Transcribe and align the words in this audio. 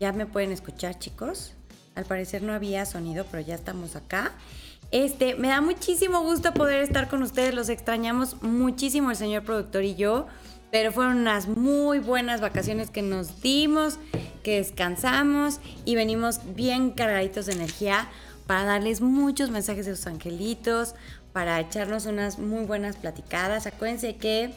Ya 0.00 0.12
me 0.12 0.26
pueden 0.26 0.52
escuchar, 0.52 0.98
chicos. 0.98 1.52
Al 1.94 2.04
parecer 2.04 2.42
no 2.42 2.52
había 2.52 2.86
sonido, 2.86 3.26
pero 3.30 3.42
ya 3.42 3.54
estamos 3.54 3.96
acá. 3.96 4.32
Este, 4.90 5.34
me 5.34 5.48
da 5.48 5.60
muchísimo 5.60 6.22
gusto 6.22 6.54
poder 6.54 6.82
estar 6.82 7.08
con 7.08 7.22
ustedes. 7.22 7.54
Los 7.54 7.68
extrañamos 7.68 8.42
muchísimo 8.42 9.10
el 9.10 9.16
señor 9.16 9.42
productor 9.42 9.82
y 9.82 9.96
yo. 9.96 10.26
Pero 10.70 10.92
fueron 10.92 11.18
unas 11.18 11.48
muy 11.48 11.98
buenas 11.98 12.40
vacaciones 12.40 12.90
que 12.90 13.02
nos 13.02 13.40
dimos, 13.40 13.98
que 14.42 14.58
descansamos 14.58 15.60
y 15.84 15.94
venimos 15.94 16.40
bien 16.54 16.90
cargaditos 16.90 17.46
de 17.46 17.54
energía 17.54 18.06
para 18.46 18.64
darles 18.64 19.00
muchos 19.00 19.50
mensajes 19.50 19.86
de 19.86 19.96
sus 19.96 20.06
angelitos, 20.06 20.94
para 21.32 21.58
echarnos 21.58 22.06
unas 22.06 22.38
muy 22.38 22.64
buenas 22.64 22.96
platicadas. 22.96 23.66
Acuérdense 23.66 24.16
que 24.16 24.50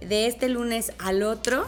de 0.00 0.26
este 0.26 0.48
lunes 0.48 0.92
al 0.98 1.22
otro, 1.22 1.64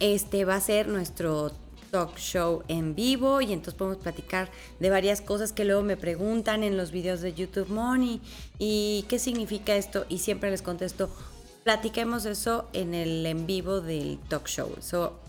este 0.00 0.44
va 0.44 0.56
a 0.56 0.60
ser 0.60 0.88
nuestro 0.88 1.52
talk 1.90 2.16
show 2.16 2.62
en 2.68 2.94
vivo 2.94 3.40
y 3.40 3.52
entonces 3.52 3.74
podemos 3.74 4.02
platicar 4.02 4.50
de 4.78 4.90
varias 4.90 5.20
cosas 5.20 5.52
que 5.52 5.64
luego 5.64 5.82
me 5.82 5.96
preguntan 5.96 6.62
en 6.62 6.76
los 6.76 6.90
videos 6.90 7.20
de 7.20 7.34
YouTube 7.34 7.68
Money 7.68 8.20
y 8.58 9.04
qué 9.08 9.18
significa 9.18 9.74
esto 9.74 10.06
y 10.08 10.18
siempre 10.18 10.50
les 10.50 10.62
contesto, 10.62 11.10
platiquemos 11.64 12.24
eso 12.24 12.68
en 12.72 12.94
el 12.94 13.26
en 13.26 13.46
vivo 13.46 13.80
del 13.80 14.18
talk 14.28 14.46
show. 14.46 14.74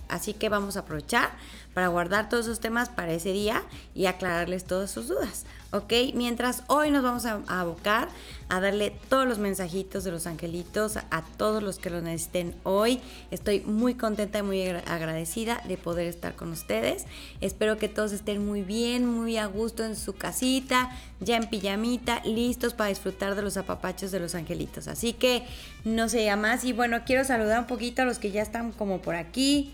así 0.08 0.34
que 0.34 0.50
vamos 0.50 0.78
a 0.78 0.82
aprovechar 0.82 1.32
para 1.74 1.88
guardar 1.88 2.30
todos 2.30 2.46
esos 2.46 2.60
temas 2.60 2.90
para 2.90 3.14
ese 3.14 3.32
día 3.32 3.64
y 3.96 4.06
aclararles 4.06 4.66
todas 4.66 4.92
sus 4.92 5.08
dudas. 5.08 5.46
¿Ok? 5.74 5.94
Mientras 6.14 6.64
hoy 6.68 6.92
nos 6.92 7.02
vamos 7.02 7.26
a, 7.26 7.40
abocar 7.48 8.10
a 8.50 8.60
darle 8.60 8.94
todos 9.08 9.26
los 9.26 9.40
mensajitos 9.40 10.04
de 10.04 10.12
los 10.12 10.28
angelitos 10.28 10.98
a 10.98 11.24
todos 11.38 11.64
los 11.64 11.80
que 11.80 11.90
lo 11.90 12.02
necesiten 12.02 12.54
hoy. 12.64 13.00
Estoy 13.32 13.62
muy 13.62 13.96
contenta 13.96 14.40
y 14.40 14.42
muy 14.44 14.68
agradecida 14.68 15.62
de 15.66 15.78
poder 15.78 16.08
estar 16.08 16.36
con 16.36 16.52
ustedes. 16.52 17.06
Espero 17.40 17.78
que 17.78 17.88
todos 17.88 18.12
estén 18.12 18.46
muy 18.46 18.64
bien, 18.64 19.06
muy 19.06 19.38
a 19.38 19.46
gusto 19.46 19.86
en 19.86 19.96
su 19.96 20.14
casita, 20.14 20.92
ya 21.22 21.38
en 21.38 21.50
pijamita, 21.50 22.22
listos 22.26 22.74
para 22.74 22.90
disfrutar 22.90 23.36
de 23.36 23.42
los 23.42 23.56
apapachos 23.56 24.12
de 24.12 24.20
los 24.20 24.36
angelitos. 24.36 24.90
Así 24.90 25.14
que 25.14 25.44
no 25.86 26.10
se 26.10 26.26
llama 26.26 26.42
más. 26.42 26.66
Y 26.66 26.74
bueno, 26.74 27.02
quiero 27.06 27.24
saludar 27.24 27.60
un 27.60 27.68
poquito 27.68 28.02
a 28.02 28.06
los 28.06 28.20
que 28.20 28.32
ya 28.32 28.42
están 28.42 28.72
como 28.72 29.02
por 29.02 29.16
aquí. 29.16 29.74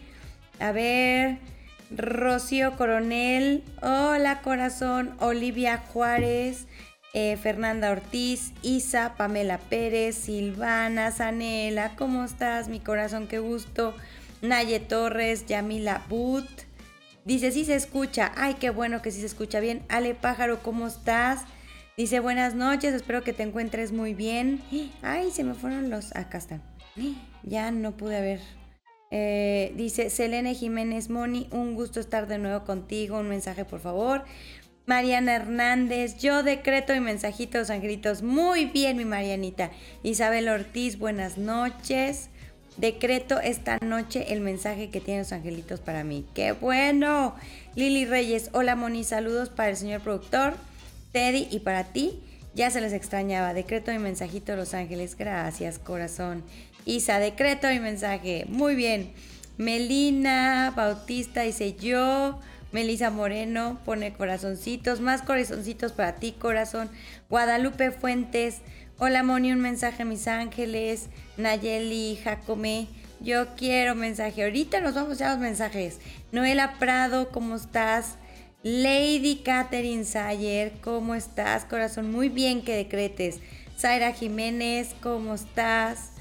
A 0.59 0.71
ver. 0.71 1.56
Rocío 1.89 2.75
Coronel, 2.75 3.63
hola 3.81 4.41
corazón, 4.41 5.15
Olivia 5.19 5.77
Juárez, 5.77 6.67
eh, 7.13 7.37
Fernanda 7.37 7.91
Ortiz, 7.91 8.51
Isa, 8.61 9.15
Pamela 9.15 9.57
Pérez, 9.57 10.15
Silvana, 10.15 11.11
Sanela, 11.11 11.95
¿cómo 11.95 12.25
estás? 12.25 12.67
Mi 12.67 12.81
corazón, 12.81 13.27
qué 13.27 13.39
gusto. 13.39 13.95
Naye 14.41 14.81
Torres, 14.81 15.45
Yamila 15.45 16.03
But. 16.09 16.47
Dice, 17.23 17.51
sí 17.51 17.63
se 17.63 17.75
escucha. 17.75 18.33
Ay, 18.35 18.55
qué 18.55 18.69
bueno 18.69 19.01
que 19.01 19.11
sí 19.11 19.21
se 19.21 19.25
escucha 19.25 19.61
bien. 19.61 19.83
Ale 19.87 20.13
Pájaro, 20.13 20.61
¿cómo 20.61 20.87
estás? 20.87 21.41
Dice, 21.95 22.19
buenas 22.19 22.53
noches, 22.53 22.93
espero 22.93 23.23
que 23.23 23.33
te 23.33 23.43
encuentres 23.43 23.93
muy 23.93 24.13
bien. 24.13 24.61
Ay, 25.01 25.31
se 25.31 25.43
me 25.43 25.53
fueron 25.53 25.89
los... 25.89 26.15
Acá 26.15 26.37
están. 26.37 26.61
Ya 27.43 27.71
no 27.71 27.95
pude 27.95 28.21
ver 28.21 28.56
eh, 29.11 29.73
dice 29.75 30.09
Selene 30.09 30.53
Jiménez 30.53 31.09
Moni, 31.09 31.47
un 31.51 31.75
gusto 31.75 31.99
estar 31.99 32.27
de 32.27 32.37
nuevo 32.37 32.65
contigo. 32.65 33.19
Un 33.19 33.29
mensaje, 33.29 33.65
por 33.65 33.79
favor. 33.79 34.23
Mariana 34.85 35.35
Hernández, 35.35 36.17
yo 36.17 36.43
decreto 36.43 36.95
y 36.95 37.01
mensajitos, 37.01 37.69
angelitos. 37.69 38.21
Muy 38.21 38.65
bien, 38.65 38.95
mi 38.97 39.05
Marianita. 39.05 39.71
Isabel 40.01 40.47
Ortiz, 40.47 40.97
buenas 40.97 41.37
noches. 41.37 42.29
Decreto 42.77 43.39
esta 43.39 43.79
noche 43.79 44.33
el 44.33 44.39
mensaje 44.39 44.89
que 44.89 45.01
tienen 45.01 45.23
los 45.23 45.33
angelitos 45.33 45.81
para 45.81 46.03
mí. 46.03 46.25
¡Qué 46.33 46.51
bueno! 46.51 47.35
Lili 47.75 48.05
Reyes, 48.05 48.49
hola 48.53 48.75
Moni, 48.75 49.03
saludos 49.03 49.49
para 49.49 49.69
el 49.69 49.77
señor 49.77 50.01
productor, 50.01 50.53
Teddy 51.11 51.47
y 51.51 51.59
para 51.59 51.85
ti. 51.85 52.21
Ya 52.57 52.71
se 52.71 52.81
les 52.81 52.93
extrañaba. 52.93 53.53
Decreto 53.53 53.91
mi 53.91 53.99
mensajito 53.99 54.55
Los 54.55 54.73
Ángeles. 54.73 55.15
Gracias, 55.15 55.77
corazón. 55.77 56.43
Isa, 56.87 57.19
decreto 57.19 57.67
mi 57.67 57.81
mensaje. 57.81 58.45
Muy 58.47 58.73
bien. 58.73 59.11
Melina 59.57 60.71
Bautista 60.73 61.41
dice 61.41 61.75
yo. 61.75 62.39
Melisa 62.71 63.09
Moreno 63.09 63.81
pone 63.83 64.13
corazoncitos. 64.13 65.01
Más 65.01 65.21
corazoncitos 65.21 65.91
para 65.91 66.15
ti, 66.15 66.31
corazón. 66.31 66.89
Guadalupe 67.29 67.91
Fuentes. 67.91 68.59
Hola, 68.99 69.21
Moni, 69.21 69.51
un 69.51 69.59
mensaje 69.59 70.03
a 70.03 70.05
mis 70.05 70.29
ángeles. 70.29 71.09
Nayeli 71.35 72.19
Jacome. 72.23 72.87
Yo 73.19 73.53
quiero 73.57 73.93
mensaje. 73.93 74.45
Ahorita 74.45 74.79
nos 74.79 74.95
vamos 74.95 75.19
a 75.21 75.31
los 75.31 75.39
mensajes. 75.39 75.99
Noela 76.31 76.75
Prado, 76.79 77.33
¿cómo 77.33 77.57
estás? 77.57 78.15
Lady 78.63 79.41
Catherine 79.43 80.05
Sayer, 80.05 80.71
¿cómo 80.81 81.15
estás, 81.15 81.65
corazón? 81.65 82.13
Muy 82.13 82.29
bien 82.29 82.61
que 82.61 82.77
decretes. 82.77 83.41
Zaira 83.77 84.13
Jiménez, 84.13 84.95
¿cómo 85.01 85.35
estás? 85.35 86.16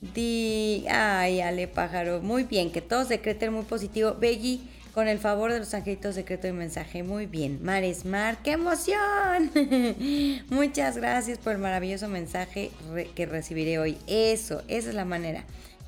Di, 0.00 0.84
ay, 0.88 1.40
Ale 1.40 1.68
Pájaro, 1.68 2.20
muy 2.20 2.44
bien, 2.44 2.70
que 2.70 2.80
todos 2.82 3.08
decreten 3.08 3.52
muy 3.52 3.64
positivo. 3.64 4.14
Beggy, 4.14 4.60
con 4.94 5.08
el 5.08 5.18
favor 5.18 5.52
de 5.52 5.58
los 5.58 5.74
angelitos, 5.74 6.14
decreto 6.14 6.46
y 6.46 6.52
mensaje. 6.52 7.02
Muy 7.02 7.26
bien. 7.26 7.58
Mares 7.62 8.04
Mar, 8.04 8.38
¡qué 8.44 8.52
emoción! 8.52 9.50
Muchas 10.50 10.96
gracias 10.96 11.38
por 11.38 11.52
el 11.54 11.58
maravilloso 11.58 12.08
mensaje 12.08 12.70
que 13.16 13.26
recibiré 13.26 13.78
hoy. 13.78 13.98
Eso, 14.06 14.62
esa 14.68 14.90
es 14.90 14.94
la 14.94 15.04
manera. 15.04 15.44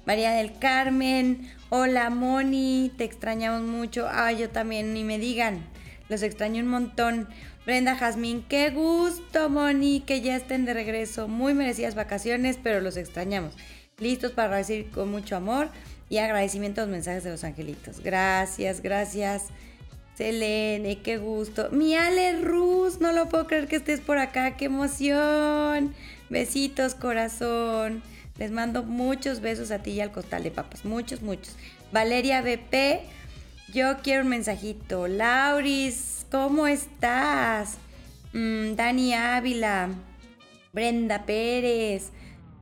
María 0.06 0.32
del 0.32 0.58
Carmen, 0.58 1.48
hola 1.68 2.10
Moni, 2.10 2.92
te 2.96 3.04
extrañamos 3.04 3.62
mucho. 3.62 4.08
Ay, 4.10 4.38
yo 4.38 4.50
también, 4.50 4.92
ni 4.92 5.04
me 5.04 5.18
digan. 5.18 5.64
Los 6.08 6.22
extraño 6.22 6.62
un 6.62 6.68
montón. 6.68 7.28
Brenda 7.64 7.96
Jazmín, 7.96 8.44
qué 8.48 8.70
gusto, 8.70 9.50
Moni, 9.50 10.00
que 10.00 10.20
ya 10.20 10.36
estén 10.36 10.64
de 10.64 10.74
regreso. 10.74 11.26
Muy 11.26 11.54
merecidas 11.54 11.96
vacaciones, 11.96 12.58
pero 12.62 12.80
los 12.80 12.96
extrañamos 12.96 13.54
listos 13.98 14.32
para 14.32 14.56
recibir 14.58 14.90
con 14.90 15.10
mucho 15.10 15.36
amor 15.36 15.70
y 16.10 16.18
agradecimiento 16.18 16.82
los 16.82 16.90
mensajes 16.90 17.24
de 17.24 17.30
los 17.30 17.44
angelitos. 17.44 18.00
Gracias, 18.00 18.82
gracias. 18.82 19.44
Selene, 20.16 21.00
qué 21.02 21.18
gusto. 21.18 21.68
Mi 21.72 21.94
Ale 21.94 22.40
Ruz, 22.42 23.00
no 23.00 23.12
lo 23.12 23.28
puedo 23.28 23.46
creer 23.46 23.68
que 23.68 23.76
estés 23.76 24.00
por 24.00 24.18
acá, 24.18 24.56
qué 24.56 24.66
emoción. 24.66 25.94
Besitos, 26.30 26.94
corazón. 26.94 28.02
Les 28.38 28.50
mando 28.50 28.82
muchos 28.82 29.40
besos 29.40 29.70
a 29.70 29.78
ti 29.78 29.92
y 29.92 30.00
al 30.00 30.12
costal 30.12 30.42
de 30.42 30.50
papas, 30.50 30.84
muchos, 30.84 31.22
muchos. 31.22 31.56
Valeria 31.90 32.42
BP, 32.42 33.00
yo 33.72 33.98
quiero 34.02 34.22
un 34.22 34.28
mensajito. 34.28 35.08
Lauris, 35.08 36.26
¿cómo 36.30 36.66
estás? 36.66 37.78
Mm, 38.34 38.74
Dani 38.74 39.14
Ávila, 39.14 39.88
Brenda 40.72 41.24
Pérez, 41.24 42.10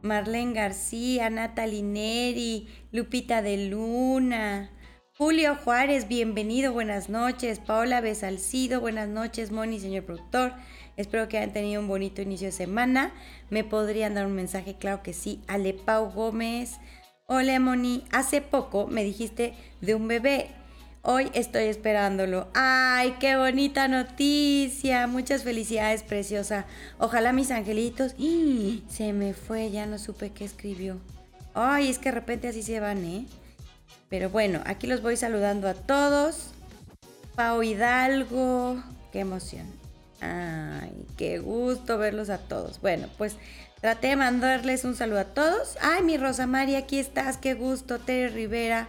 Marlene 0.05 0.53
García, 0.53 1.31
Natalie 1.31 1.83
Neri, 1.83 2.69
Lupita 2.93 3.41
de 3.41 3.69
Luna, 3.69 4.71
Julio 5.17 5.56
Juárez, 5.56 6.09
bienvenido, 6.09 6.75
buenas 6.75 7.09
noches. 7.09 7.59
Paola 7.59 8.03
Besalcido, 8.03 8.83
buenas 8.83 9.09
noches, 9.09 9.51
Moni, 9.51 9.81
señor 9.81 10.05
productor. 10.05 10.53
Espero 10.99 11.27
que 11.27 11.39
hayan 11.39 11.55
tenido 11.55 11.81
un 11.81 11.89
bonito 11.89 12.21
inicio 12.21 12.49
de 12.49 12.53
semana. 12.53 13.15
¿Me 13.49 13.65
podrían 13.65 14.12
dar 14.12 14.27
un 14.27 14.35
mensaje? 14.35 14.75
Claro 14.75 15.03
que 15.03 15.15
sí. 15.15 15.41
Ale 15.47 15.73
Pau 15.73 16.11
Gómez. 16.11 16.81
Hola, 17.27 17.59
Moni. 17.59 18.05
Hace 18.12 18.43
poco 18.43 18.87
me 18.87 19.05
dijiste 19.05 19.55
de 19.81 19.95
un 19.95 20.06
bebé. 20.06 20.51
Hoy 21.06 21.31
estoy 21.35 21.65
esperándolo. 21.65 22.49
¡Ay, 22.55 23.17
qué 23.21 23.37
bonita 23.37 23.89
noticia! 23.89 25.06
Muchas 25.06 25.43
felicidades, 25.43 26.03
preciosa. 26.03 26.65
Ojalá 26.99 27.35
mis 27.35 27.51
angelitos... 27.51 28.15
¡Y! 28.17 28.85
Se 28.89 29.12
me 29.12 29.35
fue, 29.35 29.71
ya 29.71 29.85
no 29.85 29.99
supe 29.99 30.31
qué 30.31 30.47
escribió. 30.47 30.99
Ay, 31.53 31.91
es 31.91 31.99
que 31.99 32.09
de 32.09 32.15
repente 32.15 32.49
así 32.49 32.62
se 32.62 32.81
van, 32.81 33.05
¿eh? 33.05 33.27
Pero 34.09 34.31
bueno, 34.31 34.62
aquí 34.65 34.87
los 34.87 35.03
voy 35.03 35.19
saludando 35.19 35.69
a 35.69 35.75
todos. 35.75 36.53
Pau 37.35 37.62
Hidalgo. 37.62 38.83
Qué 39.12 39.21
emoción. 39.21 39.67
Ay, 40.23 40.91
qué 41.19 41.39
gusto 41.39 41.99
verlos 41.99 42.31
a 42.31 42.39
todos. 42.39 42.81
Bueno, 42.81 43.09
pues 43.19 43.37
traté 43.83 44.09
de 44.09 44.17
mandarles 44.17 44.87
un 44.87 44.97
saludo 44.97 45.21
a 45.21 45.25
todos. 45.25 45.77
Ay, 45.83 46.03
mi 46.03 46.17
Rosa 46.17 46.47
María, 46.47 46.79
aquí 46.79 46.99
estás. 46.99 47.37
Qué 47.37 47.53
gusto. 47.53 47.99
Tere 47.99 48.31
Rivera. 48.31 48.89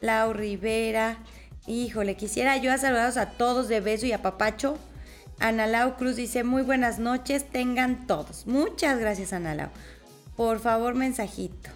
Lau 0.00 0.32
Rivera. 0.32 1.18
Híjole, 1.68 2.16
quisiera 2.16 2.56
yo 2.56 2.72
a 2.72 2.78
saludaros 2.78 3.18
a 3.18 3.32
todos 3.32 3.68
de 3.68 3.80
beso 3.80 4.06
y 4.06 4.12
a 4.12 4.22
papacho. 4.22 4.78
Analao 5.38 5.98
Cruz 5.98 6.16
dice, 6.16 6.42
muy 6.42 6.62
buenas 6.62 6.98
noches, 6.98 7.44
tengan 7.44 8.06
todos. 8.06 8.46
Muchas 8.46 8.98
gracias, 8.98 9.34
Analao. 9.34 9.68
Por 10.34 10.60
favor, 10.60 10.94
mensajito. 10.94 11.68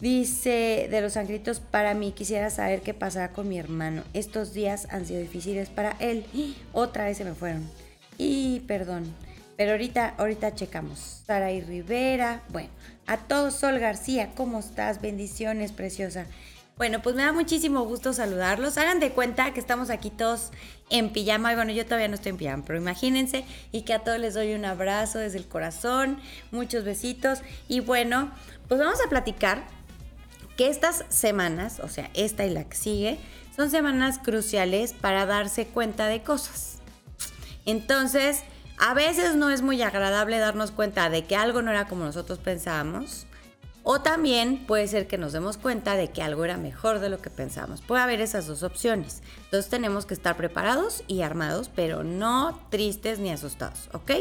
Dice 0.00 0.88
de 0.90 1.02
los 1.02 1.18
angelitos, 1.18 1.60
para 1.60 1.92
mí 1.92 2.12
quisiera 2.12 2.48
saber 2.48 2.80
qué 2.80 2.94
pasará 2.94 3.32
con 3.32 3.50
mi 3.50 3.58
hermano. 3.58 4.02
Estos 4.14 4.54
días 4.54 4.88
han 4.90 5.04
sido 5.04 5.20
difíciles 5.20 5.68
para 5.68 5.94
él. 5.98 6.24
Otra 6.72 7.04
vez 7.04 7.18
se 7.18 7.24
me 7.24 7.34
fueron. 7.34 7.70
Y 8.16 8.60
perdón. 8.60 9.14
Pero 9.58 9.72
ahorita, 9.72 10.14
ahorita 10.16 10.54
checamos. 10.54 11.22
Saray 11.26 11.60
Rivera. 11.60 12.40
Bueno, 12.48 12.70
a 13.06 13.18
todos, 13.18 13.56
Sol 13.56 13.78
García, 13.78 14.30
¿cómo 14.34 14.60
estás? 14.60 15.02
Bendiciones, 15.02 15.70
preciosa. 15.70 16.24
Bueno, 16.80 17.02
pues 17.02 17.14
me 17.14 17.22
da 17.24 17.32
muchísimo 17.32 17.84
gusto 17.84 18.14
saludarlos. 18.14 18.78
Hagan 18.78 19.00
de 19.00 19.12
cuenta 19.12 19.52
que 19.52 19.60
estamos 19.60 19.90
aquí 19.90 20.08
todos 20.08 20.50
en 20.88 21.12
pijama. 21.12 21.52
Y 21.52 21.54
bueno, 21.54 21.72
yo 21.72 21.84
todavía 21.84 22.08
no 22.08 22.14
estoy 22.14 22.30
en 22.30 22.38
pijama, 22.38 22.64
pero 22.66 22.78
imagínense 22.78 23.44
y 23.70 23.82
que 23.82 23.92
a 23.92 23.98
todos 23.98 24.18
les 24.18 24.32
doy 24.32 24.54
un 24.54 24.64
abrazo 24.64 25.18
desde 25.18 25.36
el 25.36 25.46
corazón, 25.46 26.18
muchos 26.50 26.84
besitos. 26.84 27.40
Y 27.68 27.80
bueno, 27.80 28.30
pues 28.66 28.80
vamos 28.80 28.98
a 29.04 29.10
platicar 29.10 29.62
que 30.56 30.70
estas 30.70 31.04
semanas, 31.10 31.80
o 31.80 31.88
sea, 31.88 32.08
esta 32.14 32.46
y 32.46 32.50
la 32.50 32.64
que 32.64 32.78
sigue, 32.78 33.18
son 33.54 33.70
semanas 33.70 34.18
cruciales 34.18 34.94
para 34.94 35.26
darse 35.26 35.66
cuenta 35.66 36.06
de 36.06 36.22
cosas. 36.22 36.78
Entonces, 37.66 38.42
a 38.78 38.94
veces 38.94 39.34
no 39.34 39.50
es 39.50 39.60
muy 39.60 39.82
agradable 39.82 40.38
darnos 40.38 40.70
cuenta 40.70 41.10
de 41.10 41.26
que 41.26 41.36
algo 41.36 41.60
no 41.60 41.72
era 41.72 41.88
como 41.88 42.06
nosotros 42.06 42.38
pensábamos 42.38 43.26
o 43.92 44.00
también 44.00 44.66
puede 44.68 44.86
ser 44.86 45.08
que 45.08 45.18
nos 45.18 45.32
demos 45.32 45.56
cuenta 45.56 45.96
de 45.96 46.12
que 46.12 46.22
algo 46.22 46.44
era 46.44 46.56
mejor 46.56 47.00
de 47.00 47.08
lo 47.08 47.20
que 47.20 47.28
pensamos. 47.28 47.80
Puede 47.80 48.00
haber 48.00 48.20
esas 48.20 48.46
dos 48.46 48.62
opciones. 48.62 49.20
Entonces 49.46 49.68
tenemos 49.68 50.06
que 50.06 50.14
estar 50.14 50.36
preparados 50.36 51.02
y 51.08 51.22
armados, 51.22 51.68
pero 51.74 52.04
no 52.04 52.68
tristes 52.70 53.18
ni 53.18 53.32
asustados, 53.32 53.88
¿ok? 53.92 54.12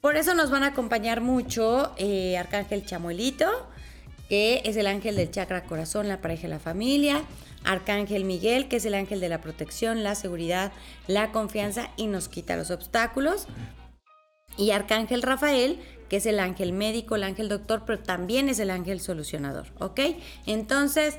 Por 0.00 0.14
eso 0.16 0.36
nos 0.36 0.52
van 0.52 0.62
a 0.62 0.68
acompañar 0.68 1.20
mucho 1.20 1.92
eh, 1.96 2.36
Arcángel 2.38 2.86
Chamuelito, 2.86 3.50
que 4.28 4.62
es 4.64 4.76
el 4.76 4.86
ángel 4.86 5.16
del 5.16 5.32
chakra 5.32 5.64
corazón, 5.64 6.06
la 6.06 6.20
pareja 6.20 6.46
y 6.46 6.50
la 6.50 6.60
familia. 6.60 7.24
Arcángel 7.64 8.24
Miguel, 8.24 8.68
que 8.68 8.76
es 8.76 8.84
el 8.84 8.94
ángel 8.94 9.18
de 9.18 9.28
la 9.28 9.40
protección, 9.40 10.04
la 10.04 10.14
seguridad, 10.14 10.70
la 11.08 11.32
confianza 11.32 11.90
y 11.96 12.06
nos 12.06 12.28
quita 12.28 12.54
los 12.54 12.70
obstáculos. 12.70 13.48
Y 14.56 14.70
Arcángel 14.70 15.22
Rafael, 15.22 15.80
que 16.12 16.18
es 16.18 16.26
el 16.26 16.40
ángel 16.40 16.74
médico, 16.74 17.16
el 17.16 17.22
ángel 17.22 17.48
doctor, 17.48 17.84
pero 17.86 17.98
también 17.98 18.50
es 18.50 18.58
el 18.58 18.68
ángel 18.68 19.00
solucionador, 19.00 19.68
¿ok? 19.78 19.98
Entonces, 20.44 21.16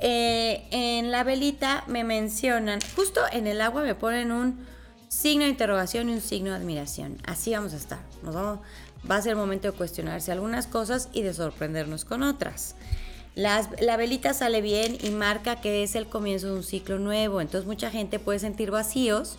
eh, 0.00 0.66
en 0.70 1.10
la 1.10 1.24
velita 1.24 1.82
me 1.86 2.04
mencionan, 2.04 2.78
justo 2.94 3.22
en 3.32 3.46
el 3.46 3.62
agua 3.62 3.80
me 3.84 3.94
ponen 3.94 4.32
un 4.32 4.66
signo 5.08 5.44
de 5.44 5.50
interrogación 5.50 6.10
y 6.10 6.12
un 6.12 6.20
signo 6.20 6.50
de 6.50 6.56
admiración. 6.56 7.16
Así 7.24 7.54
vamos 7.54 7.72
a 7.72 7.76
estar. 7.76 8.00
Vamos, 8.20 8.58
va 9.10 9.16
a 9.16 9.22
ser 9.22 9.30
el 9.30 9.38
momento 9.38 9.72
de 9.72 9.78
cuestionarse 9.78 10.30
algunas 10.30 10.66
cosas 10.66 11.08
y 11.14 11.22
de 11.22 11.32
sorprendernos 11.32 12.04
con 12.04 12.22
otras. 12.22 12.74
la 13.34 13.96
velita 13.96 14.34
sale 14.34 14.60
bien 14.60 14.98
y 15.00 15.08
marca 15.08 15.62
que 15.62 15.82
es 15.82 15.94
el 15.94 16.06
comienzo 16.06 16.48
de 16.48 16.56
un 16.56 16.62
ciclo 16.62 16.98
nuevo, 16.98 17.40
entonces 17.40 17.66
mucha 17.66 17.90
gente 17.90 18.18
puede 18.18 18.40
sentir 18.40 18.70
vacíos 18.70 19.38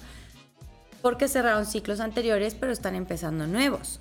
porque 1.03 1.27
cerraron 1.27 1.67
ciclos 1.67 1.99
anteriores 1.99 2.55
pero 2.55 2.71
están 2.71 2.95
empezando 2.95 3.45
nuevos. 3.45 3.99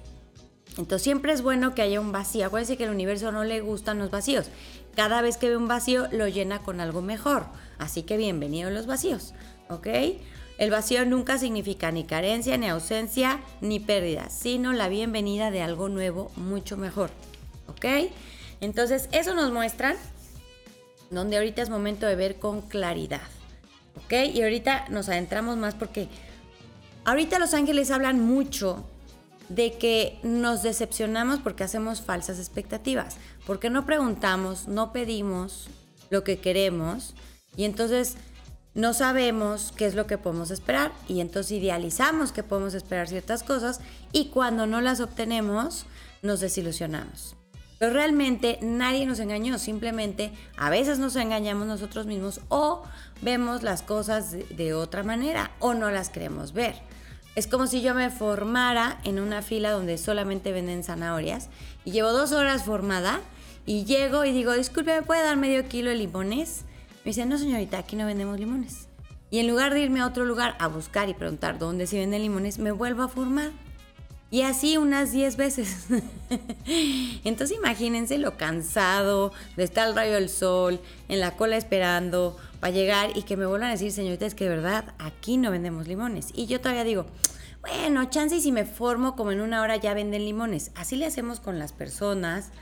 Entonces 0.77 1.03
siempre 1.03 1.33
es 1.33 1.43
bueno 1.43 1.75
que 1.75 1.83
haya 1.83 2.01
un 2.01 2.13
vacío. 2.13 2.47
Acuérdense 2.47 2.77
que 2.77 2.85
el 2.85 2.91
universo 2.91 3.31
no 3.31 3.45
le 3.45 3.61
gustan 3.61 3.99
los 3.99 4.11
vacíos. 4.11 4.47
Cada 4.97 5.23
vez 5.23 5.37
que 5.37 5.49
ve 5.49 5.57
un 5.57 5.69
vacío 5.69 6.09
lo 6.11 6.27
llena 6.29 6.63
con 6.63 6.81
algo 6.81 7.01
mejor. 7.01 7.47
Así 7.79 8.03
que 8.03 8.17
bienvenidos 8.17 8.73
los 8.73 8.87
vacíos. 8.87 9.35
¿Ok? 9.69 9.87
El 10.59 10.71
vacío 10.71 11.05
nunca 11.05 11.39
significa 11.39 11.91
ni 11.91 12.05
carencia, 12.05 12.57
ni 12.57 12.69
ausencia, 12.69 13.41
ni 13.61 13.81
pérdida, 13.81 14.31
sino 14.31 14.73
la 14.73 14.89
bienvenida 14.89 15.51
de 15.51 15.63
algo 15.63 15.89
nuevo, 15.89 16.31
mucho 16.37 16.77
mejor. 16.77 17.11
¿Ok? 17.69 18.11
Entonces 18.61 19.09
eso 19.13 19.35
nos 19.35 19.53
muestra 19.53 19.97
donde 21.11 21.37
ahorita 21.37 21.63
es 21.63 21.71
momento 21.71 22.07
de 22.07 22.17
ver 22.17 22.37
con 22.39 22.63
claridad. 22.63 23.23
¿Ok? 24.05 24.13
Y 24.33 24.43
ahorita 24.43 24.87
nos 24.91 25.09
adentramos 25.09 25.57
más 25.57 25.75
porque 25.75 26.09
ahorita 27.05 27.39
los 27.39 27.55
ángeles 27.55 27.91
hablan 27.91 28.21
mucho 28.21 28.85
de 29.49 29.79
que 29.79 30.19
nos 30.23 30.63
decepcionamos 30.63 31.41
porque 31.41 31.65
hacemos 31.65 32.01
falsas 32.01 32.39
expectativas, 32.39 33.17
porque 33.47 33.71
no 33.71 33.85
preguntamos, 33.85 34.69
no 34.69 34.93
pedimos 34.93 35.69
lo 36.11 36.25
que 36.25 36.39
queremos 36.39 37.15
y 37.57 37.65
entonces 37.65 38.17
no 38.75 38.93
sabemos 38.93 39.73
qué 39.77 39.87
es 39.87 39.95
lo 39.95 40.07
que 40.07 40.19
podemos 40.19 40.51
esperar 40.51 40.93
y 41.09 41.21
entonces 41.21 41.53
idealizamos 41.53 42.33
que 42.33 42.43
podemos 42.43 42.75
esperar 42.75 43.09
ciertas 43.09 43.43
cosas 43.43 43.81
y 44.13 44.27
cuando 44.27 44.67
no 44.67 44.81
las 44.81 45.01
obtenemos 45.01 45.87
nos 46.23 46.41
desilusionamos. 46.41 47.37
Pero 47.79 47.93
realmente 47.93 48.59
nadie 48.63 49.07
nos 49.07 49.19
engañó, 49.19 49.59
simplemente 49.59 50.33
a 50.57 50.71
veces 50.71 50.99
nos 50.99 51.17
engañamos 51.17 51.67
nosotros 51.67 52.07
mismos 52.07 52.41
o 52.49 52.83
vemos 53.21 53.63
las 53.63 53.83
cosas 53.83 54.33
de, 54.33 54.75
otra 54.75 55.03
manera 55.03 55.51
o 55.59 55.75
no 55.75 55.91
las 55.91 56.09
queremos 56.09 56.53
ver. 56.53 56.77
Es 57.35 57.49
como 57.49 57.67
si 57.67 57.83
yo 57.83 57.95
me 57.95 58.11
formara 58.11 58.99
en 59.05 59.19
una 59.19 59.43
fila 59.43 59.73
donde 59.73 59.99
solamente 59.99 60.53
venden 60.53 60.85
zanahorias 60.85 61.49
y 61.85 61.91
llevo 61.91 62.13
dos 62.13 62.33
horas 62.33 62.65
formada 62.65 63.21
y 63.67 63.85
llego 63.85 64.25
y 64.25 64.33
digo, 64.33 64.53
disculpe, 64.53 64.95
¿me 64.95 65.03
puede 65.03 65.25
dar 65.25 65.37
medio 65.37 65.67
kilo 65.69 65.91
de 65.91 65.97
limones? 65.97 66.63
Me 67.05 67.11
dice, 67.11 67.27
no 67.27 67.37
señorita, 67.37 67.79
aquí 67.79 67.97
no 67.97 68.07
vendemos 68.07 68.39
limones. 68.39 68.89
Y 69.31 69.41
en 69.41 69.49
lugar 69.49 69.75
de 69.75 69.81
irme 69.81 70.01
a 70.01 70.07
otro 70.07 70.25
lugar 70.25 70.55
a 70.61 70.69
buscar 70.69 71.09
y 71.09 71.15
preguntar 71.15 71.59
dónde 71.59 71.89
se 71.89 71.99
venden 71.99 72.23
limones, 72.23 72.59
me 72.59 72.71
vuelvo 72.71 73.03
a 73.03 73.09
formar. 73.09 73.51
Y 74.31 74.43
así 74.43 74.77
unas 74.77 75.13
10 75.13 75.37
veces. 75.37 75.87
Entonces 77.25 77.57
imagínense 77.57 78.19
lo 78.19 78.37
cansado 78.37 79.33
de 79.57 79.65
estar 79.65 79.87
al 79.87 79.95
rayo 79.95 80.15
del 80.15 80.29
sol, 80.29 80.81
en 81.09 81.21
la 81.21 81.37
cola 81.37 81.57
esperando, 81.57 82.37
para 82.65 82.73
llegar 82.73 83.11
y 83.15 83.25
que 83.25 83.37
me 83.37 83.45
vuelvan 83.45 83.69
a 83.69 83.73
decir, 83.73 83.93
señorita, 83.93 84.25
es 84.25 84.35
que 84.35 84.45
de 84.45 84.57
verdad 84.57 84.95
aquí 84.99 85.37
no 85.37 85.51
vendemos 85.51 85.87
limones. 85.87 86.31
Y 86.33 86.47
yo 86.47 86.63
todavía 86.63 86.83
digo, 86.83 87.05
bueno, 87.61 88.07
chance 88.07 88.37
y 88.37 88.41
si 88.41 88.53
me 88.53 88.65
formo 88.65 89.17
como 89.17 89.33
en 89.33 89.43
una 89.43 89.61
hora 89.61 89.77
ya 89.77 89.93
venden 89.93 90.25
limones. 90.25 90.71
Así 90.75 90.97
le 90.97 91.05
hacemos 91.05 91.41
con 91.41 91.59
las 91.59 91.75
personas, 91.75 92.53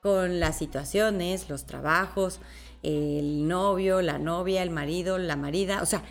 con 0.00 0.38
las 0.38 0.56
situaciones, 0.56 1.48
los 1.48 1.66
trabajos, 1.66 2.38
el 2.84 3.48
novio, 3.48 4.00
la 4.00 4.20
novia, 4.20 4.62
el 4.62 4.70
marido, 4.70 5.18
la 5.18 5.34
marida. 5.34 5.82
O 5.82 5.86
sea, 5.86 6.04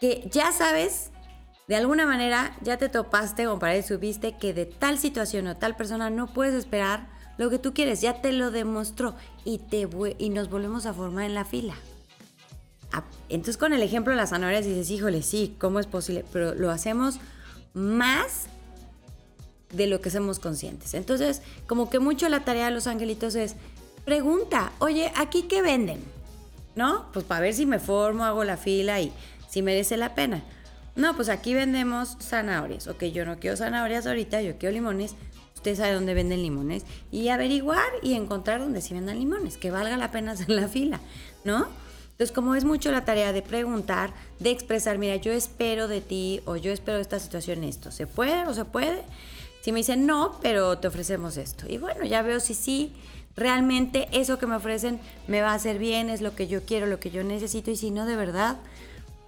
que 0.00 0.28
ya 0.32 0.50
sabes, 0.50 1.12
de 1.68 1.76
alguna 1.76 2.06
manera 2.06 2.56
ya 2.60 2.76
te 2.76 2.88
topaste 2.88 3.46
o 3.46 3.60
para 3.60 3.80
subiste 3.84 4.36
que 4.36 4.52
de 4.52 4.66
tal 4.66 4.98
situación 4.98 5.46
o 5.46 5.56
tal 5.56 5.76
persona 5.76 6.10
no 6.10 6.26
puedes 6.26 6.54
esperar 6.54 7.06
lo 7.36 7.50
que 7.50 7.60
tú 7.60 7.72
quieres. 7.72 8.00
Ya 8.00 8.20
te 8.20 8.32
lo 8.32 8.50
demostró 8.50 9.14
y, 9.44 9.58
te, 9.58 9.88
y 10.18 10.30
nos 10.30 10.50
volvemos 10.50 10.86
a 10.86 10.92
formar 10.92 11.26
en 11.26 11.34
la 11.34 11.44
fila. 11.44 11.76
Entonces 13.28 13.56
con 13.58 13.72
el 13.72 13.82
ejemplo 13.82 14.12
de 14.12 14.16
las 14.16 14.30
zanahorias 14.30 14.64
dices, 14.64 14.90
híjole, 14.90 15.22
sí, 15.22 15.54
¿cómo 15.58 15.80
es 15.80 15.86
posible? 15.86 16.24
Pero 16.32 16.54
lo 16.54 16.70
hacemos 16.70 17.18
más 17.74 18.46
de 19.72 19.86
lo 19.86 20.00
que 20.00 20.10
somos 20.10 20.38
conscientes. 20.38 20.94
Entonces, 20.94 21.42
como 21.66 21.90
que 21.90 21.98
mucho 21.98 22.28
la 22.28 22.44
tarea 22.44 22.66
de 22.66 22.70
los 22.70 22.86
angelitos 22.86 23.34
es, 23.34 23.54
pregunta, 24.04 24.72
oye, 24.78 25.12
¿aquí 25.16 25.42
qué 25.42 25.60
venden? 25.60 26.00
¿No? 26.74 27.10
Pues 27.12 27.24
para 27.24 27.42
ver 27.42 27.54
si 27.54 27.66
me 27.66 27.78
formo, 27.78 28.24
hago 28.24 28.44
la 28.44 28.56
fila 28.56 29.00
y 29.00 29.12
si 29.48 29.62
merece 29.62 29.96
la 29.96 30.14
pena. 30.14 30.42
No, 30.96 31.14
pues 31.14 31.28
aquí 31.28 31.54
vendemos 31.54 32.16
zanahorias. 32.20 32.88
Ok, 32.88 33.04
yo 33.04 33.24
no 33.24 33.38
quiero 33.38 33.56
zanahorias 33.56 34.06
ahorita, 34.06 34.42
yo 34.42 34.56
quiero 34.58 34.72
limones. 34.72 35.14
Usted 35.54 35.76
sabe 35.76 35.92
dónde 35.92 36.14
venden 36.14 36.42
limones. 36.42 36.84
Y 37.10 37.28
averiguar 37.28 37.86
y 38.02 38.14
encontrar 38.14 38.60
dónde 38.60 38.80
sí 38.80 38.94
vendan 38.94 39.18
limones, 39.18 39.56
que 39.58 39.70
valga 39.70 39.96
la 39.96 40.10
pena 40.10 40.32
hacer 40.32 40.50
la 40.50 40.68
fila, 40.68 41.00
¿no? 41.44 41.68
Entonces, 42.18 42.34
como 42.34 42.56
es 42.56 42.64
mucho 42.64 42.90
la 42.90 43.04
tarea 43.04 43.32
de 43.32 43.42
preguntar, 43.42 44.12
de 44.40 44.50
expresar, 44.50 44.98
mira, 44.98 45.14
yo 45.14 45.30
espero 45.30 45.86
de 45.86 46.00
ti 46.00 46.40
o 46.46 46.56
yo 46.56 46.72
espero 46.72 46.96
de 46.96 47.02
esta 47.02 47.20
situación 47.20 47.62
esto, 47.62 47.92
¿se 47.92 48.08
puede 48.08 48.44
o 48.44 48.52
se 48.54 48.64
puede? 48.64 49.04
Si 49.60 49.70
me 49.70 49.78
dicen 49.78 50.04
no, 50.04 50.36
pero 50.42 50.78
te 50.78 50.88
ofrecemos 50.88 51.36
esto. 51.36 51.66
Y 51.68 51.78
bueno, 51.78 52.04
ya 52.04 52.22
veo 52.22 52.40
si 52.40 52.54
sí, 52.54 52.92
realmente 53.36 54.08
eso 54.10 54.36
que 54.36 54.48
me 54.48 54.56
ofrecen 54.56 54.98
me 55.28 55.42
va 55.42 55.52
a 55.52 55.54
hacer 55.54 55.78
bien, 55.78 56.10
es 56.10 56.20
lo 56.20 56.34
que 56.34 56.48
yo 56.48 56.64
quiero, 56.64 56.86
lo 56.86 56.98
que 56.98 57.12
yo 57.12 57.22
necesito. 57.22 57.70
Y 57.70 57.76
si 57.76 57.92
no, 57.92 58.04
de 58.04 58.16
verdad, 58.16 58.56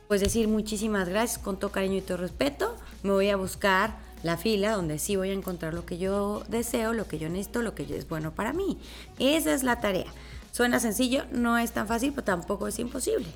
pues 0.09 0.21
decir 0.21 0.49
muchísimas 0.49 1.09
gracias 1.09 1.39
con 1.39 1.61
todo 1.61 1.71
cariño 1.71 1.99
y 1.99 2.01
todo 2.01 2.17
respeto. 2.17 2.77
Me 3.05 3.13
voy 3.13 3.29
a 3.29 3.37
buscar 3.37 3.95
la 4.25 4.37
fila 4.37 4.73
donde 4.73 4.99
sí 4.99 5.15
voy 5.15 5.31
a 5.31 5.35
encontrar 5.35 5.75
lo 5.75 5.87
que 5.87 5.97
yo 5.97 6.43
deseo, 6.49 6.93
lo 6.93 7.07
que 7.07 7.21
yo 7.21 7.29
necesito, 7.29 7.63
lo 7.63 7.77
que 7.77 7.85
es 7.85 8.09
bueno 8.09 8.33
para 8.33 8.53
mí. 8.53 8.79
Esa 9.21 9.55
es 9.55 9.63
la 9.63 9.79
tarea. 9.79 10.13
Suena 10.53 10.81
sencillo, 10.81 11.25
no 11.31 11.59
es 11.59 11.73
tan 11.73 11.87
fácil, 11.87 12.13
pero 12.13 12.25
tampoco 12.25 12.67
es 12.67 12.79
imposible. 12.79 13.27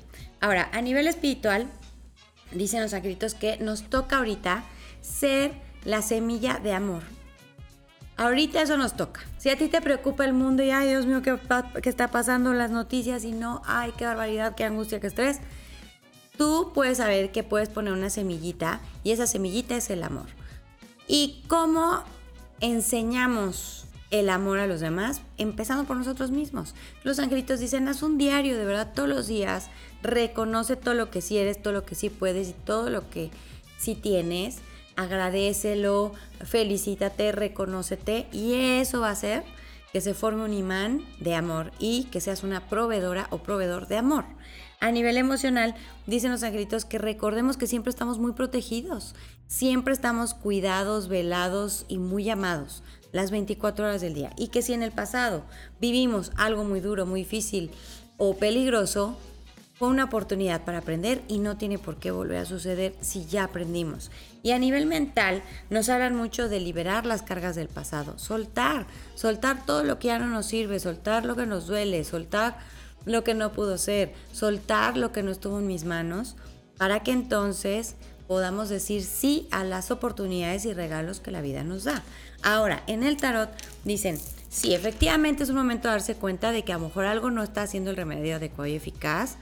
Ahora, 0.41 0.69
a 0.73 0.81
nivel 0.81 1.07
espiritual, 1.07 1.67
dicen 2.51 2.81
los 2.81 2.93
angelitos 2.93 3.33
que 3.33 3.57
nos 3.57 3.83
toca 3.83 4.17
ahorita 4.17 4.63
ser 5.01 5.53
la 5.83 6.01
semilla 6.01 6.59
de 6.59 6.73
amor. 6.73 7.03
Ahorita 8.17 8.61
eso 8.61 8.77
nos 8.77 8.95
toca. 8.95 9.21
Si 9.37 9.49
a 9.49 9.57
ti 9.57 9.67
te 9.67 9.81
preocupa 9.81 10.23
el 10.25 10.33
mundo 10.33 10.63
y, 10.63 10.71
ay 10.71 10.87
Dios 10.89 11.05
mío, 11.05 11.21
¿qué, 11.21 11.37
qué 11.81 11.89
está 11.89 12.09
pasando 12.09 12.53
las 12.53 12.71
noticias? 12.71 13.25
Y 13.25 13.31
no, 13.31 13.61
ay, 13.65 13.93
qué 13.97 14.05
barbaridad, 14.05 14.55
qué 14.55 14.63
angustia, 14.63 14.99
qué 14.99 15.07
estrés. 15.07 15.39
Tú 16.37 16.71
puedes 16.73 16.97
saber 16.97 17.31
que 17.31 17.43
puedes 17.43 17.69
poner 17.69 17.93
una 17.93 18.09
semillita 18.09 18.79
y 19.03 19.11
esa 19.11 19.27
semillita 19.27 19.75
es 19.75 19.89
el 19.89 20.03
amor. 20.03 20.27
¿Y 21.07 21.43
cómo 21.47 22.03
enseñamos 22.61 23.84
el 24.11 24.29
amor 24.29 24.59
a 24.59 24.67
los 24.67 24.79
demás, 24.79 25.21
empezando 25.37 25.85
por 25.85 25.97
nosotros 25.97 26.31
mismos. 26.31 26.75
Los 27.03 27.19
angelitos 27.19 27.59
dicen, 27.59 27.87
haz 27.87 28.03
un 28.03 28.17
diario, 28.17 28.57
de 28.57 28.65
verdad, 28.65 28.93
todos 28.93 29.09
los 29.09 29.27
días, 29.27 29.69
reconoce 30.03 30.75
todo 30.75 30.93
lo 30.93 31.09
que 31.09 31.21
sí 31.21 31.37
eres, 31.37 31.61
todo 31.61 31.73
lo 31.73 31.85
que 31.85 31.95
sí 31.95 32.09
puedes 32.09 32.49
y 32.49 32.53
todo 32.53 32.89
lo 32.89 33.09
que 33.09 33.31
sí 33.77 33.95
tienes, 33.95 34.59
agradecelo, 34.95 36.13
felicítate, 36.43 37.31
reconócete 37.31 38.27
y 38.31 38.53
eso 38.53 39.01
va 39.01 39.09
a 39.09 39.13
hacer 39.13 39.43
que 39.91 40.01
se 40.01 40.13
forme 40.13 40.43
un 40.43 40.53
imán 40.53 41.05
de 41.19 41.35
amor 41.35 41.71
y 41.79 42.05
que 42.05 42.21
seas 42.21 42.43
una 42.43 42.67
proveedora 42.67 43.27
o 43.31 43.39
proveedor 43.39 43.87
de 43.87 43.97
amor. 43.97 44.25
A 44.81 44.91
nivel 44.91 45.17
emocional, 45.17 45.73
dicen 46.05 46.31
los 46.31 46.43
angelitos 46.43 46.83
que 46.83 46.97
recordemos 46.97 47.55
que 47.55 47.65
siempre 47.65 47.89
estamos 47.89 48.19
muy 48.19 48.33
protegidos, 48.33 49.15
siempre 49.47 49.93
estamos 49.93 50.33
cuidados, 50.33 51.07
velados 51.07 51.85
y 51.87 51.97
muy 51.97 52.29
amados 52.29 52.83
las 53.15 53.31
24 53.31 53.85
horas 53.85 54.01
del 54.01 54.13
día. 54.13 54.31
Y 54.35 54.49
que 54.49 54.61
si 54.61 54.73
en 54.73 54.83
el 54.83 54.91
pasado 54.91 55.43
vivimos 55.79 56.33
algo 56.35 56.65
muy 56.65 56.81
duro, 56.81 57.05
muy 57.05 57.21
difícil 57.21 57.71
o 58.17 58.35
peligroso, 58.35 59.17
fue 59.73 59.87
una 59.87 60.03
oportunidad 60.03 60.65
para 60.65 60.79
aprender 60.79 61.21
y 61.29 61.39
no 61.39 61.55
tiene 61.55 61.79
por 61.79 61.95
qué 61.95 62.11
volver 62.11 62.37
a 62.39 62.45
suceder 62.45 62.93
si 62.99 63.25
ya 63.25 63.45
aprendimos. 63.45 64.11
Y 64.43 64.51
a 64.51 64.59
nivel 64.59 64.85
mental 64.85 65.43
nos 65.69 65.87
hablan 65.87 66.15
mucho 66.15 66.49
de 66.49 66.59
liberar 66.59 67.05
las 67.05 67.23
cargas 67.23 67.55
del 67.55 67.69
pasado, 67.69 68.19
soltar, 68.19 68.85
soltar 69.15 69.65
todo 69.65 69.83
lo 69.83 69.97
que 69.97 70.07
ya 70.07 70.19
no 70.19 70.27
nos 70.27 70.45
sirve, 70.45 70.79
soltar 70.79 71.25
lo 71.25 71.37
que 71.37 71.45
nos 71.45 71.67
duele, 71.67 72.03
soltar 72.03 72.57
lo 73.05 73.23
que 73.23 73.33
no 73.33 73.53
pudo 73.53 73.77
ser, 73.77 74.13
soltar 74.33 74.97
lo 74.97 75.13
que 75.13 75.23
no 75.23 75.31
estuvo 75.31 75.59
en 75.59 75.67
mis 75.67 75.85
manos, 75.85 76.35
para 76.77 77.01
que 77.01 77.11
entonces 77.11 77.95
podamos 78.27 78.69
decir 78.69 79.03
sí 79.03 79.47
a 79.51 79.63
las 79.63 79.91
oportunidades 79.91 80.65
y 80.65 80.73
regalos 80.73 81.19
que 81.19 81.31
la 81.31 81.41
vida 81.41 81.63
nos 81.63 81.83
da. 81.83 82.03
Ahora, 82.45 82.83
en 82.87 83.03
el 83.03 83.17
tarot 83.17 83.49
dicen, 83.83 84.17
sí, 84.49 84.73
efectivamente 84.73 85.43
es 85.43 85.49
un 85.49 85.57
momento 85.57 85.89
de 85.89 85.95
darse 85.95 86.15
cuenta 86.15 86.53
de 86.53 86.63
que 86.63 86.71
a 86.71 86.77
lo 86.77 86.85
mejor 86.85 87.05
algo 87.05 87.29
no 87.29 87.43
está 87.43 87.63
haciendo 87.63 87.89
el 87.89 87.97
remedio 87.97 88.37
adecuado 88.37 88.67
y 88.67 88.75
eficaz. 88.75 89.35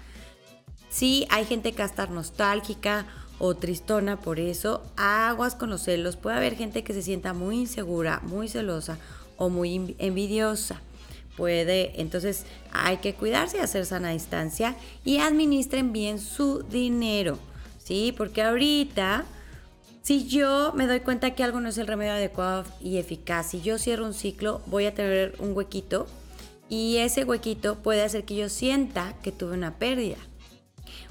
Sí, 0.90 1.28
hay 1.30 1.46
gente 1.46 1.74
que 1.74 1.80
va 1.80 1.84
a 1.84 1.88
estar 1.88 2.10
nostálgica 2.10 3.06
o 3.40 3.56
tristona 3.56 4.20
por 4.20 4.40
eso. 4.40 4.84
Aguas 4.96 5.54
con 5.54 5.70
los 5.70 5.84
celos. 5.84 6.16
Puede 6.16 6.38
haber 6.38 6.56
gente 6.56 6.84
que 6.84 6.94
se 6.94 7.02
sienta 7.04 7.34
muy 7.34 7.60
insegura, 7.60 8.22
muy 8.24 8.48
celosa 8.48 8.98
o 9.38 9.50
muy 9.50 9.96
envidiosa 10.00 10.82
puede, 11.36 12.00
entonces 12.02 12.46
hay 12.72 12.98
que 12.98 13.16
cuidarse 13.16 13.58
y 13.58 13.62
hacer 13.62 13.86
sana 13.86 14.12
distancia 14.12 14.76
y 15.04 15.18
administren 15.18 15.92
bien 15.92 16.20
su 16.20 16.64
dinero, 16.64 17.40
¿sí? 17.84 18.14
Porque 18.16 18.44
ahorita 18.44 19.26
si 20.04 20.28
yo 20.28 20.74
me 20.76 20.86
doy 20.86 21.00
cuenta 21.00 21.34
que 21.34 21.44
algo 21.46 21.62
no 21.62 21.70
es 21.70 21.78
el 21.78 21.88
remedio 21.88 22.12
adecuado 22.12 22.66
y 22.82 22.98
eficaz, 22.98 23.52
si 23.52 23.62
yo 23.62 23.78
cierro 23.78 24.06
un 24.06 24.14
ciclo, 24.14 24.62
voy 24.66 24.86
a 24.86 24.94
tener 24.94 25.34
un 25.40 25.56
huequito 25.56 26.08
y 26.68 26.98
ese 26.98 27.24
huequito 27.24 27.76
puede 27.76 28.04
hacer 28.04 28.26
que 28.26 28.36
yo 28.36 28.50
sienta 28.50 29.16
que 29.24 29.32
tuve 29.32 29.54
una 29.54 29.76
pérdida 29.76 30.18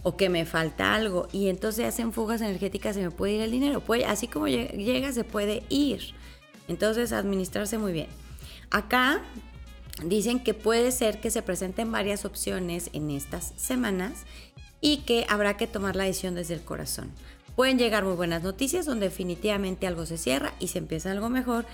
o 0.02 0.18
que 0.18 0.28
me 0.28 0.44
falta 0.44 0.94
algo 0.94 1.26
y 1.32 1.48
entonces 1.48 1.86
hacen 1.86 2.12
fugas 2.12 2.42
energéticas 2.42 2.94
se 2.94 3.02
me 3.02 3.10
puede 3.10 3.32
ir 3.32 3.40
el 3.40 3.50
dinero. 3.50 3.82
Así 4.06 4.28
como 4.28 4.46
llega, 4.46 5.10
se 5.12 5.24
puede 5.24 5.62
ir. 5.70 6.14
Entonces, 6.68 7.12
administrarse 7.12 7.78
muy 7.78 7.92
bien. 7.92 8.08
Acá 8.70 9.22
dicen 10.04 10.38
que 10.38 10.52
puede 10.52 10.92
ser 10.92 11.18
que 11.18 11.30
se 11.30 11.40
presenten 11.40 11.90
varias 11.90 12.26
opciones 12.26 12.90
en 12.92 13.10
estas 13.10 13.54
semanas 13.56 14.24
y 14.82 14.98
que 14.98 15.24
habrá 15.30 15.56
que 15.56 15.66
tomar 15.66 15.96
la 15.96 16.04
decisión 16.04 16.34
desde 16.34 16.54
el 16.54 16.62
corazón. 16.62 17.10
Pueden 17.56 17.78
llegar 17.78 18.04
muy 18.04 18.14
buenas 18.14 18.42
noticias 18.42 18.86
donde 18.86 19.08
definitivamente 19.08 19.86
algo 19.86 20.06
se 20.06 20.16
cierra 20.16 20.54
y 20.58 20.68
se 20.68 20.78
empieza 20.78 21.10
algo 21.10 21.28
mejor. 21.28 21.66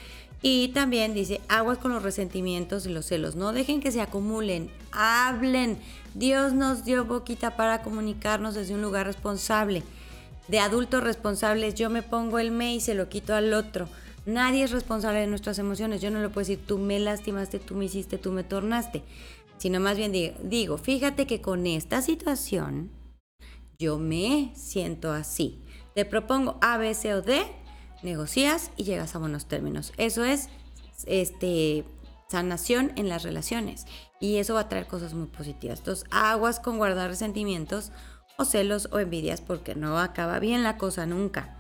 Y 0.43 0.69
también 0.69 1.15
dice, 1.15 1.41
aguas 1.49 1.79
con 1.79 1.93
los 1.93 2.03
resentimientos 2.03 2.87
y 2.87 2.91
los 2.91 3.07
celos. 3.07 3.37
No 3.37 3.53
dejen 3.53 3.81
que 3.81 3.93
se 3.93 4.01
acumulen, 4.01 4.71
hablen. 4.93 5.79
Dios 6.15 6.53
nos 6.53 6.85
dio 6.85 7.05
boquita 7.05 7.57
para 7.57 7.83
comunicarnos 7.83 8.55
desde 8.55 8.75
un 8.75 8.83
lugar 8.83 9.07
responsable. 9.07 9.83
De 10.49 10.61
adultos 10.61 11.03
responsables, 11.03 11.75
yo 11.75 11.91
me 11.91 12.03
pongo 12.03 12.39
el 12.39 12.51
me 12.51 12.75
y 12.75 12.81
se 12.81 12.95
lo 12.95 13.09
quito 13.09 13.35
al 13.35 13.53
otro. 13.53 13.89
Nadie 14.27 14.65
es 14.65 14.73
responsable 14.73 15.21
de 15.21 15.27
nuestras 15.27 15.59
emociones. 15.59 16.01
Yo 16.01 16.11
no 16.11 16.21
le 16.21 16.29
puedo 16.29 16.47
decir, 16.47 16.61
tú 16.65 16.79
me 16.79 16.99
lastimaste, 16.99 17.59
tú 17.59 17.75
me 17.75 17.85
hiciste, 17.85 18.19
tú 18.19 18.33
me 18.33 18.45
tornaste. 18.45 19.03
Sino 19.59 19.81
más 19.81 19.97
bien 19.97 20.13
digo, 20.43 20.79
fíjate 20.79 21.27
que 21.27 21.41
con 21.41 21.67
esta 21.67 22.01
situación 22.03 22.91
yo 23.79 23.99
me 23.99 24.53
siento 24.55 25.13
así. 25.13 25.61
Te 25.99 26.05
propongo 26.05 26.59
A, 26.61 26.79
B, 26.79 26.95
C 26.95 27.13
o 27.13 27.23
D, 27.23 27.45
negocias 28.05 28.71
y 28.77 28.85
llegas 28.85 29.17
a 29.17 29.19
buenos 29.19 29.47
términos. 29.47 29.93
Eso 29.97 30.23
es 30.23 30.49
este, 31.07 31.85
sanación 32.29 32.93
en 32.95 33.09
las 33.09 33.25
relaciones 33.25 33.85
y 34.21 34.37
eso 34.37 34.55
va 34.55 34.61
a 34.61 34.69
traer 34.69 34.87
cosas 34.87 35.13
muy 35.15 35.27
positivas. 35.27 35.81
Entonces, 35.81 36.05
aguas 36.13 36.61
con 36.61 36.79
guardar 36.79 37.11
resentimientos 37.11 37.91
o 38.37 38.45
celos 38.45 38.89
o 38.93 39.01
envidias 39.01 39.41
porque 39.41 39.75
no 39.75 39.99
acaba 39.99 40.39
bien 40.39 40.63
la 40.63 40.77
cosa 40.77 41.05
nunca. 41.05 41.59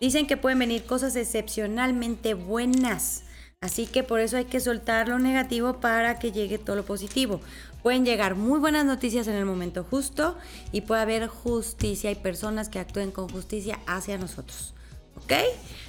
Dicen 0.00 0.26
que 0.26 0.36
pueden 0.36 0.58
venir 0.58 0.84
cosas 0.84 1.14
excepcionalmente 1.14 2.34
buenas. 2.34 3.22
Así 3.60 3.86
que 3.86 4.02
por 4.02 4.18
eso 4.18 4.36
hay 4.36 4.46
que 4.46 4.58
soltar 4.58 5.06
lo 5.06 5.20
negativo 5.20 5.80
para 5.80 6.18
que 6.18 6.32
llegue 6.32 6.58
todo 6.58 6.74
lo 6.74 6.84
positivo. 6.84 7.40
Pueden 7.86 8.04
llegar 8.04 8.34
muy 8.34 8.58
buenas 8.58 8.84
noticias 8.84 9.28
en 9.28 9.36
el 9.36 9.44
momento 9.44 9.86
justo 9.88 10.36
y 10.72 10.80
puede 10.80 11.02
haber 11.02 11.28
justicia 11.28 12.10
y 12.10 12.16
personas 12.16 12.68
que 12.68 12.80
actúen 12.80 13.12
con 13.12 13.28
justicia 13.28 13.78
hacia 13.86 14.18
nosotros. 14.18 14.74
¿Ok? 15.14 15.32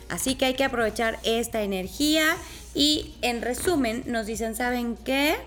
Así 0.07 0.35
que 0.35 0.45
hay 0.45 0.53
que 0.53 0.63
aprovechar 0.63 1.17
esta 1.23 1.63
energía 1.63 2.37
y 2.75 3.15
en 3.23 3.41
resumen 3.41 4.03
nos 4.05 4.27
dicen, 4.27 4.55
¿saben 4.55 4.95
qué? 4.95 5.37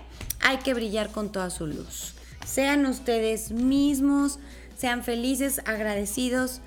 Hay 0.41 0.57
que 0.57 0.73
brillar 0.73 1.13
con 1.13 1.31
toda 1.31 1.49
su 1.51 1.67
luz. 1.67 2.15
Sean 2.45 2.85
ustedes 2.85 3.51
mismos, 3.51 4.37
sean 4.75 5.05
felices, 5.05 5.61
agradecidos, 5.63 6.59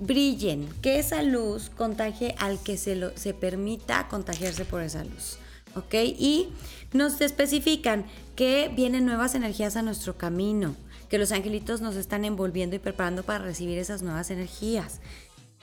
brillen, 0.00 0.68
que 0.82 0.98
esa 0.98 1.22
luz 1.22 1.70
contagie 1.70 2.34
al 2.40 2.62
que 2.62 2.76
se, 2.76 2.94
lo, 2.94 3.16
se 3.16 3.32
permita 3.32 4.06
contagiarse 4.08 4.66
por 4.66 4.82
esa 4.82 5.02
luz. 5.02 5.38
¿Ok? 5.76 5.94
Y 5.94 6.48
nos 6.92 7.20
especifican 7.20 8.06
que 8.36 8.70
vienen 8.74 9.04
nuevas 9.04 9.34
energías 9.34 9.76
a 9.76 9.82
nuestro 9.82 10.16
camino, 10.16 10.76
que 11.08 11.18
los 11.18 11.32
angelitos 11.32 11.80
nos 11.80 11.96
están 11.96 12.24
envolviendo 12.24 12.76
y 12.76 12.78
preparando 12.78 13.22
para 13.22 13.44
recibir 13.44 13.78
esas 13.78 14.02
nuevas 14.02 14.30
energías. 14.30 15.00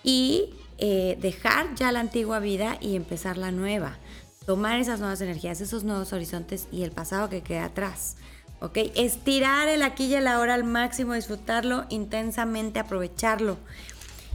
Y 0.03 0.49
eh, 0.77 1.17
dejar 1.21 1.75
ya 1.75 1.91
la 1.91 1.99
antigua 1.99 2.39
vida 2.39 2.77
y 2.81 2.95
empezar 2.95 3.37
la 3.37 3.51
nueva. 3.51 3.97
Tomar 4.45 4.79
esas 4.79 4.99
nuevas 4.99 5.21
energías, 5.21 5.61
esos 5.61 5.83
nuevos 5.83 6.11
horizontes 6.13 6.67
y 6.71 6.83
el 6.83 6.91
pasado 6.91 7.29
que 7.29 7.41
queda 7.41 7.65
atrás. 7.65 8.17
¿Ok? 8.59 8.77
Estirar 8.95 9.67
el 9.67 9.83
aquí 9.83 10.05
y 10.05 10.15
el 10.15 10.27
ahora 10.27 10.53
al 10.53 10.63
máximo, 10.63 11.13
disfrutarlo 11.13 11.85
intensamente, 11.89 12.79
aprovecharlo. 12.79 13.57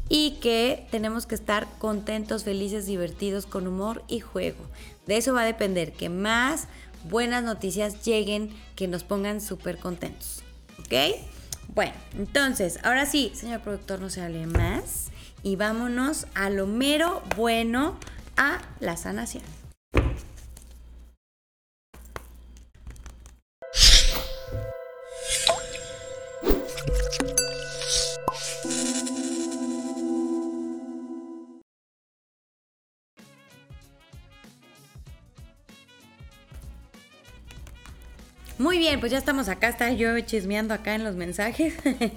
Y 0.08 0.38
que 0.40 0.86
tenemos 0.90 1.26
que 1.26 1.34
estar 1.34 1.66
contentos, 1.78 2.44
felices, 2.44 2.86
divertidos, 2.86 3.46
con 3.46 3.66
humor 3.66 4.04
y 4.08 4.20
juego. 4.20 4.64
De 5.06 5.16
eso 5.16 5.34
va 5.34 5.42
a 5.42 5.46
depender 5.46 5.92
que 5.92 6.08
más 6.08 6.68
buenas 7.08 7.42
noticias 7.42 8.04
lleguen, 8.04 8.50
que 8.75 8.88
nos 8.88 9.04
pongan 9.04 9.40
súper 9.40 9.78
contentos. 9.78 10.42
¿Ok? 10.78 11.16
Bueno, 11.75 11.92
entonces, 12.16 12.78
ahora 12.84 13.06
sí, 13.06 13.32
señor 13.34 13.60
productor, 13.60 14.00
no 14.00 14.10
se 14.10 14.22
hable 14.22 14.46
más 14.46 15.08
y 15.42 15.56
vámonos 15.56 16.26
a 16.34 16.50
lo 16.50 16.66
mero 16.66 17.22
bueno, 17.36 17.98
a 18.36 18.60
la 18.80 18.96
sanación. 18.96 19.42
Muy 38.66 38.78
bien, 38.78 38.99
pues 38.99 39.12
ya 39.12 39.18
estamos 39.18 39.49
acá, 39.49 39.68
está 39.68 39.92
yo 39.92 40.18
chismeando 40.18 40.75
acá 40.75 40.96
en 40.96 41.04
los 41.04 41.14
mensajes. 41.14 41.75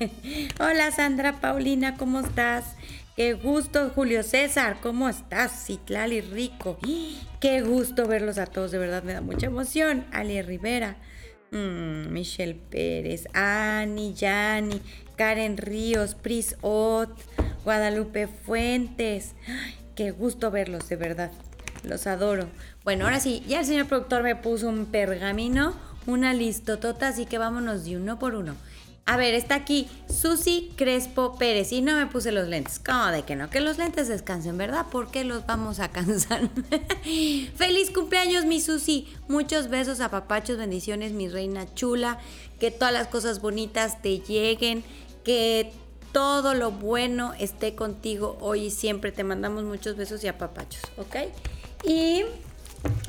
Hola 0.59 0.89
Sandra, 0.89 1.39
Paulina, 1.39 1.95
¿cómo 1.95 2.21
estás? 2.21 2.73
Qué 3.15 3.33
gusto, 3.33 3.91
Julio 3.93 4.23
César, 4.23 4.77
¿cómo 4.81 5.07
estás? 5.07 5.67
Citlali 5.67 6.21
Rico. 6.21 6.79
Qué 7.39 7.61
gusto 7.61 8.07
verlos 8.07 8.39
a 8.39 8.47
todos, 8.47 8.71
de 8.71 8.79
verdad 8.79 9.03
me 9.03 9.13
da 9.13 9.21
mucha 9.21 9.45
emoción. 9.45 10.07
Ali 10.11 10.41
Rivera, 10.41 10.97
mm, 11.51 12.11
Michelle 12.11 12.55
Pérez, 12.55 13.27
Ani, 13.33 14.15
Yani, 14.15 14.81
Karen 15.17 15.55
Ríos, 15.55 16.15
Pris 16.15 16.55
Ot, 16.61 17.15
Guadalupe 17.63 18.25
Fuentes. 18.25 19.35
qué 19.93 20.09
gusto 20.09 20.49
verlos, 20.49 20.89
de 20.89 20.95
verdad. 20.95 21.31
Los 21.83 22.07
adoro. 22.07 22.47
Bueno, 22.83 23.05
ahora 23.05 23.19
sí, 23.19 23.43
ya 23.47 23.59
el 23.59 23.65
señor 23.67 23.85
productor 23.85 24.23
me 24.23 24.35
puso 24.35 24.67
un 24.67 24.87
pergamino 24.87 25.88
una 26.09 26.33
listotota, 26.33 27.09
así 27.09 27.25
que 27.25 27.37
vámonos 27.37 27.85
de 27.85 27.97
uno 27.97 28.19
por 28.19 28.35
uno. 28.35 28.55
A 29.05 29.17
ver, 29.17 29.33
está 29.33 29.55
aquí 29.55 29.87
Susi 30.07 30.71
Crespo 30.75 31.35
Pérez 31.35 31.71
y 31.71 31.81
no 31.81 31.95
me 31.95 32.05
puse 32.05 32.31
los 32.31 32.47
lentes. 32.47 32.77
¿Cómo 32.77 33.07
de 33.07 33.23
que 33.23 33.35
no? 33.35 33.49
Que 33.49 33.59
los 33.59 33.79
lentes 33.79 34.07
descansen, 34.07 34.55
¿verdad? 34.55 34.85
¿Por 34.91 35.09
qué 35.09 35.23
los 35.23 35.47
vamos 35.47 35.79
a 35.79 35.89
cansar? 35.89 36.47
Feliz 37.55 37.89
cumpleaños, 37.89 38.45
mi 38.45 38.61
Susi. 38.61 39.07
Muchos 39.27 39.67
besos, 39.67 39.99
a 39.99 40.11
papachos, 40.11 40.57
bendiciones, 40.57 41.13
mi 41.13 41.27
reina 41.27 41.65
chula. 41.73 42.19
Que 42.59 42.69
todas 42.69 42.93
las 42.93 43.07
cosas 43.07 43.41
bonitas 43.41 43.99
te 44.03 44.19
lleguen. 44.19 44.83
Que 45.23 45.71
todo 46.11 46.53
lo 46.53 46.69
bueno 46.69 47.33
esté 47.39 47.73
contigo 47.73 48.37
hoy 48.41 48.65
y 48.65 48.69
siempre. 48.69 49.11
Te 49.11 49.23
mandamos 49.23 49.63
muchos 49.63 49.95
besos 49.95 50.23
y 50.23 50.27
a 50.27 50.37
papachos, 50.37 50.83
¿ok? 50.97 51.15
Y 51.83 52.25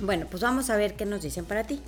Bueno, 0.01 0.27
pues 0.31 0.43
vamos 0.43 0.71
a 0.71 0.77
ver 0.77 0.95
qué 0.95 1.05
nos 1.05 1.21
dicen 1.21 1.45
para 1.45 1.65
ti. 1.65 1.81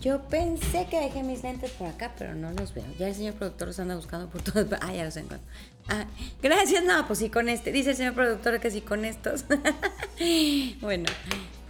Yo 0.00 0.22
pensé 0.28 0.86
que 0.86 1.00
dejé 1.00 1.24
mis 1.24 1.42
lentes 1.42 1.72
por 1.72 1.88
acá, 1.88 2.12
pero 2.16 2.34
no 2.34 2.52
los 2.52 2.72
veo. 2.72 2.84
Ya 2.98 3.08
el 3.08 3.14
señor 3.14 3.34
productor 3.34 3.68
los 3.68 3.80
anda 3.80 3.96
buscando 3.96 4.28
por 4.28 4.42
todos. 4.42 4.66
Ah, 4.80 4.92
ya 4.92 5.04
los 5.04 5.16
encuentro. 5.16 5.48
Ah, 5.88 6.06
gracias, 6.40 6.84
no, 6.84 7.04
pues 7.06 7.18
sí 7.18 7.30
con 7.30 7.48
este. 7.48 7.72
Dice 7.72 7.90
el 7.90 7.96
señor 7.96 8.14
productor 8.14 8.60
que 8.60 8.70
sí 8.70 8.80
con 8.80 9.04
estos. 9.04 9.44
bueno, 10.80 11.10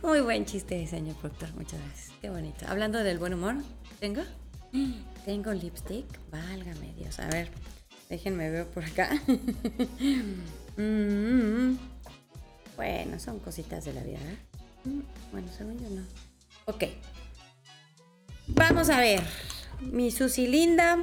muy 0.02 0.20
buen 0.20 0.44
chiste, 0.44 0.86
señor 0.86 1.16
productor. 1.16 1.54
Muchas 1.54 1.80
gracias. 1.80 2.12
Qué 2.20 2.28
bonito. 2.28 2.66
Hablando 2.68 2.98
del 2.98 3.18
buen 3.18 3.32
humor, 3.32 3.54
¿tengo? 3.98 4.22
Tengo 5.24 5.52
lipstick. 5.52 6.06
Válgame 6.30 6.92
Dios. 6.96 7.18
A 7.20 7.28
ver, 7.28 7.50
déjenme 8.10 8.50
ver 8.50 8.66
por 8.66 8.84
acá. 8.84 9.10
Mm, 10.80 11.76
bueno, 12.76 13.18
son 13.18 13.40
cositas 13.40 13.84
de 13.84 13.92
la 13.94 14.04
vida, 14.04 14.18
¿eh? 14.18 14.38
Bueno, 15.32 15.48
según 15.52 15.76
yo 15.80 15.90
no. 15.90 16.02
Ok. 16.66 16.84
Vamos 18.48 18.88
a 18.88 19.00
ver. 19.00 19.20
Mi 19.80 20.10
Susi 20.10 20.46
linda. 20.46 20.98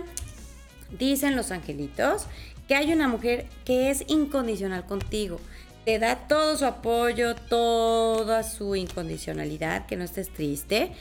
Dicen 0.97 1.35
los 1.35 1.51
angelitos 1.51 2.25
que 2.67 2.75
hay 2.75 2.91
una 2.91 3.07
mujer 3.07 3.47
que 3.63 3.91
es 3.91 4.03
incondicional 4.07 4.85
contigo. 4.85 5.39
Te 5.85 5.99
da 5.99 6.27
todo 6.27 6.57
su 6.57 6.65
apoyo, 6.65 7.35
toda 7.35 8.41
su 8.43 8.75
incondicionalidad, 8.75 9.85
que 9.85 9.97
no 9.97 10.03
estés 10.03 10.29
triste. 10.33 10.91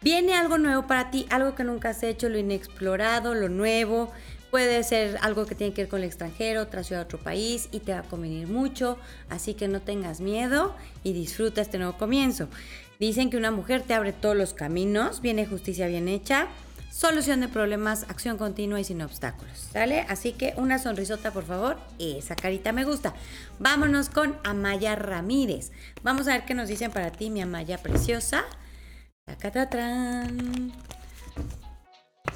Viene 0.00 0.34
algo 0.34 0.56
nuevo 0.56 0.86
para 0.86 1.10
ti, 1.10 1.26
algo 1.30 1.54
que 1.54 1.64
nunca 1.64 1.90
has 1.90 2.02
hecho, 2.02 2.28
lo 2.28 2.38
inexplorado, 2.38 3.34
lo 3.34 3.48
nuevo. 3.48 4.10
Puede 4.50 4.82
ser 4.84 5.18
algo 5.20 5.46
que 5.46 5.54
tiene 5.54 5.74
que 5.74 5.82
ver 5.82 5.88
con 5.88 6.00
el 6.00 6.06
extranjero, 6.06 6.62
otra 6.62 6.84
ciudad, 6.84 7.02
otro 7.02 7.18
país 7.18 7.68
y 7.72 7.80
te 7.80 7.92
va 7.92 7.98
a 7.98 8.02
convenir 8.02 8.46
mucho. 8.46 8.98
Así 9.28 9.54
que 9.54 9.68
no 9.68 9.82
tengas 9.82 10.20
miedo 10.20 10.74
y 11.02 11.12
disfruta 11.12 11.60
este 11.60 11.76
nuevo 11.78 11.98
comienzo. 11.98 12.48
Dicen 12.98 13.30
que 13.30 13.36
una 13.36 13.50
mujer 13.50 13.82
te 13.82 13.94
abre 13.94 14.12
todos 14.12 14.36
los 14.36 14.54
caminos, 14.54 15.20
viene 15.20 15.46
justicia 15.46 15.86
bien 15.86 16.08
hecha 16.08 16.48
solución 16.94 17.40
de 17.40 17.48
problemas, 17.48 18.04
acción 18.04 18.38
continua 18.38 18.78
y 18.78 18.84
sin 18.84 19.02
obstáculos. 19.02 19.68
¿Sale? 19.72 20.06
Así 20.08 20.32
que 20.32 20.54
una 20.56 20.78
sonrisota, 20.78 21.32
por 21.32 21.44
favor. 21.44 21.76
Esa 21.98 22.36
carita 22.36 22.70
me 22.70 22.84
gusta. 22.84 23.14
Vámonos 23.58 24.10
con 24.10 24.36
Amaya 24.44 24.94
Ramírez. 24.94 25.72
Vamos 26.04 26.28
a 26.28 26.34
ver 26.34 26.44
qué 26.44 26.54
nos 26.54 26.68
dicen 26.68 26.92
para 26.92 27.10
ti, 27.10 27.30
mi 27.30 27.42
Amaya 27.42 27.78
preciosa. 27.78 28.44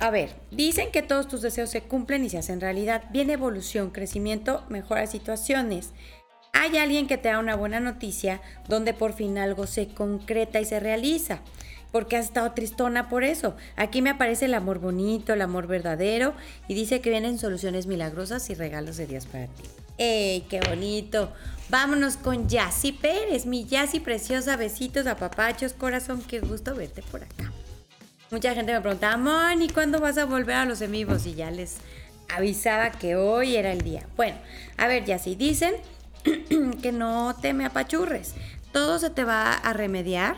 A 0.01 0.11
ver, 0.11 0.35
dicen 0.51 0.91
que 0.91 1.03
todos 1.03 1.29
tus 1.29 1.41
deseos 1.41 1.71
se 1.71 1.83
cumplen 1.83 2.25
y 2.25 2.31
se 2.31 2.39
hacen 2.39 2.61
realidad. 2.61 3.05
Viene 3.11 3.35
evolución, 3.35 3.91
crecimiento, 3.91 4.65
mejora 4.69 5.07
situaciones. 5.07 5.93
Hay 6.61 6.77
alguien 6.77 7.07
que 7.07 7.19
te 7.19 7.29
da 7.29 7.39
una 7.39 7.55
buena 7.55 7.79
noticia 7.79 8.41
donde 8.67 8.93
por 8.93 9.13
fin 9.13 9.39
algo 9.39 9.69
se 9.69 9.87
concreta 9.87 10.59
y 10.59 10.65
se 10.65 10.81
realiza 10.81 11.39
porque 11.93 12.17
has 12.17 12.27
estado 12.27 12.51
tristona 12.51 13.09
por 13.09 13.23
eso. 13.23 13.55
Aquí 13.77 14.03
me 14.03 14.11
aparece 14.11 14.47
el 14.47 14.55
amor 14.55 14.81
bonito, 14.81 15.33
el 15.33 15.43
amor 15.43 15.69
verdadero 15.69 16.35
y 16.67 16.75
dice 16.75 17.01
que 17.01 17.11
vienen 17.11 17.39
soluciones 17.39 17.87
milagrosas 17.87 18.51
y 18.51 18.55
regalos 18.55 18.97
de 18.97 19.07
Dios 19.07 19.27
para 19.27 19.47
ti. 19.47 19.63
¡Ey, 19.99 20.47
qué 20.51 20.59
bonito! 20.69 21.33
Vámonos 21.69 22.17
con 22.17 22.49
Yassi 22.49 22.91
Pérez, 22.91 23.47
mi 23.47 23.65
Yassi 23.65 24.01
preciosa, 24.01 24.57
besitos, 24.57 25.07
apapachos, 25.07 25.75
corazón, 25.75 26.23
qué 26.23 26.41
gusto 26.41 26.75
verte 26.75 27.03
por 27.03 27.23
acá. 27.23 27.53
Mucha 28.33 28.53
gente 28.55 28.73
me 28.73 28.81
preguntaba, 28.81 29.17
Moni, 29.17 29.69
¿cuándo 29.69 30.01
vas 30.01 30.19
a 30.19 30.25
volver 30.25 30.57
a 30.57 30.65
los 30.65 30.81
en? 30.81 31.25
Y 31.25 31.35
ya 31.35 31.53
les 31.53 31.77
avisaba 32.29 32.91
que 32.91 33.15
hoy 33.15 33.55
era 33.55 33.71
el 33.71 33.83
día. 33.83 34.07
Bueno, 34.17 34.37
a 34.77 34.89
ver, 34.89 35.05
Yassi, 35.05 35.37
dicen 35.37 35.75
que 36.83 36.93
no 36.93 37.35
te 37.41 37.53
me 37.53 37.65
apachurres. 37.65 38.35
Todo 38.73 38.99
se 38.99 39.11
te 39.11 39.25
va 39.25 39.53
a 39.53 39.73
remediar 39.73 40.37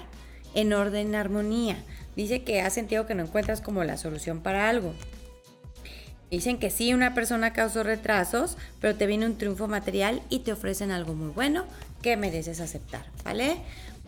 en 0.55 0.73
orden, 0.73 1.09
en 1.09 1.15
armonía. 1.15 1.77
Dice 2.17 2.43
que 2.43 2.61
ha 2.61 2.71
sentido 2.71 3.07
que 3.07 3.15
no 3.15 3.25
encuentras 3.25 3.61
como 3.61 3.85
la 3.85 3.97
solución 3.97 4.41
para 4.41 4.69
algo. 4.69 4.95
Dicen 6.31 6.59
que 6.59 6.71
sí, 6.71 6.95
una 6.95 7.13
persona 7.13 7.53
causó 7.53 7.83
retrasos, 7.83 8.57
pero 8.81 8.95
te 8.95 9.07
viene 9.07 9.27
un 9.27 9.37
triunfo 9.37 9.67
material 9.67 10.23
y 10.29 10.41
te 10.41 10.53
ofrecen 10.53 10.93
algo 10.93 11.15
muy 11.15 11.31
bueno 11.31 11.65
que 12.03 12.17
mereces 12.17 12.61
aceptar, 12.61 13.05
¿vale? 13.25 13.57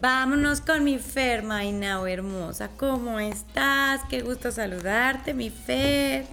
Vámonos 0.01 0.61
con 0.61 0.85
mi 0.85 0.99
Fer, 0.99 1.43
Mainao 1.43 2.07
hermosa. 2.07 2.71
¿Cómo 2.77 3.19
estás? 3.21 4.01
Qué 4.09 4.21
gusto 4.21 4.51
saludarte, 4.53 5.35
mi 5.35 5.51
Fer. 5.51 6.25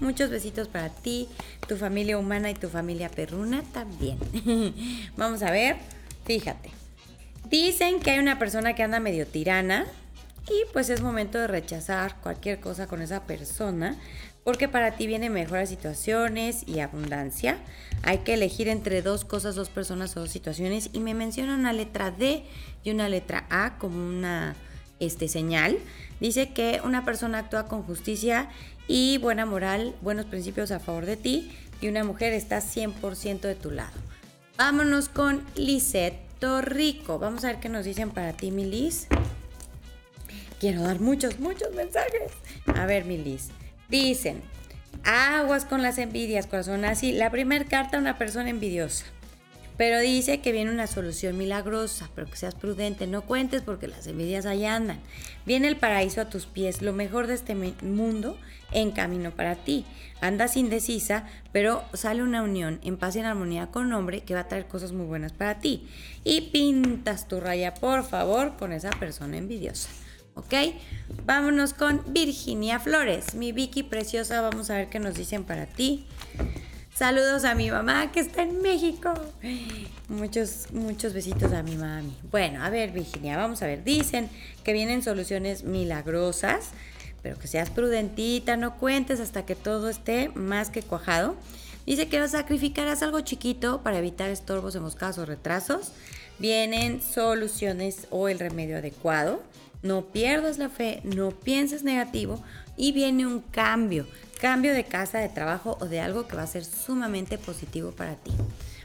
Muchos 0.00 0.30
besitos 0.30 0.68
para 0.68 0.88
ti, 0.88 1.28
tu 1.68 1.76
familia 1.76 2.18
humana 2.18 2.50
y 2.50 2.54
tu 2.54 2.68
familia 2.68 3.08
perruna 3.08 3.62
también. 3.72 4.18
Vamos 5.16 5.42
a 5.42 5.50
ver, 5.50 5.76
fíjate. 6.24 6.70
Dicen 7.48 8.00
que 8.00 8.12
hay 8.12 8.18
una 8.18 8.38
persona 8.38 8.74
que 8.74 8.82
anda 8.82 9.00
medio 9.00 9.26
tirana 9.26 9.86
y 10.48 10.64
pues 10.72 10.88
es 10.88 11.02
momento 11.02 11.38
de 11.38 11.46
rechazar 11.46 12.16
cualquier 12.20 12.60
cosa 12.60 12.86
con 12.86 13.02
esa 13.02 13.24
persona 13.24 13.96
porque 14.44 14.68
para 14.68 14.92
ti 14.96 15.06
vienen 15.06 15.32
mejores 15.32 15.68
situaciones 15.68 16.66
y 16.66 16.80
abundancia. 16.80 17.58
Hay 18.02 18.18
que 18.18 18.34
elegir 18.34 18.68
entre 18.68 19.02
dos 19.02 19.24
cosas, 19.24 19.54
dos 19.54 19.68
personas 19.68 20.16
o 20.16 20.20
dos 20.20 20.30
situaciones 20.30 20.90
y 20.92 21.00
me 21.00 21.14
menciona 21.14 21.54
una 21.54 21.72
letra 21.72 22.10
D 22.10 22.44
y 22.82 22.90
una 22.90 23.08
letra 23.08 23.46
A 23.50 23.76
como 23.78 23.96
una 23.98 24.56
este, 24.98 25.28
señal. 25.28 25.78
Dice 26.20 26.52
que 26.52 26.80
una 26.84 27.04
persona 27.04 27.38
actúa 27.38 27.66
con 27.66 27.82
justicia 27.82 28.48
y 28.92 29.18
buena 29.18 29.46
moral, 29.46 29.94
buenos 30.00 30.26
principios 30.26 30.72
a 30.72 30.80
favor 30.80 31.06
de 31.06 31.16
ti 31.16 31.56
y 31.80 31.86
una 31.86 32.02
mujer 32.02 32.32
está 32.32 32.58
100% 32.58 33.42
de 33.42 33.54
tu 33.54 33.70
lado. 33.70 33.92
Vámonos 34.58 35.08
con 35.08 35.44
Lisette 35.54 36.18
Rico. 36.60 37.20
Vamos 37.20 37.44
a 37.44 37.52
ver 37.52 37.60
qué 37.60 37.68
nos 37.68 37.84
dicen 37.84 38.10
para 38.10 38.32
ti, 38.32 38.50
Milis. 38.50 39.06
Quiero 40.58 40.82
dar 40.82 40.98
muchos, 40.98 41.38
muchos 41.38 41.72
mensajes. 41.72 42.32
A 42.74 42.84
ver, 42.86 43.04
Milis. 43.04 43.50
Dicen, 43.88 44.42
aguas 45.04 45.64
con 45.64 45.82
las 45.82 45.98
envidias, 45.98 46.48
corazón. 46.48 46.84
Así, 46.84 47.12
la 47.12 47.30
primera 47.30 47.66
carta 47.66 47.96
una 47.96 48.18
persona 48.18 48.50
envidiosa. 48.50 49.04
Pero 49.80 49.98
dice 49.98 50.42
que 50.42 50.52
viene 50.52 50.70
una 50.70 50.86
solución 50.86 51.38
milagrosa, 51.38 52.10
pero 52.14 52.26
que 52.26 52.36
seas 52.36 52.54
prudente, 52.54 53.06
no 53.06 53.22
cuentes 53.22 53.62
porque 53.62 53.88
las 53.88 54.06
envidias 54.06 54.44
allá 54.44 54.76
andan. 54.76 55.00
Viene 55.46 55.68
el 55.68 55.78
paraíso 55.78 56.20
a 56.20 56.28
tus 56.28 56.44
pies, 56.44 56.82
lo 56.82 56.92
mejor 56.92 57.26
de 57.26 57.32
este 57.32 57.54
mundo 57.54 58.36
en 58.72 58.90
camino 58.90 59.30
para 59.30 59.54
ti. 59.54 59.86
Andas 60.20 60.58
indecisa, 60.58 61.24
pero 61.50 61.82
sale 61.94 62.22
una 62.22 62.42
unión 62.42 62.78
en 62.84 62.98
paz 62.98 63.16
y 63.16 63.20
en 63.20 63.24
armonía 63.24 63.68
con 63.68 63.90
hombre 63.94 64.20
que 64.20 64.34
va 64.34 64.40
a 64.40 64.48
traer 64.48 64.66
cosas 64.66 64.92
muy 64.92 65.06
buenas 65.06 65.32
para 65.32 65.60
ti. 65.60 65.88
Y 66.24 66.50
pintas 66.50 67.26
tu 67.26 67.40
raya, 67.40 67.72
por 67.72 68.04
favor, 68.04 68.58
con 68.58 68.72
esa 68.72 68.90
persona 68.90 69.38
envidiosa. 69.38 69.88
¿Ok? 70.34 70.52
Vámonos 71.24 71.72
con 71.72 72.02
Virginia 72.12 72.80
Flores, 72.80 73.34
mi 73.34 73.52
Vicky 73.52 73.82
preciosa. 73.82 74.42
Vamos 74.42 74.68
a 74.68 74.74
ver 74.74 74.90
qué 74.90 74.98
nos 74.98 75.14
dicen 75.14 75.44
para 75.44 75.64
ti. 75.64 76.04
Saludos 77.00 77.44
a 77.44 77.54
mi 77.54 77.70
mamá 77.70 78.12
que 78.12 78.20
está 78.20 78.42
en 78.42 78.60
México. 78.60 79.14
Muchos, 80.08 80.70
muchos 80.70 81.14
besitos 81.14 81.50
a 81.54 81.62
mi 81.62 81.74
mami. 81.74 82.14
Bueno, 82.30 82.62
a 82.62 82.68
ver, 82.68 82.90
Virginia, 82.90 83.38
vamos 83.38 83.62
a 83.62 83.66
ver. 83.66 83.84
Dicen 83.84 84.28
que 84.64 84.74
vienen 84.74 85.02
soluciones 85.02 85.64
milagrosas, 85.64 86.72
pero 87.22 87.38
que 87.38 87.48
seas 87.48 87.70
prudentita, 87.70 88.58
no 88.58 88.76
cuentes 88.76 89.18
hasta 89.18 89.46
que 89.46 89.54
todo 89.54 89.88
esté 89.88 90.28
más 90.34 90.68
que 90.68 90.82
cuajado. 90.82 91.36
Dice 91.86 92.06
que 92.10 92.28
sacrificarás 92.28 93.02
algo 93.02 93.22
chiquito 93.22 93.80
para 93.82 93.96
evitar 93.96 94.28
estorbos, 94.28 94.74
emboscadas 94.74 95.16
o 95.16 95.24
retrasos. 95.24 95.92
Vienen 96.38 97.00
soluciones 97.00 98.08
o 98.10 98.28
el 98.28 98.38
remedio 98.38 98.76
adecuado. 98.76 99.42
No 99.82 100.04
pierdas 100.04 100.58
la 100.58 100.68
fe, 100.68 101.00
no 101.04 101.30
pienses 101.30 101.82
negativo 101.82 102.44
y 102.76 102.92
viene 102.92 103.26
un 103.26 103.40
cambio 103.40 104.06
cambio 104.40 104.72
de 104.72 104.84
casa, 104.84 105.18
de 105.18 105.28
trabajo 105.28 105.76
o 105.80 105.86
de 105.86 106.00
algo 106.00 106.26
que 106.26 106.36
va 106.36 106.42
a 106.42 106.46
ser 106.46 106.64
sumamente 106.64 107.38
positivo 107.38 107.92
para 107.92 108.16
ti. 108.16 108.32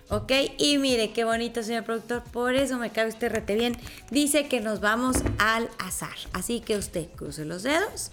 ¿Ok? 0.10 0.32
Y 0.60 0.78
mire, 0.78 1.12
qué 1.14 1.24
bonito, 1.24 1.64
señor 1.64 1.84
productor. 1.84 2.24
Por 2.24 2.54
eso 2.54 2.78
me 2.78 2.92
cabe 2.92 3.10
usted 3.10 3.32
rete 3.32 3.56
bien. 3.56 3.76
Dice 4.12 4.48
que 4.48 4.62
nos 4.62 4.80
vamos 4.80 5.18
al 5.40 5.70
azar. 5.80 6.16
Así 6.34 6.60
que 6.60 6.78
usted 6.78 7.08
cruce 7.16 7.44
los 7.46 7.64
dedos, 7.64 8.12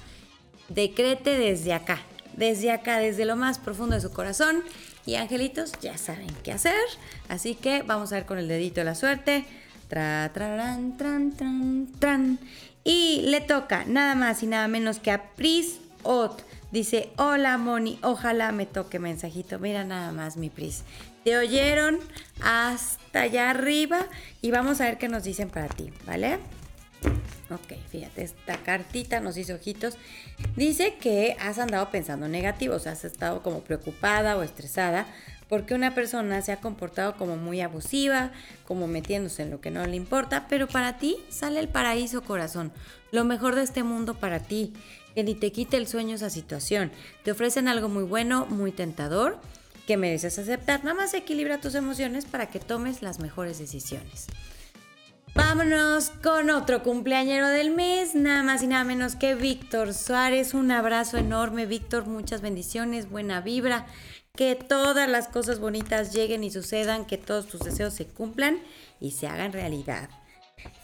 decrete 0.69 1.37
desde 1.37 1.75
acá, 1.75 2.01
desde 2.35 2.71
acá, 2.71 2.99
desde 2.99 3.27
lo 3.27 3.37
más 3.37 3.59
profundo 3.59 3.95
de 3.95 4.01
su 4.01 4.11
corazón. 4.11 4.63
Y 5.05 5.17
angelitos 5.17 5.73
ya 5.83 5.99
saben 5.99 6.29
qué 6.43 6.53
hacer. 6.53 6.81
Así 7.29 7.57
que 7.57 7.83
vamos 7.83 8.13
a 8.13 8.15
ver 8.15 8.25
con 8.25 8.39
el 8.39 8.49
dedito 8.49 8.81
de 8.81 8.85
la 8.85 8.95
suerte. 8.95 9.45
Tra, 9.89 10.31
tran, 10.33 10.97
tran, 10.97 11.37
tran. 11.99 12.39
Y 12.85 13.23
le 13.27 13.41
toca 13.41 13.85
nada 13.85 14.15
más 14.15 14.43
y 14.43 14.47
nada 14.47 14.67
menos 14.69 14.99
que 14.99 15.11
a 15.11 15.35
Pris 15.35 15.79
Ot. 16.05 16.43
Dice, 16.73 17.11
hola 17.19 17.59
Moni, 17.59 17.99
ojalá 18.03 18.51
me 18.51 18.65
toque 18.65 18.99
mensajito. 18.99 19.59
Mira 19.59 19.85
nada 19.85 20.11
más 20.11 20.39
mi 20.39 20.49
Pris. 20.49 20.85
Te 21.23 21.37
oyeron 21.37 21.99
hasta 22.41 23.21
allá 23.21 23.51
arriba 23.51 24.07
y 24.41 24.51
vamos 24.51 24.81
a 24.81 24.85
ver 24.85 24.97
qué 24.97 25.09
nos 25.09 25.23
dicen 25.23 25.51
para 25.51 25.69
ti, 25.69 25.93
¿vale? 26.07 26.39
Ok, 27.51 27.75
fíjate, 27.91 28.23
esta 28.23 28.57
cartita 28.57 29.21
nos 29.21 29.37
hizo 29.37 29.55
ojitos. 29.55 29.99
Dice 30.57 30.95
que 30.95 31.37
has 31.39 31.59
andado 31.59 31.91
pensando 31.91 32.27
negativo, 32.27 32.77
o 32.77 32.79
sea, 32.79 32.93
has 32.93 33.05
estado 33.05 33.43
como 33.43 33.61
preocupada 33.61 34.39
o 34.39 34.43
estresada 34.43 35.07
porque 35.53 35.75
una 35.75 35.95
persona 35.95 36.41
se 36.41 36.51
ha 36.51 36.61
comportado 36.61 37.19
como 37.19 37.37
muy 37.37 37.61
abusiva, 37.61 38.33
como 38.67 38.87
metiéndose 38.87 39.43
en 39.43 39.51
lo 39.51 39.61
que 39.61 39.71
no 39.71 39.85
le 39.87 39.97
importa, 39.97 40.47
pero 40.49 40.67
para 40.67 40.97
ti 40.97 41.19
sale 41.29 41.61
el 41.61 41.69
paraíso 41.69 42.23
corazón, 42.23 42.73
lo 43.11 43.25
mejor 43.25 43.55
de 43.55 43.63
este 43.63 43.83
mundo 43.83 44.15
para 44.15 44.41
ti, 44.41 44.73
que 45.15 45.25
ni 45.25 45.35
te 45.35 45.53
quite 45.53 45.77
el 45.77 45.87
sueño 45.87 46.15
esa 46.15 46.31
situación. 46.31 46.93
Te 47.25 47.33
ofrecen 47.33 47.69
algo 47.69 47.89
muy 47.89 48.05
bueno, 48.05 48.47
muy 48.47 48.73
tentador, 48.73 49.39
que 49.87 49.97
mereces 49.97 50.39
aceptar. 50.39 50.85
Nada 50.85 50.97
más 50.97 51.15
equilibra 51.15 51.61
tus 51.61 51.75
emociones 51.75 52.25
para 52.25 52.51
que 52.51 52.61
tomes 52.61 53.03
las 53.03 53.19
mejores 53.19 53.59
decisiones. 53.59 54.27
Vámonos 55.35 56.11
con 56.23 56.51
otro 56.51 56.83
cumpleañero 56.83 57.49
del 57.49 57.71
mes, 57.71 58.15
nada 58.15 58.43
más 58.43 58.63
y 58.63 58.67
nada 58.67 58.85
menos 58.85 59.17
que 59.17 59.35
Víctor 59.35 59.95
Suárez. 59.95 60.53
Un 60.53 60.71
abrazo 60.71 61.17
enorme, 61.17 61.65
Víctor, 61.65 62.07
muchas 62.07 62.43
bendiciones, 62.43 63.09
buena 63.09 63.41
vibra, 63.41 63.87
que 64.37 64.57
todas 64.57 65.09
las 65.09 65.29
cosas 65.29 65.59
bonitas 65.59 66.13
lleguen 66.13 66.45
y 66.45 66.51
sucedan, 66.51 67.07
que 67.07 67.17
todos 67.17 67.47
tus 67.47 67.61
deseos 67.61 67.95
se 67.95 68.07
cumplan 68.07 68.61
y 69.01 69.13
se 69.13 69.27
hagan 69.27 69.55
realidad. 69.55 70.11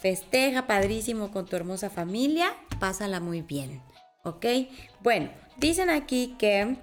Festeja 0.01 0.67
padrísimo 0.67 1.31
con 1.31 1.45
tu 1.45 1.55
hermosa 1.55 1.91
familia, 1.91 2.55
pásala 2.81 3.21
muy 3.21 3.43
bien, 3.43 3.83
¿ok? 4.23 4.47
Bueno, 5.03 5.31
dicen 5.57 5.91
aquí 5.91 6.35
que 6.39 6.77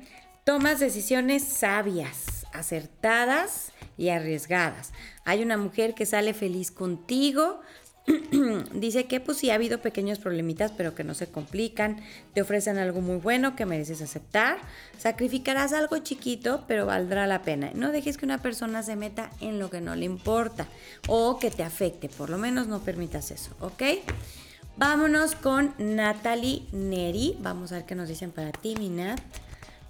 tomas 0.43 0.79
decisiones 0.79 1.43
sabias, 1.43 2.45
acertadas 2.53 3.71
y 3.97 4.09
arriesgadas. 4.09 4.93
Hay 5.23 5.41
una 5.41 5.57
mujer 5.57 5.93
que 5.93 6.05
sale 6.05 6.33
feliz 6.33 6.71
contigo. 6.71 7.61
Dice 8.73 9.05
que 9.05 9.19
pues 9.19 9.39
sí 9.39 9.49
ha 9.49 9.55
habido 9.55 9.81
pequeños 9.81 10.19
problemitas, 10.19 10.71
pero 10.71 10.93
que 10.93 11.03
no 11.03 11.15
se 11.15 11.27
complican. 11.27 12.01
Te 12.33 12.41
ofrecen 12.41 12.77
algo 12.77 13.01
muy 13.01 13.17
bueno 13.17 13.55
que 13.55 13.65
mereces 13.65 14.01
aceptar. 14.01 14.59
Sacrificarás 14.97 15.73
algo 15.73 15.97
chiquito, 15.97 16.65
pero 16.67 16.85
valdrá 16.85 17.25
la 17.25 17.41
pena. 17.41 17.71
No 17.73 17.91
dejes 17.91 18.17
que 18.17 18.25
una 18.25 18.41
persona 18.41 18.83
se 18.83 18.95
meta 18.95 19.31
en 19.41 19.57
lo 19.57 19.69
que 19.71 19.81
no 19.81 19.95
le 19.95 20.05
importa 20.05 20.67
o 21.07 21.39
que 21.39 21.49
te 21.49 21.63
afecte. 21.63 22.09
Por 22.09 22.29
lo 22.29 22.37
menos 22.37 22.67
no 22.67 22.81
permitas 22.81 23.31
eso, 23.31 23.55
¿ok? 23.59 23.81
Vámonos 24.77 25.35
con 25.35 25.73
Natalie 25.77 26.63
Neri. 26.73 27.37
Vamos 27.39 27.71
a 27.71 27.75
ver 27.75 27.85
qué 27.85 27.95
nos 27.95 28.09
dicen 28.09 28.31
para 28.31 28.51
ti, 28.51 28.75
mi 28.77 28.89
Nat. 28.89 29.21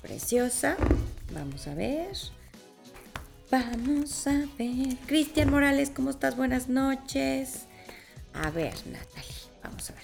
Preciosa. 0.04 0.78
Vamos 1.34 1.66
a 1.66 1.74
ver. 1.74 2.16
Vamos 3.50 4.28
a 4.28 4.46
ver. 4.60 4.96
Cristian 5.08 5.50
Morales, 5.50 5.90
¿cómo 5.90 6.12
estás? 6.12 6.38
Buenas 6.38 6.70
noches. 6.70 7.66
A 8.36 8.52
ver, 8.52 8.76
Natalie, 8.86 9.34
vamos 9.64 9.90
a 9.90 9.94
ver. 9.94 10.04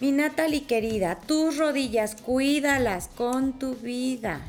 Mi 0.00 0.10
Natalie 0.10 0.66
querida, 0.66 1.20
tus 1.20 1.56
rodillas, 1.56 2.16
cuídalas 2.16 3.06
con 3.06 3.56
tu 3.56 3.76
vida. 3.76 4.40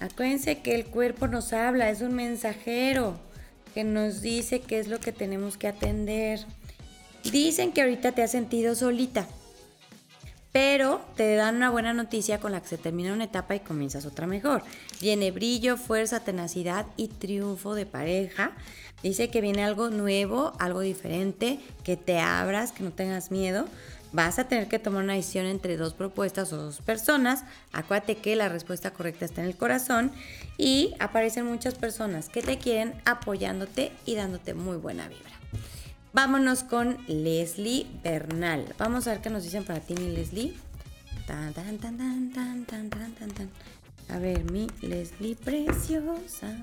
Acuérdense 0.00 0.60
que 0.60 0.74
el 0.74 0.86
cuerpo 0.86 1.26
nos 1.26 1.52
habla, 1.52 1.90
es 1.90 2.00
un 2.00 2.14
mensajero 2.14 3.20
que 3.74 3.84
nos 3.84 4.22
dice 4.22 4.60
qué 4.60 4.78
es 4.78 4.88
lo 4.88 5.00
que 5.00 5.12
tenemos 5.12 5.58
que 5.58 5.68
atender. 5.68 6.46
Dicen 7.24 7.72
que 7.72 7.82
ahorita 7.82 8.12
te 8.12 8.22
has 8.22 8.30
sentido 8.30 8.74
solita, 8.74 9.26
pero 10.52 11.00
te 11.16 11.34
dan 11.34 11.56
una 11.56 11.70
buena 11.70 11.92
noticia 11.92 12.40
con 12.40 12.52
la 12.52 12.60
que 12.60 12.68
se 12.68 12.78
termina 12.78 13.12
una 13.12 13.24
etapa 13.24 13.54
y 13.54 13.60
comienzas 13.60 14.06
otra 14.06 14.26
mejor. 14.26 14.62
Viene 15.00 15.30
brillo, 15.30 15.76
fuerza, 15.76 16.20
tenacidad 16.20 16.86
y 16.96 17.08
triunfo 17.08 17.74
de 17.74 17.86
pareja. 17.86 18.52
Dice 19.02 19.30
que 19.30 19.40
viene 19.40 19.62
algo 19.62 19.90
nuevo, 19.90 20.54
algo 20.58 20.80
diferente, 20.80 21.60
que 21.84 21.96
te 21.96 22.18
abras, 22.18 22.72
que 22.72 22.82
no 22.82 22.92
tengas 22.92 23.30
miedo. 23.30 23.66
Vas 24.10 24.38
a 24.38 24.48
tener 24.48 24.68
que 24.68 24.78
tomar 24.78 25.04
una 25.04 25.14
decisión 25.14 25.44
entre 25.44 25.76
dos 25.76 25.92
propuestas 25.92 26.52
o 26.52 26.56
dos 26.56 26.80
personas. 26.80 27.44
Acuérdate 27.72 28.16
que 28.16 28.34
la 28.36 28.48
respuesta 28.48 28.92
correcta 28.92 29.26
está 29.26 29.42
en 29.42 29.48
el 29.48 29.56
corazón 29.56 30.12
y 30.56 30.94
aparecen 30.98 31.44
muchas 31.44 31.74
personas 31.74 32.30
que 32.30 32.40
te 32.40 32.58
quieren 32.58 32.94
apoyándote 33.04 33.92
y 34.06 34.14
dándote 34.14 34.54
muy 34.54 34.78
buena 34.78 35.08
vibra. 35.08 35.38
Vámonos 36.12 36.64
con 36.64 36.96
Leslie 37.06 37.86
Bernal. 38.02 38.74
Vamos 38.78 39.06
a 39.06 39.10
ver 39.10 39.20
qué 39.20 39.28
nos 39.28 39.44
dicen 39.44 39.64
para 39.64 39.80
ti, 39.80 39.94
mi 39.94 40.10
Leslie. 40.10 40.54
A 44.08 44.18
ver, 44.18 44.50
mi 44.50 44.68
Leslie 44.80 45.36
preciosa. 45.36 46.56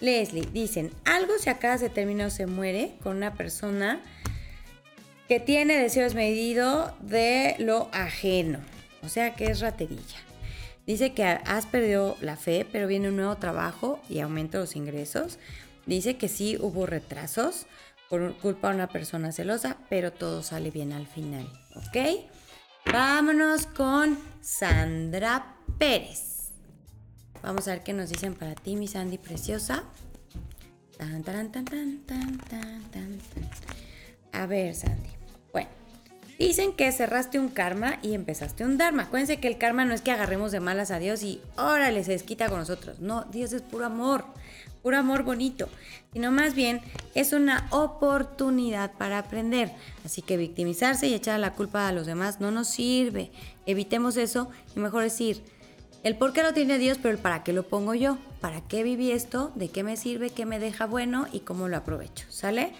Leslie, 0.00 0.48
dicen, 0.50 0.90
algo 1.04 1.34
se 1.38 1.50
acaba, 1.50 1.76
se 1.76 1.90
termina 1.90 2.26
o 2.26 2.30
se 2.30 2.46
muere 2.46 2.94
con 3.02 3.18
una 3.18 3.34
persona 3.34 4.00
que 5.28 5.40
tiene 5.40 5.76
deseo 5.76 6.04
desmedido 6.04 6.96
de 7.00 7.56
lo 7.58 7.90
ajeno. 7.92 8.60
O 9.02 9.10
sea 9.10 9.34
que 9.34 9.46
es 9.46 9.60
raterilla. 9.60 10.18
Dice 10.86 11.12
que 11.12 11.24
has 11.24 11.66
perdido 11.66 12.16
la 12.22 12.36
fe, 12.36 12.66
pero 12.70 12.86
viene 12.86 13.10
un 13.10 13.16
nuevo 13.16 13.36
trabajo 13.36 14.00
y 14.08 14.20
aumento 14.20 14.58
los 14.58 14.74
ingresos. 14.74 15.38
Dice 15.86 16.16
que 16.16 16.28
sí 16.28 16.56
hubo 16.58 16.86
retrasos 16.86 17.66
por 18.08 18.36
culpa 18.38 18.68
de 18.68 18.76
una 18.76 18.88
persona 18.88 19.32
celosa, 19.32 19.76
pero 19.88 20.12
todo 20.12 20.42
sale 20.42 20.70
bien 20.70 20.92
al 20.92 21.06
final, 21.06 21.50
¿ok? 21.76 22.24
Vámonos 22.92 23.66
con 23.66 24.18
Sandra 24.40 25.56
Pérez. 25.78 26.52
Vamos 27.42 27.68
a 27.68 27.72
ver 27.72 27.82
qué 27.82 27.92
nos 27.92 28.10
dicen 28.10 28.34
para 28.34 28.54
ti, 28.54 28.76
mi 28.76 28.88
Sandy 28.88 29.18
preciosa. 29.18 29.84
a 34.32 34.46
ver, 34.46 34.74
Sandy. 34.74 35.10
Bueno, 35.52 35.68
dicen 36.38 36.72
que 36.74 36.90
cerraste 36.92 37.38
un 37.38 37.48
karma 37.48 37.98
y 38.02 38.14
empezaste 38.14 38.64
un 38.64 38.78
dharma. 38.78 39.04
Acuérdense 39.04 39.38
que 39.38 39.48
el 39.48 39.58
karma 39.58 39.84
no 39.84 39.94
es 39.94 40.02
que 40.02 40.10
agarremos 40.10 40.52
de 40.52 40.60
malas 40.60 40.90
a 40.90 40.98
Dios 40.98 41.22
y 41.22 41.40
órale, 41.56 42.04
se 42.04 42.12
desquita 42.12 42.48
con 42.48 42.58
nosotros. 42.58 43.00
No, 43.00 43.24
Dios 43.24 43.52
es 43.52 43.62
puro 43.62 43.86
amor 43.86 44.24
puro 44.84 44.98
amor 44.98 45.22
bonito, 45.22 45.70
sino 46.12 46.30
más 46.30 46.54
bien 46.54 46.82
es 47.14 47.32
una 47.32 47.66
oportunidad 47.70 48.92
para 48.92 49.18
aprender. 49.18 49.72
Así 50.04 50.20
que 50.20 50.36
victimizarse 50.36 51.08
y 51.08 51.14
echar 51.14 51.40
la 51.40 51.54
culpa 51.54 51.88
a 51.88 51.92
los 51.92 52.04
demás 52.04 52.38
no 52.38 52.50
nos 52.50 52.68
sirve. 52.68 53.32
Evitemos 53.64 54.18
eso 54.18 54.50
y 54.76 54.80
mejor 54.80 55.02
decir, 55.02 55.42
el 56.02 56.16
por 56.16 56.34
qué 56.34 56.42
lo 56.42 56.52
tiene 56.52 56.76
Dios, 56.76 56.98
pero 57.00 57.14
el 57.14 57.18
para 57.18 57.42
qué 57.42 57.54
lo 57.54 57.62
pongo 57.62 57.94
yo, 57.94 58.18
para 58.42 58.60
qué 58.60 58.82
viví 58.82 59.10
esto, 59.10 59.52
de 59.54 59.70
qué 59.70 59.82
me 59.82 59.96
sirve, 59.96 60.28
qué 60.28 60.44
me 60.44 60.58
deja 60.58 60.84
bueno 60.84 61.28
y 61.32 61.40
cómo 61.40 61.66
lo 61.66 61.78
aprovecho, 61.78 62.26
¿sale? 62.28 62.74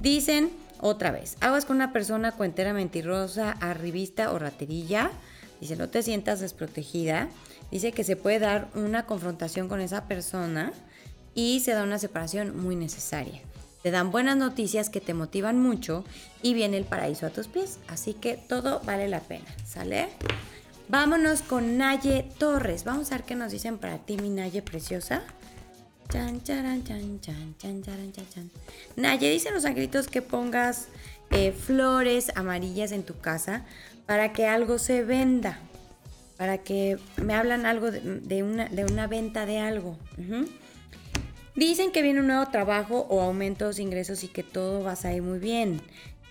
Dicen 0.00 0.50
otra 0.80 1.12
vez, 1.12 1.36
aguas 1.40 1.66
con 1.66 1.76
una 1.76 1.92
persona 1.92 2.32
cuentera 2.32 2.72
mentirosa, 2.72 3.52
arribista 3.60 4.32
o 4.32 4.40
raterilla. 4.40 5.12
Dice, 5.60 5.76
no 5.76 5.88
te 5.88 6.02
sientas 6.02 6.40
desprotegida. 6.40 7.28
Dice 7.70 7.92
que 7.92 8.02
se 8.02 8.16
puede 8.16 8.40
dar 8.40 8.68
una 8.74 9.06
confrontación 9.06 9.68
con 9.68 9.80
esa 9.80 10.08
persona 10.08 10.72
y 11.34 11.60
se 11.60 11.72
da 11.72 11.82
una 11.82 11.98
separación 11.98 12.56
muy 12.56 12.76
necesaria. 12.76 13.40
Te 13.82 13.90
dan 13.90 14.10
buenas 14.10 14.36
noticias 14.36 14.88
que 14.88 15.00
te 15.00 15.12
motivan 15.12 15.60
mucho 15.60 16.04
y 16.42 16.54
viene 16.54 16.78
el 16.78 16.84
paraíso 16.84 17.26
a 17.26 17.30
tus 17.30 17.48
pies. 17.48 17.78
Así 17.88 18.14
que 18.14 18.36
todo 18.36 18.80
vale 18.84 19.08
la 19.08 19.20
pena, 19.20 19.44
¿sale? 19.66 20.08
Vámonos 20.88 21.42
con 21.42 21.76
Naye 21.76 22.26
Torres. 22.38 22.84
Vamos 22.84 23.12
a 23.12 23.16
ver 23.16 23.24
qué 23.24 23.34
nos 23.34 23.52
dicen 23.52 23.78
para 23.78 23.98
ti, 23.98 24.16
mi 24.16 24.30
Naye 24.30 24.62
preciosa. 24.62 25.22
Chan, 26.10 26.42
charan, 26.42 26.84
chan, 26.84 27.20
chan, 27.20 27.54
chan, 27.58 27.82
charan, 27.82 28.12
chan, 28.12 28.26
chan. 28.32 28.50
Naye, 28.96 29.30
dicen 29.30 29.54
los 29.54 29.64
angelitos 29.64 30.06
que 30.06 30.22
pongas 30.22 30.88
eh, 31.30 31.52
flores 31.52 32.30
amarillas 32.36 32.92
en 32.92 33.02
tu 33.02 33.18
casa 33.18 33.64
para 34.06 34.32
que 34.32 34.46
algo 34.46 34.78
se 34.78 35.02
venda. 35.02 35.58
Para 36.36 36.58
que 36.58 36.98
me 37.16 37.34
hablan 37.34 37.64
algo 37.64 37.90
de, 37.90 38.42
una, 38.42 38.68
de 38.68 38.84
una, 38.84 39.06
venta 39.06 39.46
de 39.46 39.58
algo. 39.58 39.96
Dicen 41.56 41.92
que 41.92 42.02
viene 42.02 42.18
un 42.18 42.26
nuevo 42.26 42.46
trabajo 42.46 43.06
o 43.08 43.20
aumentos 43.20 43.76
de 43.76 43.82
ingresos 43.84 44.24
y 44.24 44.28
que 44.28 44.42
todo 44.42 44.82
va 44.82 44.92
a 44.92 44.96
salir 44.96 45.22
muy 45.22 45.38
bien. 45.38 45.80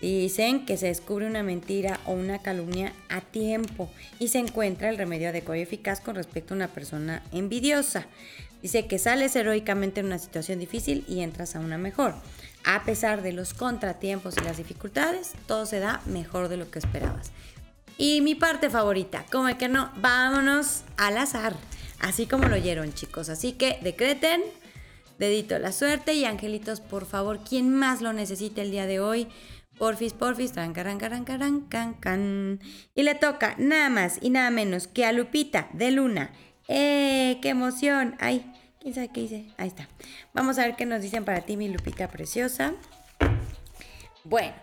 Dicen 0.02 0.66
que 0.66 0.76
se 0.76 0.88
descubre 0.88 1.26
una 1.26 1.42
mentira 1.42 1.98
o 2.04 2.12
una 2.12 2.40
calumnia 2.42 2.92
a 3.08 3.22
tiempo 3.22 3.88
y 4.18 4.28
se 4.28 4.38
encuentra 4.38 4.90
el 4.90 4.98
remedio 4.98 5.30
adecuado 5.30 5.58
y 5.58 5.62
eficaz 5.62 6.00
con 6.00 6.14
respecto 6.14 6.52
a 6.52 6.56
una 6.56 6.68
persona 6.68 7.22
envidiosa. 7.32 8.06
Dice 8.60 8.86
que 8.86 8.98
sales 8.98 9.34
heroicamente 9.34 10.00
en 10.00 10.06
una 10.06 10.18
situación 10.18 10.58
difícil 10.58 11.06
y 11.08 11.20
entras 11.20 11.56
a 11.56 11.60
una 11.60 11.78
mejor. 11.78 12.14
A 12.64 12.84
pesar 12.84 13.22
de 13.22 13.32
los 13.32 13.54
contratiempos 13.54 14.36
y 14.36 14.44
las 14.44 14.58
dificultades, 14.58 15.32
todo 15.46 15.64
se 15.64 15.80
da 15.80 16.02
mejor 16.04 16.48
de 16.48 16.58
lo 16.58 16.70
que 16.70 16.80
esperabas. 16.80 17.30
Y 17.96 18.20
mi 18.20 18.34
parte 18.34 18.68
favorita, 18.68 19.24
como 19.32 19.56
que 19.56 19.68
no, 19.68 19.90
vámonos 19.96 20.82
al 20.98 21.16
azar, 21.16 21.54
así 22.00 22.26
como 22.26 22.48
lo 22.48 22.56
oyeron 22.56 22.92
chicos. 22.92 23.30
Así 23.30 23.52
que 23.52 23.78
decreten 23.82 24.42
dedito 25.18 25.58
la 25.58 25.72
suerte 25.72 26.14
y 26.14 26.24
angelitos, 26.24 26.80
por 26.80 27.06
favor, 27.06 27.40
quien 27.40 27.74
más 27.74 28.02
lo 28.02 28.12
necesite 28.12 28.62
el 28.62 28.70
día 28.70 28.86
de 28.86 29.00
hoy, 29.00 29.28
porfis, 29.78 30.12
porfis, 30.12 30.52
caran, 30.52 30.98
caran, 30.98 31.24
can, 31.68 31.94
can. 31.94 32.60
Y 32.94 33.02
le 33.02 33.14
toca 33.14 33.54
nada 33.58 33.90
más 33.90 34.18
y 34.20 34.30
nada 34.30 34.50
menos 34.50 34.86
que 34.86 35.04
a 35.04 35.12
Lupita 35.12 35.68
de 35.72 35.90
Luna. 35.90 36.32
¡Eh! 36.68 37.38
¡Qué 37.42 37.50
emoción! 37.50 38.16
¡Ay! 38.20 38.50
¿Quién 38.80 38.94
sabe 38.94 39.08
qué 39.12 39.20
hice? 39.20 39.46
Ahí 39.56 39.68
está. 39.68 39.88
Vamos 40.32 40.58
a 40.58 40.66
ver 40.66 40.76
qué 40.76 40.86
nos 40.86 41.02
dicen 41.02 41.24
para 41.24 41.40
ti, 41.42 41.56
mi 41.56 41.68
Lupita 41.68 42.08
preciosa. 42.08 42.74
Bueno, 44.24 44.54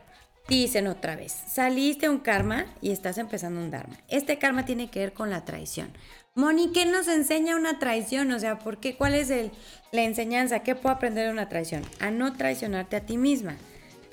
Dicen 0.47 0.87
otra 0.87 1.15
vez, 1.15 1.31
saliste 1.47 2.09
un 2.09 2.19
karma 2.19 2.65
y 2.81 2.91
estás 2.91 3.17
empezando 3.17 3.61
un 3.61 3.71
dharma. 3.71 3.95
Este 4.09 4.37
karma 4.37 4.65
tiene 4.65 4.89
que 4.89 4.99
ver 4.99 5.13
con 5.13 5.29
la 5.29 5.45
traición. 5.45 5.93
Moni, 6.33 6.71
¿qué 6.71 6.85
nos 6.85 7.09
enseña 7.09 7.57
una 7.57 7.77
traición? 7.77 8.31
O 8.31 8.39
sea, 8.39 8.57
¿por 8.57 8.77
qué? 8.77 8.95
¿Cuál 8.95 9.15
es 9.15 9.29
el, 9.29 9.51
la 9.91 10.03
enseñanza? 10.03 10.59
¿Qué 10.59 10.75
puedo 10.75 10.95
aprender 10.95 11.25
de 11.25 11.33
una 11.33 11.49
traición? 11.49 11.83
A 11.99 12.09
no 12.09 12.31
traicionarte 12.31 12.95
a 12.95 13.05
ti 13.05 13.17
misma. 13.17 13.57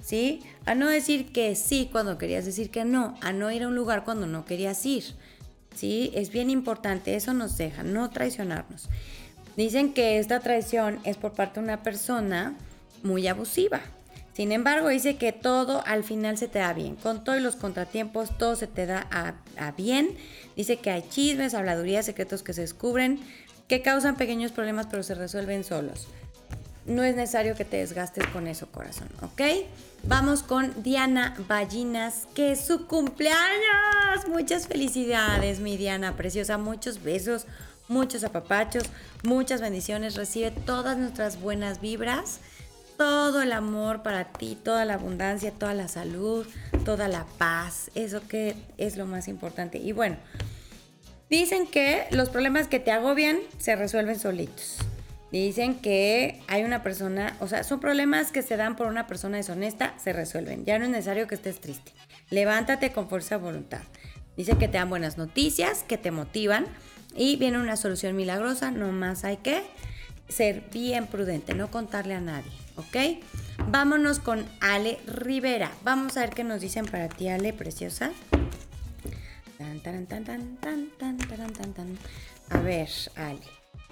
¿Sí? 0.03 0.43
A 0.67 0.75
no 0.75 0.89
decir 0.89 1.31
que 1.31 1.55
sí 1.55 1.89
cuando 1.93 2.19
querías 2.19 2.45
decir 2.45 2.71
que 2.71 2.85
no. 2.85 3.15
A 3.21 3.33
no 3.33 3.53
ir 3.53 3.63
a 3.63 3.69
un 3.69 3.77
lugar 3.77 4.03
cuando 4.05 4.27
no 4.27 4.45
querías 4.45 4.85
ir. 4.85 5.05
¿Sí? 5.77 6.11
Es 6.13 6.31
bien 6.31 6.51
importante. 6.51 7.15
Eso 7.15 7.35
nos 7.35 7.57
deja, 7.57 7.85
no 7.85 8.11
traicionarnos. 8.11 8.89
Dicen 9.57 9.93
que 9.93 10.19
esta 10.19 10.41
traición 10.41 10.99
es 11.05 11.17
por 11.17 11.35
parte 11.35 11.61
de 11.61 11.67
una 11.67 11.85
persona 11.85 12.57
muy 13.05 13.29
abusiva. 13.29 13.81
Sin 14.38 14.53
embargo, 14.53 14.87
dice 14.87 15.16
que 15.16 15.33
todo 15.33 15.83
al 15.85 16.05
final 16.05 16.38
se 16.38 16.46
te 16.46 16.61
da 16.61 16.72
bien. 16.72 16.94
Con 16.94 17.24
todos 17.24 17.42
los 17.42 17.57
contratiempos, 17.57 18.38
todo 18.38 18.55
se 18.55 18.68
te 18.68 18.87
da 18.87 19.35
bien. 19.77 20.16
Dice 20.55 20.77
que 20.77 20.92
hay 20.92 21.03
chismes, 21.11 21.55
habladurías, 21.55 22.07
secretos 22.07 22.44
que 22.44 22.53
se 22.53 22.61
descubren, 22.61 23.18
que 23.66 23.83
causan 23.83 24.14
pequeños 24.14 24.53
problemas, 24.53 24.87
pero 24.88 25.03
se 25.03 25.16
resuelven 25.16 25.64
solos. 25.64 26.07
No 26.87 27.03
es 27.03 27.16
necesario 27.16 27.57
que 27.57 27.64
te 27.64 27.79
desgastes 27.79 28.29
con 28.29 28.46
eso, 28.46 28.68
corazón, 28.68 29.09
¿ok? 29.22 29.66
Vamos 30.05 30.44
con 30.44 30.85
Diana 30.85 31.35
Ballinas, 31.48 32.29
que 32.33 32.53
es 32.53 32.64
su 32.64 32.87
cumpleaños. 32.87 34.29
Muchas 34.29 34.68
felicidades, 34.68 35.59
mi 35.59 35.77
Diana 35.77 36.16
preciosa. 36.16 36.59
Muchos 36.59 37.03
besos, 37.03 37.46
muchos 37.88 38.22
apapachos, 38.22 38.85
muchas 39.24 39.61
bendiciones. 39.61 40.14
Recibe 40.14 40.53
todas 40.53 40.96
nuestras 40.96 41.40
buenas 41.40 41.81
vibras 41.81 42.38
todo 42.99 43.41
el 43.43 43.53
amor 43.53 44.03
para 44.03 44.25
ti, 44.25 44.59
toda 44.63 44.85
la 44.85 44.95
abundancia, 44.95 45.53
toda 45.53 45.73
la 45.73 45.89
salud, 45.89 46.47
toda 46.85 47.09
la 47.09 47.25
paz. 47.39 47.91
Eso 47.95 48.27
que 48.27 48.57
es 48.77 48.97
lo 48.97 49.07
más 49.07 49.29
importante. 49.29 49.79
Y 49.79 49.93
bueno, 49.93 50.17
dicen 51.31 51.67
que 51.67 52.07
los 52.11 52.29
problemas 52.29 52.67
que 52.67 52.81
te 52.81 52.91
agobian 52.91 53.39
se 53.59 53.77
resuelven 53.77 54.19
solitos. 54.19 54.79
Dicen 55.31 55.77
que 55.77 56.43
hay 56.49 56.65
una 56.65 56.83
persona, 56.83 57.37
o 57.41 57.47
sea, 57.47 57.63
son 57.63 57.81
problemas 57.81 58.33
que 58.33 58.43
se 58.43 58.57
dan 58.57 58.77
por 58.77 58.89
una 58.89 59.07
persona 59.07 59.37
deshonesta, 59.37 59.95
se 59.99 60.13
resuelven. 60.13 60.65
Ya 60.65 60.79
no 60.79 60.87
es 60.87 60.91
necesario 60.91 61.29
que 61.29 61.37
estés 61.37 61.61
triste. 61.61 61.93
Levántate 62.31 62.93
con 62.93 63.09
fuerza 63.09 63.37
de 63.37 63.45
voluntad. 63.45 63.83
Dice 64.37 64.57
que 64.57 64.67
te 64.69 64.79
dan 64.79 64.91
buenas 64.91 65.19
noticias, 65.19 65.85
que 65.87 65.99
te 65.99 66.11
motivan 66.11 66.67
y 67.15 67.37
viene 67.37 67.59
una 67.59 67.77
solución 67.77 68.17
milagrosa. 68.17 68.71
No 68.71 68.91
más 68.91 69.25
hay 69.25 69.37
que 69.37 69.63
ser 70.29 70.65
bien 70.73 71.07
prudente, 71.07 71.55
no 71.55 71.71
contarle 71.71 72.15
a 72.15 72.21
nadie. 72.21 72.68
¿Ok? 72.79 73.23
Vámonos 73.69 74.19
con 74.21 74.47
Ale 74.61 74.99
Rivera. 75.07 75.71
Vamos 75.83 76.17
a 76.17 76.21
ver 76.21 76.31
qué 76.31 76.45
nos 76.45 76.61
dicen 76.61 76.87
para 76.87 77.09
ti, 77.09 77.29
Ale, 77.29 77.53
preciosa. 77.53 78.12
A 82.51 82.61
ver, 82.61 82.88
Ale. 83.17 83.41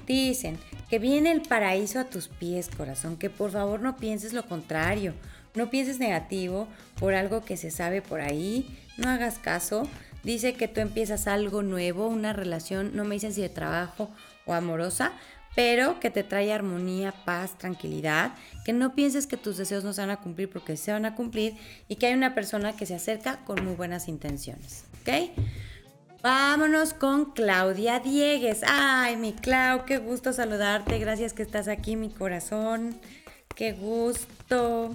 Dicen 0.07 0.59
que 0.89 1.01
viene 1.01 1.33
el 1.33 1.43
paraíso 1.43 1.99
a 1.99 2.05
tus 2.05 2.29
pies, 2.29 2.71
corazón, 2.75 3.17
que 3.17 3.29
por 3.29 3.51
favor 3.51 3.81
no 3.81 3.97
pienses 3.97 4.33
lo 4.33 4.47
contrario, 4.47 5.15
no 5.55 5.69
pienses 5.69 5.99
negativo 5.99 6.69
por 7.01 7.15
algo 7.15 7.45
que 7.45 7.57
se 7.57 7.73
sabe 7.73 8.03
por 8.03 8.21
ahí, 8.21 8.79
no 8.99 9.11
hagas 9.11 9.39
caso. 9.39 9.89
Dice 10.23 10.55
que 10.55 10.69
tú 10.69 10.81
empiezas 10.81 11.27
algo 11.27 11.63
nuevo, 11.63 12.07
una 12.07 12.33
relación, 12.33 12.95
no 12.95 13.05
me 13.05 13.17
dicen 13.17 13.33
si 13.33 13.43
de 13.43 13.49
trabajo 13.49 14.11
o 14.45 14.55
amorosa, 14.55 15.13
pero 15.57 15.99
que 15.99 16.11
te 16.11 16.23
trae 16.23 16.53
armonía, 16.53 17.13
paz, 17.25 17.57
tranquilidad, 17.59 18.35
que 18.65 18.75
no 18.75 18.95
pienses 18.95 19.27
que 19.27 19.39
tus 19.39 19.57
deseos 19.57 19.83
no 19.83 19.95
se 19.95 20.03
van 20.03 20.11
a 20.11 20.19
cumplir 20.19 20.51
porque 20.51 20.77
se 20.77 20.93
van 20.93 21.07
a 21.07 21.17
cumplir 21.17 21.57
y 21.89 21.97
que 21.97 22.07
hay 22.07 22.15
una 22.15 22.35
persona 22.35 22.77
que 22.77 22.85
se 22.85 22.95
acerca 22.95 23.39
con 23.45 23.65
muy 23.65 23.75
buenas 23.75 24.07
intenciones, 24.07 24.85
¿ok? 25.01 25.33
Vámonos 26.23 26.93
con 26.93 27.33
Claudia 27.33 28.01
Diegues. 28.01 28.61
Ay, 28.67 29.17
mi 29.17 29.33
Clau, 29.33 29.87
qué 29.87 29.97
gusto 29.97 30.33
saludarte. 30.33 30.99
Gracias 30.99 31.33
que 31.33 31.43
estás 31.43 31.69
aquí, 31.69 31.97
mi 31.97 32.11
corazón. 32.11 32.99
Qué 33.55 33.73
gusto. 33.73 34.95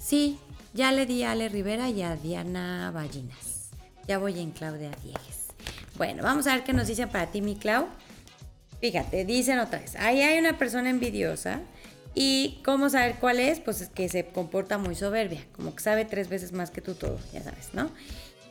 Sí, 0.00 0.38
ya 0.72 0.92
le 0.92 1.04
di 1.04 1.24
a 1.24 1.32
Ale 1.32 1.48
Rivera 1.50 1.90
y 1.90 2.02
a 2.02 2.16
Diana 2.16 2.90
Ballinas. 2.90 3.70
Ya 4.06 4.18
voy 4.18 4.38
en 4.38 4.52
Claudia 4.52 4.92
Diegues. 5.02 5.48
Bueno, 5.96 6.22
vamos 6.22 6.46
a 6.46 6.54
ver 6.54 6.64
qué 6.64 6.72
nos 6.72 6.86
dicen 6.86 7.08
para 7.10 7.26
ti, 7.26 7.42
mi 7.42 7.56
Clau. 7.56 7.88
Fíjate, 8.80 9.24
dicen 9.24 9.58
otra 9.58 9.78
vez, 9.78 9.96
ahí 9.96 10.20
hay 10.22 10.38
una 10.38 10.58
persona 10.58 10.90
envidiosa 10.90 11.60
y 12.14 12.60
cómo 12.64 12.88
saber 12.90 13.16
cuál 13.20 13.40
es, 13.40 13.60
pues 13.60 13.80
es 13.80 13.88
que 13.88 14.08
se 14.08 14.26
comporta 14.26 14.78
muy 14.78 14.94
soberbia, 14.94 15.44
como 15.54 15.74
que 15.74 15.82
sabe 15.82 16.04
tres 16.04 16.28
veces 16.28 16.52
más 16.52 16.70
que 16.70 16.80
tú 16.80 16.94
todo, 16.94 17.18
ya 17.32 17.42
sabes, 17.42 17.70
¿no? 17.72 17.90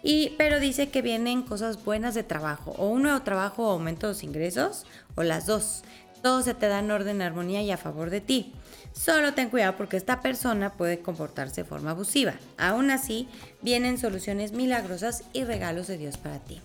Y, 0.03 0.35
pero 0.37 0.59
dice 0.59 0.89
que 0.89 1.01
vienen 1.01 1.41
cosas 1.41 1.83
buenas 1.83 2.13
de 2.13 2.21
trabajo, 2.21 2.75
o 2.77 2.89
un 2.89 3.01
nuevo 3.01 3.23
trabajo 3.23 3.67
o 3.67 3.71
aumento 3.71 4.05
de 4.05 4.13
los 4.13 4.23
ingresos, 4.23 4.85
o 5.15 5.23
las 5.23 5.47
dos. 5.47 5.83
Todo 6.21 6.43
se 6.43 6.53
te 6.53 6.67
da 6.67 6.79
en 6.79 6.91
orden, 6.91 7.23
armonía 7.23 7.63
y 7.63 7.71
a 7.71 7.77
favor 7.77 8.11
de 8.11 8.21
ti. 8.21 8.53
Solo 8.93 9.33
ten 9.33 9.49
cuidado 9.49 9.75
porque 9.77 9.97
esta 9.97 10.21
persona 10.21 10.73
puede 10.73 10.99
comportarse 10.99 11.63
de 11.63 11.67
forma 11.67 11.91
abusiva. 11.91 12.35
Aún 12.57 12.91
así, 12.91 13.27
vienen 13.63 13.97
soluciones 13.97 14.51
milagrosas 14.51 15.23
y 15.33 15.43
regalos 15.43 15.87
de 15.87 15.97
Dios 15.97 16.17
para 16.17 16.37
ti. 16.37 16.61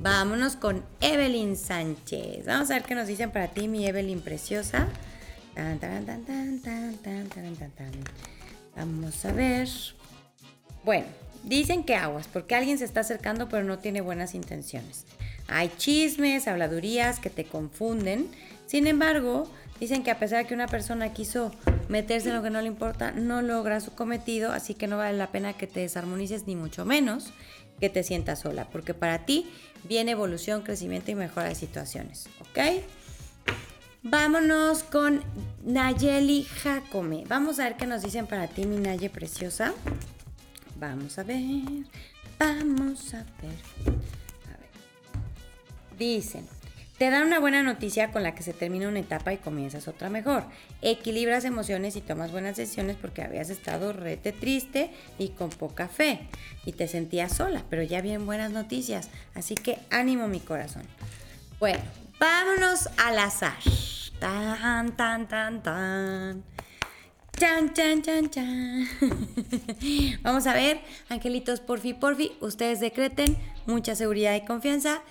Vámonos 0.00 0.56
con 0.56 0.84
Evelyn 1.00 1.56
Sánchez. 1.56 2.46
Vamos 2.46 2.70
a 2.70 2.74
ver 2.74 2.82
qué 2.82 2.94
nos 2.94 3.06
dicen 3.06 3.30
para 3.30 3.48
ti, 3.48 3.68
mi 3.68 3.86
Evelyn 3.86 4.20
preciosa. 4.20 4.88
Vamos 8.74 9.24
a 9.24 9.32
ver. 9.32 9.68
Bueno, 10.84 11.06
dicen 11.44 11.84
que 11.84 11.94
aguas, 11.94 12.26
porque 12.26 12.54
alguien 12.54 12.78
se 12.78 12.84
está 12.84 13.00
acercando 13.00 13.48
pero 13.48 13.64
no 13.64 13.78
tiene 13.78 14.00
buenas 14.00 14.34
intenciones. 14.34 15.04
Hay 15.48 15.70
chismes, 15.76 16.48
habladurías 16.48 17.20
que 17.20 17.30
te 17.30 17.44
confunden. 17.44 18.28
Sin 18.66 18.86
embargo, 18.86 19.50
dicen 19.78 20.02
que 20.02 20.10
a 20.10 20.18
pesar 20.18 20.38
de 20.38 20.48
que 20.48 20.54
una 20.54 20.68
persona 20.68 21.12
quiso 21.12 21.52
meterse 21.88 22.30
en 22.30 22.36
lo 22.36 22.42
que 22.42 22.50
no 22.50 22.60
le 22.60 22.68
importa, 22.68 23.12
no 23.12 23.42
logra 23.42 23.80
su 23.80 23.94
cometido, 23.94 24.52
así 24.52 24.74
que 24.74 24.86
no 24.86 24.96
vale 24.96 25.18
la 25.18 25.30
pena 25.30 25.52
que 25.52 25.66
te 25.66 25.80
desarmonices 25.80 26.46
ni 26.46 26.56
mucho 26.56 26.84
menos 26.84 27.32
que 27.80 27.90
te 27.90 28.02
sientas 28.02 28.40
sola, 28.40 28.68
porque 28.70 28.94
para 28.94 29.26
ti 29.26 29.50
viene 29.84 30.12
evolución, 30.12 30.62
crecimiento 30.62 31.10
y 31.10 31.14
mejora 31.14 31.48
de 31.48 31.54
situaciones, 31.54 32.28
¿ok? 32.40 32.82
Vámonos 34.04 34.82
con 34.82 35.22
Nayeli 35.64 36.42
Jacome. 36.42 37.24
Vamos 37.28 37.60
a 37.60 37.64
ver 37.64 37.76
qué 37.76 37.86
nos 37.86 38.02
dicen 38.02 38.26
para 38.26 38.48
ti, 38.48 38.66
mi 38.66 38.76
Naye 38.78 39.10
preciosa. 39.10 39.74
Vamos 40.76 41.18
a 41.18 41.22
ver, 41.22 41.62
vamos 42.38 43.14
a 43.14 43.18
ver. 43.18 43.54
A 44.46 44.58
ver. 44.58 45.96
Dicen, 45.96 46.48
te 47.02 47.10
dan 47.10 47.26
una 47.26 47.40
buena 47.40 47.64
noticia 47.64 48.12
con 48.12 48.22
la 48.22 48.32
que 48.32 48.44
se 48.44 48.52
termina 48.52 48.86
una 48.86 49.00
etapa 49.00 49.32
y 49.32 49.38
comienzas 49.38 49.88
otra 49.88 50.08
mejor. 50.08 50.44
Equilibras 50.82 51.44
emociones 51.44 51.96
y 51.96 52.00
tomas 52.00 52.30
buenas 52.30 52.56
decisiones 52.56 52.96
porque 52.96 53.22
habías 53.22 53.50
estado 53.50 53.92
rete 53.92 54.30
triste 54.30 54.92
y 55.18 55.30
con 55.30 55.50
poca 55.50 55.88
fe 55.88 56.20
y 56.64 56.70
te 56.70 56.86
sentías 56.86 57.36
sola, 57.36 57.64
pero 57.68 57.82
ya 57.82 58.02
bien 58.02 58.24
buenas 58.24 58.52
noticias. 58.52 59.10
Así 59.34 59.56
que 59.56 59.80
ánimo 59.90 60.28
mi 60.28 60.38
corazón. 60.38 60.84
Bueno, 61.58 61.80
vámonos 62.20 62.88
al 62.98 63.18
azar. 63.18 63.58
Tan, 64.20 64.94
tan, 64.94 65.26
tan, 65.26 65.60
tan. 65.60 66.44
Chan, 67.36 67.74
chan, 67.74 68.02
chan, 68.02 68.30
chan. 68.30 68.88
Vamos 70.22 70.46
a 70.46 70.54
ver, 70.54 70.80
angelitos, 71.08 71.58
porfi, 71.58 71.94
porfi, 71.94 72.30
ustedes 72.40 72.78
decreten 72.78 73.36
mucha 73.66 73.96
seguridad 73.96 74.36
y 74.36 74.44
confianza 74.44 75.02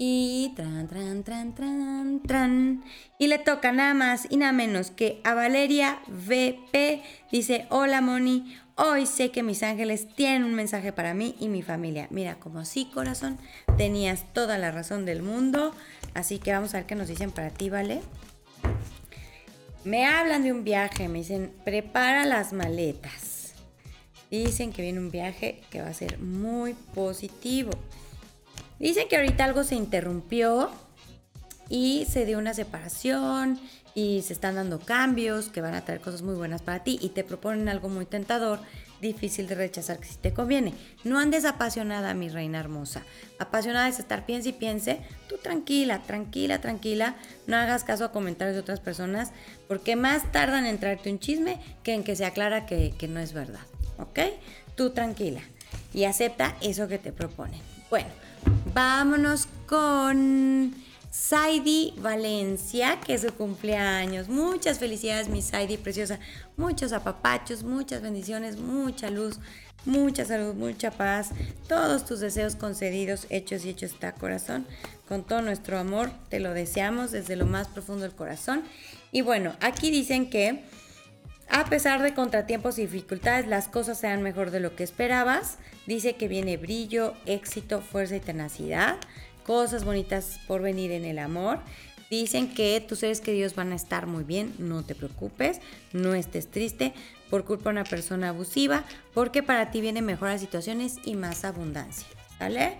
y 0.00 0.52
tran, 0.54 0.86
tran, 0.86 1.24
tran, 1.24 1.54
tran, 1.56 2.22
tran. 2.24 2.84
Y 3.18 3.26
le 3.26 3.38
toca 3.38 3.72
nada 3.72 3.94
más 3.94 4.28
y 4.30 4.36
nada 4.36 4.52
menos 4.52 4.92
que 4.92 5.20
a 5.24 5.34
Valeria 5.34 5.98
VP. 6.06 7.02
Dice, 7.32 7.66
hola 7.68 8.00
Moni, 8.00 8.56
hoy 8.76 9.06
sé 9.06 9.32
que 9.32 9.42
mis 9.42 9.64
ángeles 9.64 10.06
tienen 10.14 10.44
un 10.44 10.54
mensaje 10.54 10.92
para 10.92 11.14
mí 11.14 11.34
y 11.40 11.48
mi 11.48 11.62
familia. 11.62 12.06
Mira, 12.10 12.38
como 12.38 12.64
sí, 12.64 12.88
corazón, 12.94 13.38
tenías 13.76 14.32
toda 14.32 14.56
la 14.56 14.70
razón 14.70 15.04
del 15.04 15.20
mundo. 15.20 15.74
Así 16.14 16.38
que 16.38 16.52
vamos 16.52 16.74
a 16.74 16.78
ver 16.78 16.86
qué 16.86 16.94
nos 16.94 17.08
dicen 17.08 17.32
para 17.32 17.50
ti, 17.50 17.68
¿vale? 17.68 18.00
Me 19.82 20.06
hablan 20.06 20.44
de 20.44 20.52
un 20.52 20.62
viaje, 20.62 21.08
me 21.08 21.18
dicen, 21.18 21.52
prepara 21.64 22.24
las 22.24 22.52
maletas. 22.52 23.54
Dicen 24.30 24.72
que 24.72 24.82
viene 24.82 25.00
un 25.00 25.10
viaje 25.10 25.60
que 25.70 25.82
va 25.82 25.88
a 25.88 25.94
ser 25.94 26.20
muy 26.20 26.74
positivo. 26.94 27.72
Dicen 28.78 29.08
que 29.08 29.16
ahorita 29.16 29.44
algo 29.44 29.64
se 29.64 29.74
interrumpió 29.74 30.70
y 31.68 32.06
se 32.08 32.24
dio 32.24 32.38
una 32.38 32.54
separación 32.54 33.60
y 33.94 34.22
se 34.22 34.32
están 34.32 34.54
dando 34.54 34.78
cambios 34.78 35.48
que 35.48 35.60
van 35.60 35.74
a 35.74 35.84
traer 35.84 36.00
cosas 36.00 36.22
muy 36.22 36.34
buenas 36.34 36.62
para 36.62 36.84
ti 36.84 36.98
y 37.02 37.08
te 37.08 37.24
proponen 37.24 37.68
algo 37.68 37.88
muy 37.88 38.06
tentador, 38.06 38.60
difícil 39.00 39.48
de 39.48 39.56
rechazar 39.56 39.98
que 39.98 40.06
si 40.06 40.16
te 40.16 40.32
conviene. 40.32 40.74
No 41.04 41.18
andes 41.18 41.44
apasionada, 41.44 42.14
mi 42.14 42.28
reina 42.28 42.60
hermosa. 42.60 43.02
Apasionada 43.38 43.88
es 43.88 43.98
estar 43.98 44.24
piense 44.24 44.50
y 44.50 44.52
piense, 44.52 45.00
tú 45.28 45.36
tranquila, 45.38 46.02
tranquila, 46.02 46.60
tranquila, 46.60 47.16
no 47.46 47.56
hagas 47.56 47.84
caso 47.84 48.04
a 48.04 48.12
comentarios 48.12 48.54
de 48.54 48.60
otras 48.60 48.80
personas 48.80 49.32
porque 49.66 49.96
más 49.96 50.30
tardan 50.30 50.64
en 50.66 50.78
traerte 50.78 51.10
un 51.10 51.18
chisme 51.18 51.60
que 51.82 51.94
en 51.94 52.04
que 52.04 52.16
se 52.16 52.24
aclara 52.24 52.66
que, 52.66 52.94
que 52.96 53.08
no 53.08 53.18
es 53.18 53.32
verdad. 53.32 53.60
¿ok? 53.98 54.20
Tú 54.74 54.90
tranquila 54.90 55.40
y 55.92 56.04
acepta 56.04 56.56
eso 56.60 56.88
que 56.88 56.98
te 56.98 57.12
proponen. 57.12 57.60
Bueno, 57.90 58.08
vámonos 58.74 59.48
con 59.66 60.74
Saidi 61.10 61.94
Valencia, 61.98 63.00
que 63.00 63.14
es 63.14 63.22
su 63.22 63.32
cumpleaños. 63.34 64.28
Muchas 64.28 64.78
felicidades, 64.78 65.28
mi 65.28 65.42
Saidi 65.42 65.76
preciosa. 65.76 66.18
Muchos 66.56 66.92
apapachos, 66.92 67.64
muchas 67.64 68.02
bendiciones, 68.02 68.58
mucha 68.58 69.10
luz, 69.10 69.40
mucha 69.84 70.24
salud, 70.24 70.54
mucha 70.54 70.90
paz. 70.90 71.30
Todos 71.68 72.04
tus 72.04 72.20
deseos 72.20 72.56
concedidos, 72.56 73.26
hechos 73.30 73.64
y 73.64 73.70
hechos 73.70 73.92
está 73.92 74.12
corazón. 74.12 74.66
Con 75.08 75.24
todo 75.24 75.42
nuestro 75.42 75.78
amor 75.78 76.10
te 76.28 76.40
lo 76.40 76.54
deseamos 76.54 77.10
desde 77.10 77.36
lo 77.36 77.46
más 77.46 77.68
profundo 77.68 78.02
del 78.02 78.14
corazón. 78.14 78.62
Y 79.10 79.22
bueno, 79.22 79.56
aquí 79.60 79.90
dicen 79.90 80.30
que 80.30 80.64
a 81.48 81.64
pesar 81.64 82.02
de 82.02 82.14
contratiempos 82.14 82.78
y 82.78 82.82
dificultades, 82.82 83.46
las 83.46 83.68
cosas 83.68 83.98
sean 83.98 84.22
mejor 84.22 84.50
de 84.50 84.60
lo 84.60 84.76
que 84.76 84.84
esperabas. 84.84 85.56
Dice 85.88 86.16
que 86.16 86.28
viene 86.28 86.58
brillo, 86.58 87.14
éxito, 87.24 87.80
fuerza 87.80 88.14
y 88.14 88.20
tenacidad. 88.20 88.98
Cosas 89.42 89.86
bonitas 89.86 90.38
por 90.46 90.60
venir 90.60 90.92
en 90.92 91.06
el 91.06 91.18
amor. 91.18 91.60
Dicen 92.10 92.52
que 92.52 92.78
tus 92.86 92.98
seres 92.98 93.22
queridos 93.22 93.54
van 93.54 93.72
a 93.72 93.76
estar 93.76 94.06
muy 94.06 94.22
bien, 94.22 94.54
no 94.58 94.84
te 94.84 94.94
preocupes, 94.94 95.62
no 95.94 96.12
estés 96.12 96.50
triste 96.50 96.92
por 97.30 97.46
culpa 97.46 97.70
de 97.70 97.80
una 97.80 97.84
persona 97.84 98.28
abusiva, 98.28 98.84
porque 99.14 99.42
para 99.42 99.70
ti 99.70 99.80
vienen 99.80 100.04
mejores 100.04 100.42
situaciones 100.42 100.96
y 101.06 101.14
más 101.16 101.46
abundancia. 101.46 102.06
¿Vale? 102.38 102.76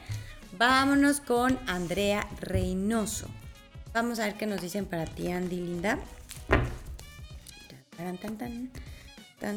Vámonos 0.59 1.23
con 1.23 1.59
Andrea 1.66 2.29
Reynoso. 2.42 3.29
Vamos 3.94 4.18
a 4.18 4.27
ver 4.27 4.35
qué 4.35 4.44
nos 4.44 4.61
dicen 4.61 4.85
para 4.85 5.07
ti, 5.07 5.31
Andy 5.31 5.57
Linda. 5.57 5.99
Tan, 7.97 8.18
tan, 8.18 8.37
tan, 8.37 8.71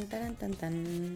tan, 0.08 0.36
tan, 0.38 0.54
tan. 0.54 1.16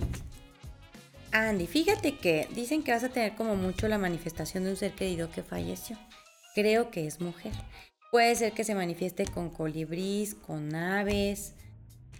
Andy, 1.35 1.67
fíjate 1.67 2.17
que 2.17 2.47
dicen 2.55 2.81
que 2.81 2.93
vas 2.93 3.03
a 3.03 3.09
tener 3.09 3.35
como 3.35 3.57
mucho 3.57 3.89
la 3.89 3.97
manifestación 3.97 4.63
de 4.63 4.69
un 4.69 4.77
ser 4.77 4.93
querido 4.93 5.29
que 5.29 5.43
falleció. 5.43 5.97
Creo 6.53 6.91
que 6.91 7.07
es 7.07 7.19
mujer. 7.19 7.51
Puede 8.09 8.33
ser 8.35 8.53
que 8.53 8.63
se 8.63 8.73
manifieste 8.73 9.25
con 9.25 9.49
colibrís, 9.49 10.33
con 10.33 10.73
aves, 10.73 11.51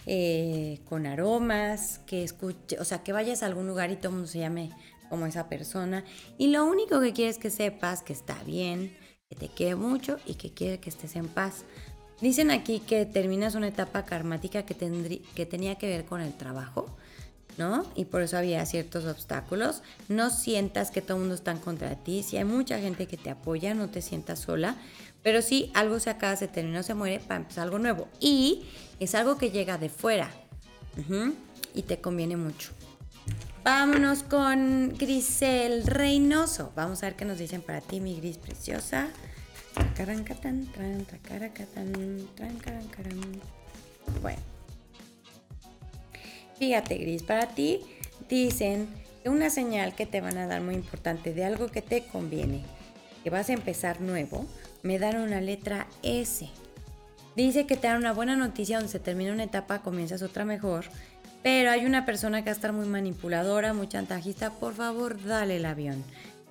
eh, 0.05 0.81
con 0.89 1.05
aromas, 1.05 2.01
que 2.05 2.25
escuche, 2.25 2.77
o 2.77 2.83
sea, 2.83 3.03
que 3.03 3.13
vayas 3.13 3.41
a 3.41 3.45
algún 3.45 3.67
lugar 3.67 3.89
y 3.89 3.95
todo 3.95 4.09
el 4.09 4.15
mundo 4.15 4.27
se 4.27 4.39
llame 4.39 4.71
como 5.09 5.25
esa 5.27 5.47
persona. 5.47 6.03
Y 6.37 6.47
lo 6.47 6.65
único 6.65 6.99
que 6.99 7.13
quieres 7.13 7.37
que 7.37 7.51
sepas 7.51 8.03
que 8.03 8.11
está 8.11 8.43
bien, 8.43 8.97
que 9.29 9.37
te 9.37 9.47
quiere 9.47 9.75
mucho 9.75 10.19
y 10.25 10.33
que 10.33 10.53
quiere 10.53 10.81
que 10.81 10.89
estés 10.89 11.15
en 11.15 11.29
paz. 11.29 11.63
Dicen 12.19 12.51
aquí 12.51 12.81
que 12.81 13.05
terminas 13.05 13.55
una 13.55 13.69
etapa 13.69 14.03
karmática 14.03 14.65
que, 14.65 14.75
que 15.35 15.45
tenía 15.45 15.75
que 15.75 15.87
ver 15.87 16.03
con 16.03 16.19
el 16.19 16.33
trabajo, 16.33 16.97
¿no? 17.57 17.85
Y 17.95 18.05
por 18.05 18.21
eso 18.21 18.37
había 18.37 18.65
ciertos 18.65 19.05
obstáculos. 19.05 19.81
No 20.07 20.29
sientas 20.29 20.91
que 20.91 21.01
todo 21.01 21.17
el 21.17 21.21
mundo 21.21 21.35
está 21.35 21.51
en 21.51 21.59
contra 21.59 21.95
ti. 21.95 22.23
Si 22.23 22.37
hay 22.37 22.43
mucha 22.43 22.79
gente 22.79 23.07
que 23.07 23.17
te 23.17 23.29
apoya, 23.29 23.73
no 23.73 23.89
te 23.89 24.01
sientas 24.01 24.39
sola. 24.39 24.75
Pero 25.23 25.41
si 25.41 25.71
algo 25.73 25.99
se 25.99 26.09
acaba, 26.09 26.35
se 26.35 26.47
termina, 26.47 26.83
se 26.83 26.93
muere, 26.93 27.19
para 27.19 27.37
empezar 27.37 27.63
algo 27.63 27.79
nuevo. 27.79 28.07
Y 28.19 28.65
es 28.99 29.15
algo 29.15 29.37
que 29.37 29.51
llega 29.51 29.77
de 29.77 29.89
fuera. 29.89 30.29
Y 31.73 31.81
te 31.83 31.99
conviene 31.99 32.37
mucho. 32.37 32.71
Vámonos 33.63 34.21
con 34.21 34.93
Grisel 34.95 35.87
Reynoso. 35.87 36.71
Vamos 36.75 37.01
a 37.01 37.07
ver 37.07 37.15
qué 37.15 37.25
nos 37.25 37.39
dicen 37.39 37.63
para 37.63 37.81
ti, 37.81 37.99
mi 37.99 38.15
gris 38.15 38.37
preciosa. 38.37 39.07
Bueno. 44.21 44.54
Fíjate, 46.57 46.97
Gris, 46.97 47.23
para 47.23 47.47
ti 47.47 47.81
dicen 48.29 48.87
que 49.23 49.29
una 49.29 49.49
señal 49.49 49.95
que 49.95 50.05
te 50.05 50.21
van 50.21 50.37
a 50.37 50.47
dar 50.47 50.61
muy 50.61 50.75
importante 50.75 51.33
de 51.33 51.43
algo 51.43 51.67
que 51.67 51.81
te 51.81 52.03
conviene, 52.03 52.63
que 53.23 53.29
vas 53.29 53.49
a 53.49 53.53
empezar 53.53 54.01
nuevo, 54.01 54.45
me 54.83 54.99
dan 54.99 55.17
una 55.17 55.41
letra 55.41 55.87
S. 56.03 56.47
Dice 57.35 57.65
que 57.65 57.75
te 57.75 57.87
dan 57.87 57.97
una 57.97 58.13
buena 58.13 58.35
noticia 58.35 58.77
donde 58.77 58.91
se 58.91 58.99
termina 58.99 59.33
una 59.33 59.43
etapa, 59.43 59.81
comienzas 59.81 60.21
otra 60.21 60.45
mejor, 60.45 60.85
pero 61.43 61.69
hay 61.69 61.85
una 61.85 62.05
persona 62.05 62.39
que 62.39 62.45
va 62.45 62.51
a 62.51 62.55
estar 62.55 62.71
muy 62.71 62.87
manipuladora, 62.87 63.73
muy 63.73 63.89
chantajista, 63.89 64.51
por 64.51 64.73
favor, 64.73 65.21
dale 65.23 65.57
el 65.57 65.65
avión. 65.65 66.03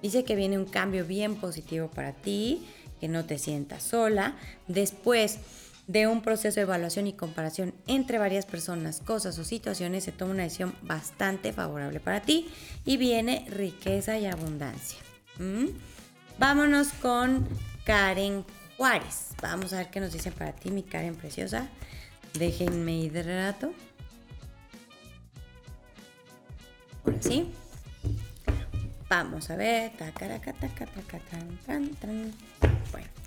Dice 0.02 0.24
que 0.24 0.36
viene 0.36 0.58
un 0.58 0.66
cambio 0.66 1.06
bien 1.06 1.36
positivo 1.36 1.88
para 1.88 2.12
ti, 2.12 2.66
que 3.00 3.08
no 3.08 3.24
te 3.24 3.38
sientas 3.38 3.82
sola. 3.82 4.36
Después 4.68 5.38
de 5.87 6.07
un 6.07 6.23
proceso 6.23 6.57
de 6.57 6.62
evaluación 6.62 7.07
y 7.07 7.12
comparación 7.12 7.75
entre 7.87 8.18
varias 8.18 8.47
personas, 8.47 9.01
cosas 9.01 9.38
o 9.38 9.44
situaciones, 9.44 10.05
se 10.05 10.12
toma 10.12 10.33
una 10.33 10.44
decisión 10.44 10.75
bastante 10.83 11.53
favorable 11.53 12.01
para 12.01 12.23
ti 12.23 12.49
y 12.85 12.97
viene 12.97 13.47
riqueza 13.51 14.18
y 14.18 14.27
abundancia. 14.27 14.99
¿Mm? 15.38 15.66
Vámonos 16.38 16.88
con 16.94 17.47
Karen 17.85 18.44
Juárez. 18.77 19.31
Vamos 19.42 19.73
a 19.73 19.79
ver 19.79 19.90
qué 19.90 20.01
nos 20.01 20.12
dicen 20.12 20.33
para 20.33 20.53
ti, 20.53 20.70
mi 20.70 20.83
Karen 20.83 21.14
preciosa. 21.14 21.68
Déjenme 22.33 22.99
hidrato. 22.99 23.73
Ahora 27.05 27.18
sí. 27.20 27.53
Vamos 29.09 29.51
a 29.51 29.57
ver. 29.57 29.92
Bueno. 32.90 33.23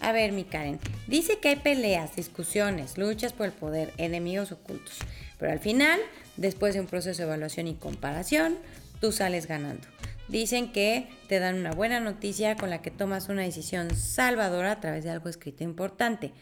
A 0.00 0.12
ver, 0.12 0.32
mi 0.32 0.44
Karen. 0.44 0.78
Dice 1.06 1.38
que 1.38 1.48
hay 1.48 1.56
peleas, 1.56 2.16
discusiones, 2.16 2.98
luchas 2.98 3.32
por 3.32 3.46
el 3.46 3.52
poder, 3.52 3.92
enemigos 3.96 4.52
ocultos. 4.52 4.98
Pero 5.38 5.52
al 5.52 5.60
final, 5.60 6.00
después 6.36 6.74
de 6.74 6.80
un 6.80 6.86
proceso 6.86 7.22
de 7.22 7.28
evaluación 7.28 7.66
y 7.66 7.74
comparación, 7.74 8.58
tú 9.00 9.12
sales 9.12 9.46
ganando. 9.46 9.86
Dicen 10.28 10.72
que 10.72 11.08
te 11.28 11.38
dan 11.38 11.56
una 11.56 11.72
buena 11.72 12.00
noticia 12.00 12.56
con 12.56 12.70
la 12.70 12.80
que 12.80 12.90
tomas 12.90 13.28
una 13.28 13.42
decisión 13.42 13.94
salvadora 13.94 14.72
a 14.72 14.80
través 14.80 15.04
de 15.04 15.10
algo 15.10 15.28
escrito 15.28 15.64
importante. 15.64 16.32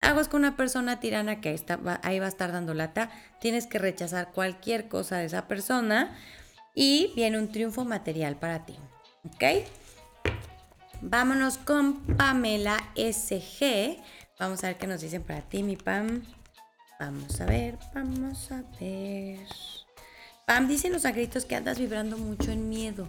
Aguas 0.00 0.28
con 0.28 0.40
una 0.40 0.56
persona 0.56 1.00
tirana 1.00 1.40
que 1.40 1.56
ahí 2.02 2.18
va 2.18 2.26
a 2.26 2.28
estar 2.28 2.52
dando 2.52 2.74
lata. 2.74 3.10
Tienes 3.40 3.66
que 3.66 3.78
rechazar 3.78 4.32
cualquier 4.32 4.88
cosa 4.88 5.18
de 5.18 5.26
esa 5.26 5.48
persona 5.48 6.18
y 6.74 7.12
viene 7.14 7.38
un 7.38 7.50
triunfo 7.50 7.84
material 7.84 8.36
para 8.36 8.66
ti. 8.66 8.74
¿Ok? 9.24 9.44
Vámonos 11.04 11.58
con 11.58 12.00
Pamela 12.16 12.76
SG. 12.94 13.98
Vamos 14.38 14.62
a 14.62 14.68
ver 14.68 14.78
qué 14.78 14.86
nos 14.86 15.00
dicen 15.00 15.24
para 15.24 15.40
ti, 15.40 15.64
mi 15.64 15.74
Pam. 15.74 16.22
Vamos 17.00 17.40
a 17.40 17.44
ver, 17.44 17.76
vamos 17.92 18.52
a 18.52 18.62
ver. 18.80 19.40
Pam, 20.46 20.68
dicen 20.68 20.92
los 20.92 21.04
agritos 21.04 21.44
que 21.44 21.56
andas 21.56 21.80
vibrando 21.80 22.18
mucho 22.18 22.52
en 22.52 22.68
miedo. 22.68 23.08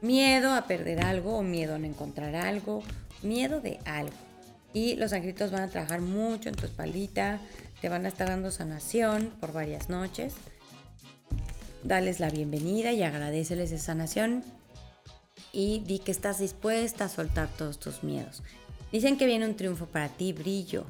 Miedo 0.00 0.54
a 0.54 0.68
perder 0.68 1.04
algo 1.04 1.38
o 1.38 1.42
miedo 1.42 1.74
a 1.74 1.78
no 1.78 1.86
encontrar 1.86 2.36
algo. 2.36 2.84
Miedo 3.22 3.60
de 3.60 3.80
algo. 3.84 4.14
Y 4.72 4.94
los 4.94 5.12
angelitos 5.12 5.50
van 5.50 5.62
a 5.62 5.68
trabajar 5.68 6.00
mucho 6.00 6.50
en 6.50 6.54
tu 6.54 6.66
espaldita. 6.66 7.40
Te 7.80 7.88
van 7.88 8.04
a 8.04 8.08
estar 8.08 8.28
dando 8.28 8.52
sanación 8.52 9.32
por 9.40 9.52
varias 9.52 9.88
noches 9.88 10.34
dales 11.84 12.20
la 12.20 12.30
bienvenida 12.30 12.92
y 12.92 13.02
agradeceles 13.02 13.72
esa 13.72 13.86
sanación 13.86 14.44
y 15.52 15.80
di 15.80 15.98
que 15.98 16.12
estás 16.12 16.38
dispuesta 16.38 17.04
a 17.04 17.08
soltar 17.08 17.48
todos 17.48 17.78
tus 17.78 18.02
miedos. 18.02 18.42
Dicen 18.90 19.16
que 19.16 19.26
viene 19.26 19.46
un 19.46 19.56
triunfo 19.56 19.86
para 19.86 20.08
ti, 20.08 20.32
brillo, 20.32 20.84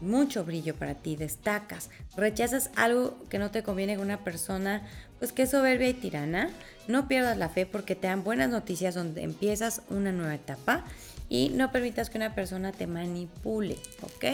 mucho 0.00 0.44
brillo 0.44 0.74
para 0.74 0.94
ti, 0.94 1.16
destacas, 1.16 1.90
rechazas 2.16 2.70
algo 2.76 3.16
que 3.28 3.38
no 3.38 3.50
te 3.50 3.62
conviene 3.62 3.96
con 3.96 4.04
una 4.04 4.24
persona, 4.24 4.82
pues 5.18 5.32
que 5.32 5.42
es 5.42 5.50
soberbia 5.50 5.88
y 5.88 5.94
tirana, 5.94 6.50
no 6.88 7.08
pierdas 7.08 7.36
la 7.36 7.48
fe 7.48 7.66
porque 7.66 7.94
te 7.94 8.08
dan 8.08 8.24
buenas 8.24 8.50
noticias 8.50 8.94
donde 8.94 9.22
empiezas 9.22 9.82
una 9.88 10.12
nueva 10.12 10.34
etapa 10.34 10.84
y 11.28 11.50
no 11.50 11.72
permitas 11.72 12.10
que 12.10 12.18
una 12.18 12.34
persona 12.34 12.72
te 12.72 12.86
manipule, 12.86 13.78
¿ok? 14.02 14.24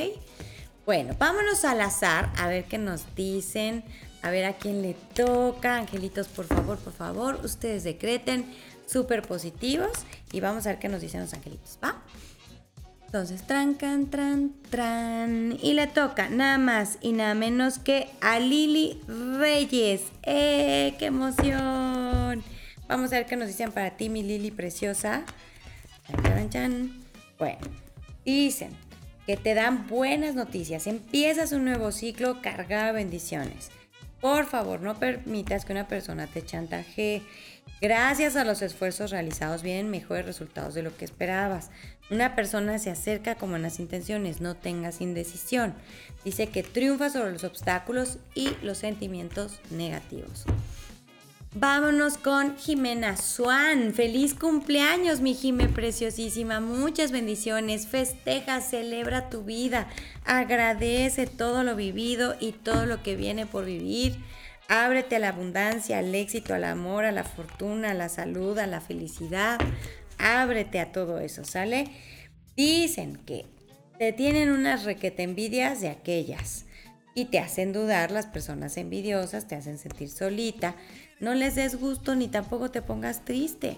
Bueno, 0.87 1.14
vámonos 1.18 1.64
al 1.64 1.81
azar 1.83 2.33
a 2.37 2.49
ver 2.49 2.64
qué 2.64 2.78
nos 2.78 3.14
dicen 3.14 3.85
a 4.22 4.31
ver 4.31 4.45
a 4.45 4.55
quién 4.55 4.83
le 4.83 4.95
toca. 5.14 5.76
Angelitos, 5.76 6.28
por 6.28 6.47
favor, 6.47 6.78
por 6.78 6.93
favor, 6.93 7.41
ustedes 7.45 7.85
decreten 7.85 8.45
súper 8.91 9.22
positivos 9.22 9.91
y 10.32 10.41
vamos 10.41 10.66
a 10.66 10.70
ver 10.70 10.78
qué 10.78 10.88
nos 10.88 11.01
dicen 11.01 11.20
los 11.20 11.32
angelitos, 11.32 11.78
¿va? 11.82 12.03
Entonces, 13.07 13.43
trancan, 13.43 14.09
tran, 14.09 14.53
tran. 14.70 15.59
Y 15.61 15.74
le 15.74 15.88
toca 15.88 16.28
nada 16.28 16.59
más 16.59 16.99
y 17.01 17.12
nada 17.12 17.34
menos 17.34 17.80
que 17.80 18.09
a 18.20 18.38
Lili 18.38 19.01
Reyes. 19.09 20.03
¡Eh! 20.22 20.95
¡Qué 20.97 21.07
emoción! 21.07 22.45
Vamos 22.86 23.12
a 23.12 23.16
ver 23.16 23.26
qué 23.26 23.34
nos 23.34 23.49
dicen 23.49 23.72
para 23.72 23.97
ti, 23.97 24.09
mi 24.09 24.22
Lili 24.22 24.53
preciosa. 24.53 25.24
Bueno, 27.36 27.59
dicen 28.24 28.70
que 29.26 29.36
te 29.36 29.55
dan 29.55 29.88
buenas 29.88 30.36
noticias. 30.36 30.86
Empiezas 30.86 31.51
un 31.51 31.64
nuevo 31.64 31.91
ciclo 31.91 32.41
cargado 32.41 32.86
de 32.86 32.93
bendiciones. 32.93 33.70
Por 34.20 34.47
favor, 34.47 34.82
no 34.82 34.99
permitas 34.99 35.64
que 35.64 35.72
una 35.72 35.88
persona 35.88 36.26
te 36.26 36.45
chantaje. 36.45 37.22
Gracias 37.80 38.36
a 38.36 38.44
los 38.44 38.60
esfuerzos 38.60 39.10
realizados 39.10 39.62
vienen 39.62 39.90
mejores 39.90 40.26
resultados 40.26 40.74
de 40.74 40.82
lo 40.82 40.94
que 40.96 41.06
esperabas. 41.06 41.70
Una 42.10 42.34
persona 42.34 42.78
se 42.78 42.90
acerca 42.90 43.36
con 43.36 43.50
buenas 43.50 43.80
intenciones, 43.80 44.40
no 44.40 44.54
tengas 44.56 45.00
indecisión. 45.00 45.74
Dice 46.24 46.48
que 46.48 46.62
triunfa 46.62 47.08
sobre 47.08 47.32
los 47.32 47.44
obstáculos 47.44 48.18
y 48.34 48.50
los 48.62 48.78
sentimientos 48.78 49.60
negativos. 49.70 50.44
Vámonos 51.52 52.16
con 52.16 52.56
Jimena 52.56 53.16
Swan. 53.16 53.92
Feliz 53.92 54.34
cumpleaños, 54.34 55.20
mi 55.20 55.34
Jime 55.34 55.68
preciosísima. 55.68 56.60
Muchas 56.60 57.10
bendiciones. 57.10 57.88
Festeja, 57.88 58.60
celebra 58.60 59.30
tu 59.30 59.42
vida. 59.42 59.88
Agradece 60.24 61.26
todo 61.26 61.64
lo 61.64 61.74
vivido 61.74 62.36
y 62.38 62.52
todo 62.52 62.86
lo 62.86 63.02
que 63.02 63.16
viene 63.16 63.46
por 63.46 63.64
vivir. 63.64 64.16
Ábrete 64.72 65.16
a 65.16 65.18
la 65.18 65.30
abundancia, 65.30 65.98
al 65.98 66.14
éxito, 66.14 66.54
al 66.54 66.62
amor, 66.62 67.04
a 67.04 67.10
la 67.10 67.24
fortuna, 67.24 67.90
a 67.90 67.94
la 67.94 68.08
salud, 68.08 68.56
a 68.56 68.68
la 68.68 68.80
felicidad. 68.80 69.58
Ábrete 70.16 70.78
a 70.78 70.92
todo 70.92 71.18
eso, 71.18 71.42
¿sale? 71.42 71.86
Dicen 72.54 73.16
que 73.26 73.46
te 73.98 74.12
tienen 74.12 74.48
unas 74.52 74.84
requete 74.84 75.24
envidias 75.24 75.80
de 75.80 75.88
aquellas 75.88 76.66
y 77.16 77.24
te 77.24 77.40
hacen 77.40 77.72
dudar 77.72 78.12
las 78.12 78.26
personas 78.26 78.76
envidiosas, 78.76 79.48
te 79.48 79.56
hacen 79.56 79.76
sentir 79.76 80.08
solita. 80.08 80.76
No 81.18 81.34
les 81.34 81.56
des 81.56 81.74
gusto 81.74 82.14
ni 82.14 82.28
tampoco 82.28 82.70
te 82.70 82.80
pongas 82.80 83.24
triste, 83.24 83.76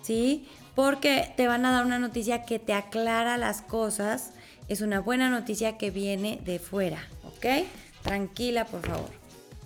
¿sí? 0.00 0.46
Porque 0.76 1.32
te 1.36 1.48
van 1.48 1.66
a 1.66 1.72
dar 1.72 1.84
una 1.84 1.98
noticia 1.98 2.44
que 2.44 2.60
te 2.60 2.72
aclara 2.72 3.36
las 3.36 3.62
cosas. 3.62 4.30
Es 4.68 4.80
una 4.80 5.00
buena 5.00 5.28
noticia 5.28 5.76
que 5.76 5.90
viene 5.90 6.38
de 6.44 6.60
fuera, 6.60 7.02
¿ok? 7.24 7.66
Tranquila, 8.04 8.64
por 8.64 8.86
favor. 8.86 9.19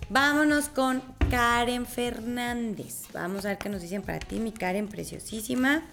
Vámonos 0.09 0.69
con 0.69 1.01
Karen 1.31 1.87
Fernández. 1.87 3.05
Vamos 3.11 3.43
a 3.43 3.49
ver 3.49 3.57
qué 3.57 3.69
nos 3.69 3.81
dicen 3.81 4.03
para 4.03 4.19
ti, 4.19 4.39
mi 4.39 4.51
Karen 4.51 4.87
preciosísima. 4.87 5.83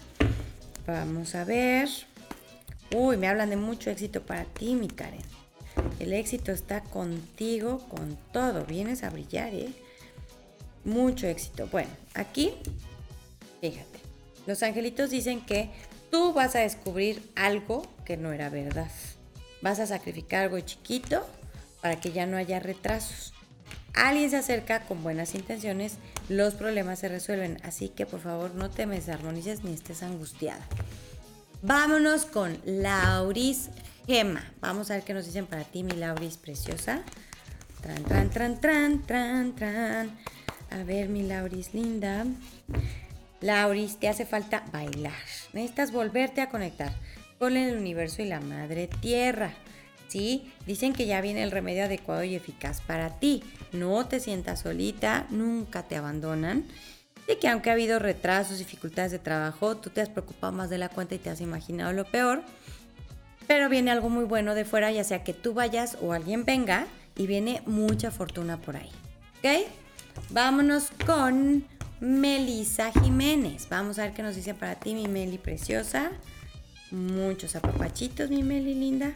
Vamos 0.86 1.34
a 1.34 1.44
ver. 1.44 1.88
Uy, 2.94 3.16
me 3.16 3.26
hablan 3.26 3.48
de 3.48 3.56
mucho 3.56 3.88
éxito 3.88 4.20
para 4.20 4.44
ti, 4.44 4.74
mi 4.74 4.88
Karen. 4.88 5.22
El 5.98 6.12
éxito 6.12 6.52
está 6.52 6.82
contigo, 6.82 7.78
con 7.88 8.18
todo. 8.32 8.66
Vienes 8.66 9.02
a 9.02 9.08
brillar, 9.08 9.54
¿eh? 9.54 9.72
Mucho 10.84 11.26
éxito. 11.26 11.66
Bueno, 11.68 11.90
aquí, 12.12 12.52
fíjate. 13.62 13.98
Los 14.46 14.62
angelitos 14.62 15.08
dicen 15.08 15.40
que 15.40 15.70
tú 16.10 16.34
vas 16.34 16.54
a 16.54 16.60
descubrir 16.60 17.22
algo 17.34 17.86
que 18.04 18.18
no 18.18 18.30
era 18.32 18.50
verdad. 18.50 18.90
Vas 19.62 19.80
a 19.80 19.86
sacrificar 19.86 20.42
algo 20.42 20.60
chiquito 20.60 21.26
para 21.80 21.98
que 21.98 22.12
ya 22.12 22.26
no 22.26 22.36
haya 22.36 22.60
retrasos 22.60 23.32
alguien 23.94 24.30
se 24.30 24.36
acerca 24.36 24.80
con 24.86 25.02
buenas 25.02 25.34
intenciones, 25.34 25.98
los 26.28 26.54
problemas 26.54 26.98
se 26.98 27.08
resuelven. 27.08 27.58
Así 27.62 27.88
que 27.88 28.06
por 28.06 28.20
favor 28.20 28.54
no 28.54 28.70
te 28.70 28.86
desarmonices 28.86 29.64
ni 29.64 29.72
estés 29.72 30.02
angustiada. 30.02 30.64
Vámonos 31.62 32.26
con 32.26 32.58
Lauris 32.64 33.70
Gema. 34.06 34.52
Vamos 34.60 34.90
a 34.90 34.94
ver 34.94 35.04
qué 35.04 35.14
nos 35.14 35.26
dicen 35.26 35.46
para 35.46 35.64
ti, 35.64 35.82
mi 35.82 35.92
Lauris 35.92 36.36
preciosa. 36.36 37.02
Tran, 37.80 38.02
tran, 38.04 38.30
tran, 38.30 38.60
tran, 38.60 39.02
tran, 39.06 39.54
tran. 39.54 40.10
A 40.70 40.82
ver, 40.84 41.08
mi 41.08 41.22
Lauris 41.22 41.74
linda. 41.74 42.24
Lauris, 43.40 43.98
te 43.98 44.08
hace 44.08 44.24
falta 44.24 44.64
bailar. 44.72 45.12
Necesitas 45.52 45.92
volverte 45.92 46.40
a 46.40 46.48
conectar 46.48 46.92
con 47.38 47.56
el 47.56 47.76
universo 47.76 48.22
y 48.22 48.26
la 48.26 48.40
madre 48.40 48.88
tierra. 48.88 49.52
¿sí? 50.12 50.52
Dicen 50.66 50.92
que 50.92 51.06
ya 51.06 51.22
viene 51.22 51.42
el 51.42 51.50
remedio 51.50 51.84
adecuado 51.84 52.22
y 52.22 52.34
eficaz 52.34 52.82
para 52.82 53.18
ti. 53.18 53.42
No 53.72 54.06
te 54.06 54.20
sientas 54.20 54.60
solita, 54.60 55.26
nunca 55.30 55.82
te 55.82 55.96
abandonan. 55.96 56.64
De 57.26 57.38
que 57.38 57.48
aunque 57.48 57.70
ha 57.70 57.74
habido 57.74 57.98
retrasos, 57.98 58.58
dificultades 58.58 59.12
de 59.12 59.18
trabajo, 59.18 59.76
tú 59.76 59.90
te 59.90 60.00
has 60.00 60.08
preocupado 60.08 60.52
más 60.52 60.70
de 60.70 60.78
la 60.78 60.88
cuenta 60.88 61.14
y 61.14 61.18
te 61.18 61.30
has 61.30 61.40
imaginado 61.40 61.92
lo 61.92 62.04
peor. 62.04 62.42
Pero 63.46 63.68
viene 63.68 63.90
algo 63.90 64.08
muy 64.08 64.24
bueno 64.24 64.54
de 64.54 64.64
fuera, 64.64 64.90
ya 64.92 65.04
sea 65.04 65.24
que 65.24 65.32
tú 65.32 65.54
vayas 65.54 65.96
o 66.00 66.12
alguien 66.12 66.44
venga 66.44 66.86
y 67.16 67.26
viene 67.26 67.62
mucha 67.66 68.10
fortuna 68.10 68.60
por 68.60 68.76
ahí. 68.76 68.90
¿Ok? 69.38 69.68
Vámonos 70.30 70.88
con 71.06 71.64
Melisa 72.00 72.92
Jiménez. 72.92 73.68
Vamos 73.70 73.98
a 73.98 74.02
ver 74.02 74.12
qué 74.12 74.22
nos 74.22 74.34
dice 74.34 74.54
para 74.54 74.74
ti, 74.74 74.94
mi 74.94 75.08
Meli 75.08 75.38
preciosa. 75.38 76.10
Muchos 76.90 77.56
apapachitos, 77.56 78.30
mi 78.30 78.42
Meli 78.42 78.74
linda. 78.74 79.12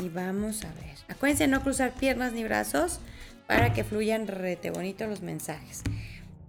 Y 0.00 0.08
vamos 0.08 0.64
a 0.64 0.72
ver. 0.74 0.96
Acuérdense 1.08 1.46
no 1.48 1.62
cruzar 1.62 1.92
piernas 1.92 2.32
ni 2.32 2.44
brazos 2.44 3.00
para 3.46 3.72
que 3.72 3.84
fluyan 3.84 4.26
rete 4.26 4.70
bonito 4.70 5.06
los 5.06 5.22
mensajes. 5.22 5.82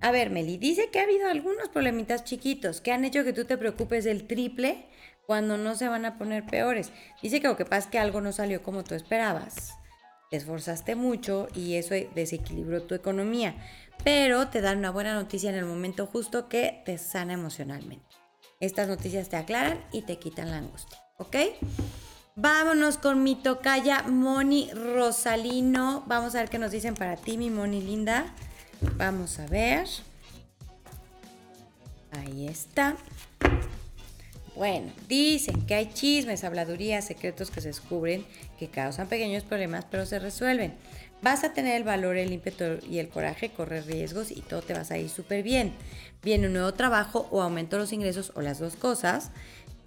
A 0.01 0.11
ver, 0.11 0.29
Meli, 0.29 0.57
dice 0.57 0.89
que 0.89 0.99
ha 0.99 1.03
habido 1.03 1.29
algunos 1.29 1.69
problemitas 1.69 2.25
chiquitos 2.25 2.81
que 2.81 2.91
han 2.91 3.05
hecho 3.05 3.23
que 3.23 3.31
tú 3.31 3.45
te 3.45 3.57
preocupes 3.57 4.03
del 4.03 4.27
triple 4.27 4.85
cuando 5.25 5.57
no 5.57 5.75
se 5.75 5.87
van 5.87 6.05
a 6.05 6.17
poner 6.17 6.45
peores. 6.45 6.91
Dice 7.21 7.39
que 7.39 7.47
lo 7.47 7.55
que 7.55 7.65
pasa 7.65 7.85
es 7.85 7.87
que 7.87 7.99
algo 7.99 8.19
no 8.19 8.33
salió 8.33 8.61
como 8.63 8.83
tú 8.83 8.95
esperabas. 8.95 9.73
Te 10.29 10.37
esforzaste 10.37 10.95
mucho 10.95 11.47
y 11.55 11.75
eso 11.75 11.95
desequilibró 12.15 12.83
tu 12.83 12.95
economía. 12.95 13.55
Pero 14.03 14.49
te 14.49 14.61
dan 14.61 14.79
una 14.79 14.91
buena 14.91 15.13
noticia 15.13 15.49
en 15.49 15.55
el 15.55 15.65
momento 15.65 16.07
justo 16.07 16.49
que 16.49 16.81
te 16.85 16.97
sana 16.97 17.33
emocionalmente. 17.33 18.03
Estas 18.59 18.87
noticias 18.87 19.29
te 19.29 19.37
aclaran 19.37 19.79
y 19.91 20.01
te 20.01 20.17
quitan 20.17 20.51
la 20.51 20.57
angustia. 20.57 20.97
¿Ok? 21.17 21.35
Vámonos 22.35 22.97
con 22.97 23.21
mi 23.21 23.35
tocaya 23.35 24.01
Moni 24.07 24.71
Rosalino. 24.73 26.03
Vamos 26.07 26.33
a 26.33 26.39
ver 26.39 26.49
qué 26.49 26.57
nos 26.57 26.71
dicen 26.71 26.95
para 26.95 27.15
ti, 27.15 27.37
mi 27.37 27.51
Moni 27.51 27.79
linda. 27.79 28.25
Vamos 28.97 29.37
a 29.37 29.45
ver. 29.45 29.87
Ahí 32.11 32.47
está. 32.47 32.97
Bueno, 34.55 34.91
dicen 35.07 35.65
que 35.67 35.75
hay 35.75 35.93
chismes, 35.93 36.43
habladurías, 36.43 37.05
secretos 37.05 37.51
que 37.51 37.61
se 37.61 37.67
descubren 37.67 38.25
que 38.57 38.67
causan 38.67 39.07
pequeños 39.07 39.43
problemas, 39.43 39.85
pero 39.85 40.07
se 40.07 40.17
resuelven. 40.17 40.73
Vas 41.21 41.43
a 41.43 41.53
tener 41.53 41.77
el 41.77 41.83
valor, 41.83 42.17
el 42.17 42.33
ímpetu 42.33 42.79
y 42.89 42.97
el 42.97 43.09
coraje, 43.09 43.51
correr 43.51 43.85
riesgos 43.85 44.31
y 44.31 44.41
todo 44.41 44.61
te 44.61 44.73
vas 44.73 44.89
a 44.89 44.97
ir 44.97 45.09
súper 45.09 45.43
bien. 45.43 45.71
Viene 46.23 46.47
un 46.47 46.53
nuevo 46.53 46.73
trabajo 46.73 47.27
o 47.31 47.41
aumento 47.41 47.77
los 47.77 47.93
ingresos 47.93 48.31
o 48.35 48.41
las 48.41 48.59
dos 48.59 48.75
cosas 48.75 49.31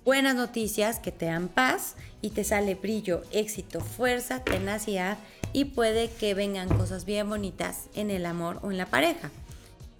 buenas 0.06 0.36
noticias 0.36 1.00
que 1.00 1.10
te 1.10 1.26
dan 1.26 1.48
paz 1.48 1.96
y 2.22 2.30
te 2.30 2.44
sale 2.44 2.76
brillo, 2.76 3.22
éxito, 3.32 3.80
fuerza, 3.80 4.44
tenacidad 4.44 5.18
y 5.52 5.66
puede 5.66 6.08
que 6.08 6.32
vengan 6.32 6.68
cosas 6.68 7.04
bien 7.04 7.28
bonitas 7.28 7.88
en 7.96 8.12
el 8.12 8.24
amor 8.24 8.60
o 8.62 8.70
en 8.70 8.78
la 8.78 8.86
pareja. 8.86 9.32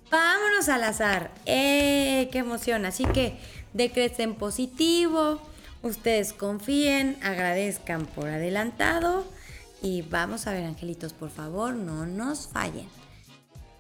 Vámonos 0.09 0.69
al 0.69 0.85
azar. 0.85 1.33
¡Eh! 1.45 2.29
¡Qué 2.31 2.39
emoción! 2.39 2.87
Así 2.87 3.05
que 3.05 3.37
decreten 3.73 4.37
positivo, 4.37 5.41
ustedes 5.83 6.33
confíen, 6.33 7.19
agradezcan 7.25 8.07
por 8.07 8.29
adelantado 8.29 9.27
y 9.83 10.03
vamos 10.03 10.47
a 10.47 10.53
ver, 10.53 10.67
angelitos, 10.67 11.15
por 11.15 11.31
favor, 11.31 11.75
no 11.75 12.07
nos 12.07 12.47
fallen. 12.47 12.89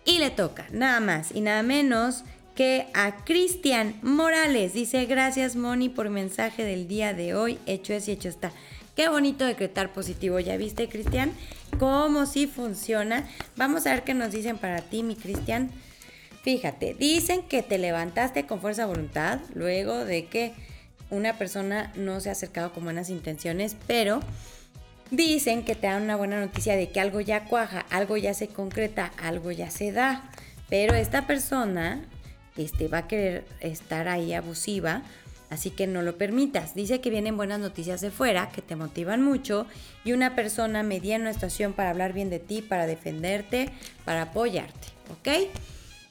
Y 0.04 0.18
le 0.18 0.30
toca 0.30 0.66
nada 0.72 0.98
más 0.98 1.30
y 1.32 1.40
nada 1.40 1.62
menos 1.62 2.24
que 2.57 2.86
a 2.94 3.24
Cristian 3.24 3.94
Morales. 4.02 4.72
Dice, 4.72 5.04
gracias 5.04 5.54
Moni 5.54 5.90
por 5.90 6.09
mensaje 6.09 6.64
del 6.64 6.88
día 6.88 7.12
de 7.12 7.34
hoy. 7.34 7.59
Hecho 7.66 7.92
es 7.92 8.09
y 8.09 8.12
hecho 8.12 8.30
está. 8.30 8.50
Qué 8.96 9.11
bonito 9.11 9.44
decretar 9.44 9.92
positivo. 9.92 10.40
¿Ya 10.40 10.57
viste, 10.57 10.88
Cristian? 10.88 11.32
¿Cómo 11.78 12.24
sí 12.24 12.46
funciona? 12.46 13.28
Vamos 13.57 13.86
a 13.86 13.90
ver 13.90 14.04
qué 14.04 14.14
nos 14.14 14.32
dicen 14.32 14.57
para 14.57 14.80
ti, 14.80 15.02
mi 15.02 15.16
Cristian. 15.16 15.70
Fíjate, 16.42 16.94
dicen 16.94 17.42
que 17.42 17.62
te 17.62 17.76
levantaste 17.76 18.46
con 18.46 18.61
fuerza 18.61 18.86
voluntad 18.86 19.40
luego 19.54 20.04
de 20.07 20.26
que 20.26 20.54
una 21.11 21.36
persona 21.36 21.92
no 21.94 22.20
se 22.20 22.30
ha 22.30 22.32
acercado 22.32 22.72
con 22.72 22.84
buenas 22.84 23.11
intenciones, 23.11 23.76
pero 23.86 24.20
dicen 25.11 25.62
que 25.62 25.74
te 25.74 25.88
dan 25.88 26.04
una 26.04 26.16
buena 26.16 26.40
noticia 26.40 26.74
de 26.74 26.88
que 26.88 27.00
algo 27.00 27.20
ya 27.20 27.44
cuaja, 27.44 27.84
algo 27.90 28.16
ya 28.16 28.32
se 28.32 28.48
concreta, 28.48 29.12
algo 29.18 29.52
ya 29.52 29.70
se 29.70 29.92
da. 29.92 30.30
Pero 30.70 30.94
esta 30.94 31.26
persona 31.26 32.00
este, 32.57 32.88
va 32.88 32.98
a 32.98 33.09
querer 33.09 33.44
estar 33.61 34.09
ahí 34.09 34.32
abusiva, 34.32 35.02
así 35.50 35.70
que 35.70 35.86
no 35.86 36.02
lo 36.02 36.16
permitas. 36.16 36.74
Dice 36.74 37.00
que 37.00 37.11
vienen 37.11 37.36
buenas 37.36 37.61
noticias 37.61 38.00
de 38.00 38.11
fuera, 38.11 38.50
que 38.50 38.62
te 38.62 38.76
motivan 38.76 39.22
mucho, 39.22 39.66
y 40.04 40.12
una 40.12 40.34
persona 40.34 40.82
media 40.82 41.16
en 41.16 41.22
una 41.22 41.30
estación 41.30 41.72
para 41.72 41.90
hablar 41.90 42.12
bien 42.12 42.30
de 42.30 42.38
ti, 42.38 42.62
para 42.62 42.86
defenderte, 42.86 43.70
para 44.04 44.22
apoyarte, 44.22 44.88
¿ok? 45.11 45.50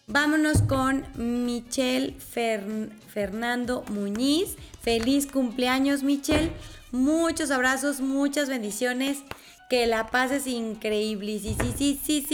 Vámonos 0.08 0.62
con 0.62 1.04
Michelle 1.16 2.16
Fernando 2.20 3.84
Muñiz. 3.90 4.56
Feliz 4.82 5.26
cumpleaños, 5.26 6.04
Michelle. 6.04 6.52
Muchos 6.92 7.50
abrazos, 7.50 8.02
muchas 8.02 8.48
bendiciones. 8.48 9.24
Que 9.70 9.88
la 9.88 10.08
paz 10.08 10.32
es 10.32 10.48
increíble, 10.48 11.40
sí, 11.40 11.56
sí, 11.78 12.00
sí, 12.04 12.28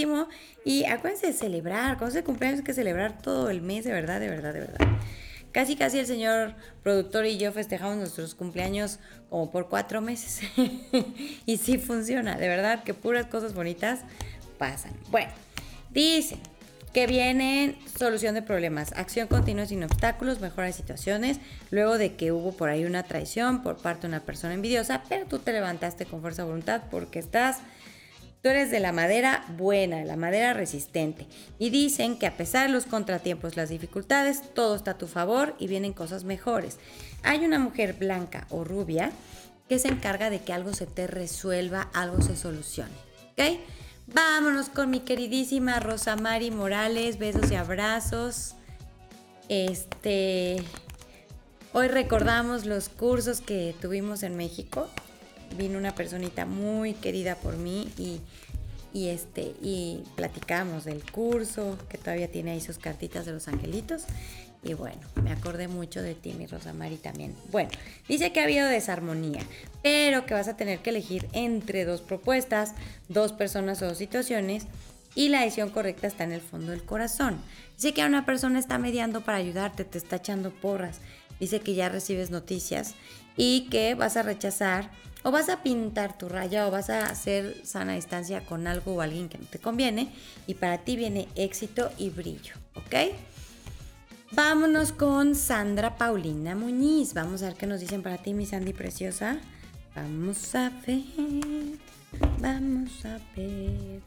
y 0.65 0.85
acuérdense 0.85 1.27
de 1.27 1.33
celebrar, 1.33 1.97
cuando 1.97 2.13
se 2.13 2.23
cumpleaños 2.23 2.59
hay 2.59 2.65
que 2.65 2.73
celebrar 2.73 3.17
todo 3.17 3.49
el 3.49 3.61
mes, 3.61 3.85
de 3.85 3.91
verdad, 3.91 4.19
de 4.19 4.27
verdad, 4.27 4.53
de 4.53 4.59
verdad. 4.59 4.87
Casi, 5.51 5.75
casi 5.75 5.99
el 5.99 6.05
señor 6.05 6.53
productor 6.83 7.25
y 7.25 7.37
yo 7.37 7.51
festejamos 7.51 7.97
nuestros 7.97 8.35
cumpleaños 8.35 8.99
como 9.29 9.49
por 9.49 9.69
cuatro 9.69 10.01
meses. 10.01 10.41
y 11.45 11.57
sí 11.57 11.77
funciona, 11.77 12.37
de 12.37 12.47
verdad 12.47 12.83
que 12.83 12.93
puras 12.93 13.25
cosas 13.25 13.53
bonitas 13.53 14.01
pasan. 14.57 14.93
Bueno, 15.09 15.31
dicen 15.89 16.39
que 16.93 17.07
vienen 17.07 17.77
solución 17.97 18.35
de 18.35 18.41
problemas, 18.41 18.93
acción 18.95 19.27
continua 19.27 19.65
sin 19.65 19.83
obstáculos, 19.83 20.41
mejora 20.41 20.71
situaciones, 20.71 21.39
luego 21.69 21.97
de 21.97 22.15
que 22.15 22.31
hubo 22.31 22.51
por 22.51 22.69
ahí 22.69 22.85
una 22.85 23.03
traición 23.03 23.63
por 23.63 23.77
parte 23.77 24.01
de 24.01 24.07
una 24.09 24.19
persona 24.19 24.53
envidiosa, 24.53 25.03
pero 25.07 25.25
tú 25.25 25.39
te 25.39 25.53
levantaste 25.53 26.05
con 26.05 26.21
fuerza 26.21 26.43
de 26.43 26.49
voluntad 26.49 26.83
porque 26.89 27.19
estás 27.19 27.59
Tú 28.41 28.49
eres 28.49 28.71
de 28.71 28.79
la 28.79 28.91
madera 28.91 29.45
buena, 29.55 29.97
de 29.97 30.05
la 30.05 30.15
madera 30.15 30.53
resistente. 30.53 31.27
Y 31.59 31.69
dicen 31.69 32.17
que 32.17 32.25
a 32.25 32.37
pesar 32.37 32.65
de 32.65 32.73
los 32.73 32.87
contratiempos, 32.87 33.55
las 33.55 33.69
dificultades, 33.69 34.41
todo 34.55 34.75
está 34.75 34.91
a 34.91 34.97
tu 34.97 35.05
favor 35.05 35.55
y 35.59 35.67
vienen 35.67 35.93
cosas 35.93 36.23
mejores. 36.23 36.79
Hay 37.21 37.45
una 37.45 37.59
mujer 37.59 37.93
blanca 37.93 38.47
o 38.49 38.63
rubia 38.63 39.11
que 39.69 39.77
se 39.77 39.89
encarga 39.89 40.31
de 40.31 40.41
que 40.41 40.53
algo 40.53 40.73
se 40.73 40.87
te 40.87 41.05
resuelva, 41.05 41.89
algo 41.93 42.19
se 42.23 42.35
solucione. 42.35 42.91
¿Ok? 43.33 43.59
Vámonos 44.07 44.69
con 44.69 44.89
mi 44.89 45.01
queridísima 45.01 45.79
Rosa 45.79 46.15
Mari 46.15 46.51
Morales. 46.51 47.17
Besos 47.17 47.51
y 47.51 47.55
abrazos. 47.55 48.55
Este. 49.49 50.63
Hoy 51.73 51.87
recordamos 51.87 52.65
los 52.65 52.89
cursos 52.89 53.41
que 53.41 53.75
tuvimos 53.79 54.23
en 54.23 54.35
México 54.35 54.89
vino 55.57 55.77
una 55.77 55.95
personita 55.95 56.45
muy 56.45 56.93
querida 56.93 57.35
por 57.35 57.57
mí 57.57 57.89
y, 58.93 59.07
este, 59.07 59.53
y 59.61 60.03
platicamos 60.15 60.85
del 60.85 61.03
curso, 61.11 61.77
que 61.89 61.97
todavía 61.97 62.29
tiene 62.29 62.51
ahí 62.51 62.61
sus 62.61 62.77
cartitas 62.77 63.25
de 63.25 63.33
los 63.33 63.47
angelitos. 63.47 64.03
Y 64.63 64.75
bueno, 64.75 65.01
me 65.23 65.31
acordé 65.31 65.67
mucho 65.67 66.01
de 66.03 66.13
ti, 66.13 66.33
mi 66.33 66.45
Rosa 66.45 66.71
Mari, 66.71 66.97
también. 66.97 67.35
Bueno, 67.51 67.71
dice 68.07 68.31
que 68.31 68.39
ha 68.39 68.43
habido 68.43 68.67
desarmonía, 68.67 69.41
pero 69.81 70.25
que 70.25 70.35
vas 70.35 70.47
a 70.47 70.55
tener 70.55 70.79
que 70.79 70.91
elegir 70.91 71.27
entre 71.33 71.83
dos 71.83 72.01
propuestas, 72.01 72.73
dos 73.09 73.33
personas 73.33 73.81
o 73.81 73.87
dos 73.87 73.97
situaciones, 73.97 74.67
y 75.15 75.29
la 75.29 75.41
decisión 75.41 75.69
correcta 75.69 76.07
está 76.07 76.23
en 76.23 76.31
el 76.31 76.41
fondo 76.41 76.71
del 76.71 76.83
corazón. 76.83 77.41
Dice 77.75 77.93
que 77.93 78.05
una 78.05 78.25
persona 78.25 78.59
está 78.59 78.77
mediando 78.77 79.21
para 79.21 79.39
ayudarte, 79.39 79.83
te 79.83 79.97
está 79.97 80.17
echando 80.17 80.51
porras. 80.51 80.99
Dice 81.39 81.59
que 81.59 81.73
ya 81.73 81.89
recibes 81.89 82.29
noticias 82.29 82.93
y 83.35 83.67
que 83.69 83.95
vas 83.95 84.15
a 84.15 84.23
rechazar 84.23 84.91
o 85.23 85.31
vas 85.31 85.49
a 85.49 85.63
pintar 85.63 86.17
tu 86.17 86.29
raya 86.29 86.67
o 86.67 86.71
vas 86.71 86.89
a 86.89 87.07
hacer 87.07 87.65
sana 87.65 87.95
distancia 87.95 88.41
con 88.45 88.67
algo 88.67 88.93
o 88.93 89.01
alguien 89.01 89.27
que 89.27 89.37
no 89.37 89.45
te 89.45 89.59
conviene 89.59 90.09
y 90.47 90.53
para 90.53 90.79
ti 90.79 90.95
viene 90.95 91.27
éxito 91.35 91.91
y 91.97 92.09
brillo, 92.09 92.55
¿ok? 92.75 93.13
Vámonos 94.33 94.93
con 94.93 95.35
Sandra 95.35 95.97
Paulina 95.97 96.55
Muñiz. 96.55 97.13
Vamos 97.13 97.43
a 97.43 97.47
ver 97.47 97.55
qué 97.55 97.67
nos 97.67 97.81
dicen 97.81 98.01
para 98.01 98.17
ti, 98.17 98.33
mi 98.33 98.45
Sandy 98.45 98.71
preciosa. 98.71 99.39
Vamos 99.93 100.55
a 100.55 100.71
ver, 100.87 101.03
vamos 102.39 103.05
a 103.05 103.19
ver. 103.35 104.01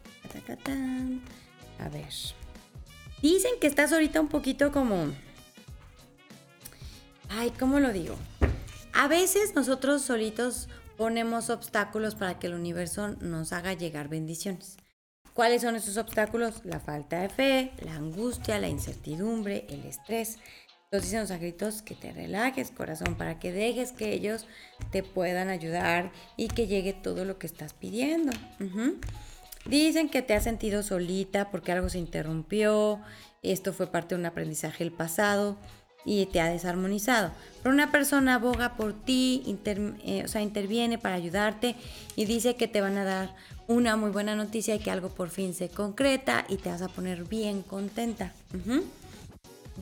A 1.79 1.89
ver. 1.89 2.09
Dicen 3.21 3.51
que 3.61 3.67
estás 3.67 3.93
ahorita 3.93 4.19
un 4.19 4.27
poquito 4.27 4.71
como... 4.71 5.13
Ay, 7.29 7.51
¿cómo 7.59 7.79
lo 7.79 7.93
digo? 7.93 8.15
A 8.93 9.07
veces 9.07 9.53
nosotros 9.53 10.01
solitos 10.01 10.69
ponemos 10.97 11.51
obstáculos 11.51 12.15
para 12.15 12.39
que 12.39 12.47
el 12.47 12.55
universo 12.55 13.09
nos 13.21 13.53
haga 13.53 13.73
llegar 13.73 14.07
bendiciones. 14.07 14.77
¿Cuáles 15.35 15.63
son 15.63 15.75
esos 15.75 15.97
obstáculos? 15.97 16.61
La 16.63 16.79
falta 16.79 17.19
de 17.19 17.27
fe, 17.27 17.71
la 17.83 17.95
angustia, 17.95 18.57
la 18.57 18.69
incertidumbre, 18.69 19.65
el 19.67 19.83
estrés. 19.83 20.39
Entonces 20.85 21.09
dicen 21.09 21.19
los 21.19 21.31
angelitos 21.31 21.81
que 21.81 21.93
te 21.93 22.13
relajes, 22.13 22.71
corazón, 22.71 23.15
para 23.15 23.37
que 23.37 23.51
dejes 23.51 23.91
que 23.91 24.13
ellos 24.13 24.47
te 24.93 25.03
puedan 25.03 25.49
ayudar 25.49 26.13
y 26.37 26.47
que 26.47 26.67
llegue 26.67 26.93
todo 26.93 27.25
lo 27.25 27.37
que 27.37 27.47
estás 27.47 27.73
pidiendo. 27.73 28.31
Dicen 29.65 30.07
que 30.07 30.21
te 30.21 30.35
has 30.35 30.45
sentido 30.45 30.83
solita 30.83 31.51
porque 31.51 31.73
algo 31.73 31.89
se 31.89 31.99
interrumpió, 31.99 33.01
esto 33.43 33.73
fue 33.73 33.87
parte 33.91 34.15
de 34.15 34.21
un 34.21 34.27
aprendizaje 34.27 34.85
del 34.85 34.93
pasado 34.93 35.57
y 36.05 36.25
te 36.27 36.39
ha 36.39 36.49
desarmonizado. 36.49 37.31
Pero 37.61 37.73
una 37.73 37.91
persona 37.91 38.35
aboga 38.35 38.75
por 38.75 38.93
ti, 38.93 39.43
eh, 39.65 40.21
o 40.23 40.27
sea, 40.27 40.41
interviene 40.41 40.97
para 40.97 41.15
ayudarte 41.15 41.75
y 42.15 42.25
dice 42.25 42.55
que 42.55 42.67
te 42.67 42.81
van 42.81 42.97
a 42.97 43.03
dar 43.03 43.35
una 43.67 43.95
muy 43.95 44.11
buena 44.11 44.35
noticia 44.35 44.75
y 44.75 44.79
que 44.79 44.91
algo 44.91 45.09
por 45.09 45.29
fin 45.29 45.53
se 45.53 45.69
concreta 45.69 46.45
y 46.47 46.57
te 46.57 46.69
vas 46.69 46.83
a 46.83 46.87
poner 46.87 47.25
bien 47.25 47.63
contenta. 47.63 48.31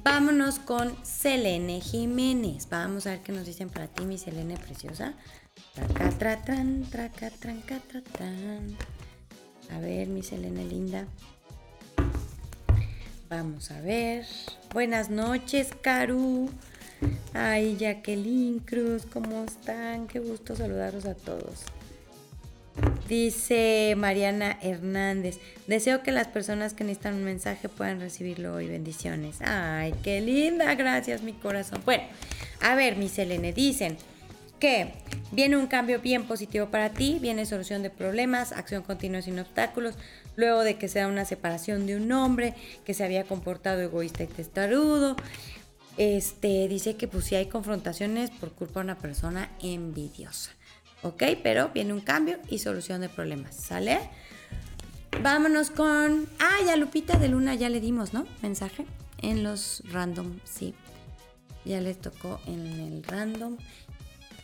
Vámonos 0.04 0.60
con 0.60 0.96
Selene 1.04 1.82
Jiménez. 1.82 2.68
Vamos 2.70 3.06
a 3.06 3.12
ver 3.12 3.20
qué 3.20 3.32
nos 3.32 3.46
dicen 3.46 3.70
para 3.70 3.88
ti, 3.88 4.06
mi 4.06 4.18
Selene 4.18 4.58
preciosa. 4.58 5.14
A 9.72 9.80
ver, 9.80 10.08
mi 10.08 10.24
Selene 10.24 10.66
linda. 10.66 11.06
Vamos 13.36 13.72
a 13.72 13.82
ver. 13.82 14.26
Buenas 14.74 15.10
noches, 15.10 15.70
Caru. 15.82 16.52
Ay, 17.34 17.76
Jacqueline 17.80 18.60
Cruz, 18.60 19.08
¿cómo 19.12 19.44
están? 19.46 20.08
Qué 20.08 20.20
gusto 20.20 20.56
saludarlos 20.56 21.06
a 21.06 21.16
todos. 21.16 21.64
Dice 23.10 23.96
Mariana 23.98 24.60
Hernández, 24.62 25.40
deseo 25.66 26.04
que 26.04 26.12
las 26.12 26.28
personas 26.28 26.76
que 26.76 26.84
necesitan 26.84 27.16
un 27.16 27.24
mensaje 27.24 27.70
puedan 27.70 28.00
recibirlo 28.00 28.54
hoy. 28.54 28.68
Bendiciones. 28.68 29.42
Ay, 29.42 29.96
qué 30.04 30.22
linda, 30.22 30.76
gracias 30.76 31.24
mi 31.24 31.34
corazón. 31.34 31.82
Bueno, 31.86 32.04
a 32.62 32.76
ver, 32.76 32.98
mi 32.98 33.10
Selene, 33.10 33.52
dicen 33.52 33.98
que 34.60 34.94
viene 35.32 35.58
un 35.58 35.66
cambio 35.66 36.00
bien 36.00 36.26
positivo 36.26 36.68
para 36.68 36.92
ti, 36.92 37.18
viene 37.20 37.48
solución 37.48 37.82
de 37.82 37.90
problemas, 37.90 38.52
acción 38.52 38.84
continua 38.84 39.24
sin 39.24 39.40
obstáculos, 39.40 39.96
luego 40.36 40.64
de 40.64 40.78
que 40.78 40.88
sea 40.88 41.08
una 41.08 41.26
separación 41.26 41.86
de 41.86 41.96
un 41.96 42.12
hombre 42.12 42.54
que 42.86 42.94
se 42.94 43.04
había 43.04 43.24
comportado 43.24 43.82
egoísta 43.82 44.24
y 44.24 44.28
testarudo. 44.28 45.16
Este, 45.98 46.68
dice 46.68 46.96
que 46.96 47.08
pues 47.08 47.26
si 47.26 47.36
hay 47.36 47.48
confrontaciones 47.48 48.32
por 48.32 48.52
culpa 48.52 48.80
de 48.80 48.86
una 48.86 48.98
persona 48.98 49.50
envidiosa. 49.62 50.52
¿Ok? 51.04 51.24
Pero 51.44 51.70
viene 51.70 51.94
un 51.94 52.02
cambio 52.02 52.40
y 52.50 52.60
solución 52.60 53.02
de 53.02 53.10
problemas. 53.10 53.56
¿Sale? 53.56 54.00
Vámonos 55.22 55.70
con... 55.70 56.28
Ah, 56.40 56.58
ya 56.66 56.76
Lupita 56.76 57.18
de 57.18 57.28
Luna 57.28 57.56
ya 57.56 57.70
le 57.70 57.80
dimos, 57.80 58.14
¿no? 58.14 58.26
Mensaje 58.42 58.86
en 59.22 59.44
los 59.44 59.84
random, 59.92 60.40
sí. 60.44 60.74
Ya 61.66 61.80
les 61.80 62.00
tocó 62.00 62.40
en 62.48 62.66
el 62.66 63.04
random. 63.04 63.58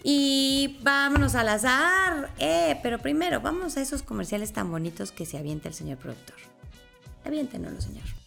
Y 0.04 0.80
vámonos 0.82 1.36
al 1.36 1.50
azar. 1.50 2.30
Eh, 2.40 2.80
pero 2.82 3.00
primero, 3.00 3.42
vamos 3.42 3.78
a 3.78 3.82
esos 3.82 4.02
comerciales 4.02 4.54
tan 4.54 4.72
bonitos 4.72 5.12
que 5.12 5.26
se 5.26 5.38
avienta 5.38 5.70
el 5.70 5.74
señor 5.74 5.98
productor. 5.98 6.38
Aviéntenoslo, 7.26 7.82
señor. 7.82 8.19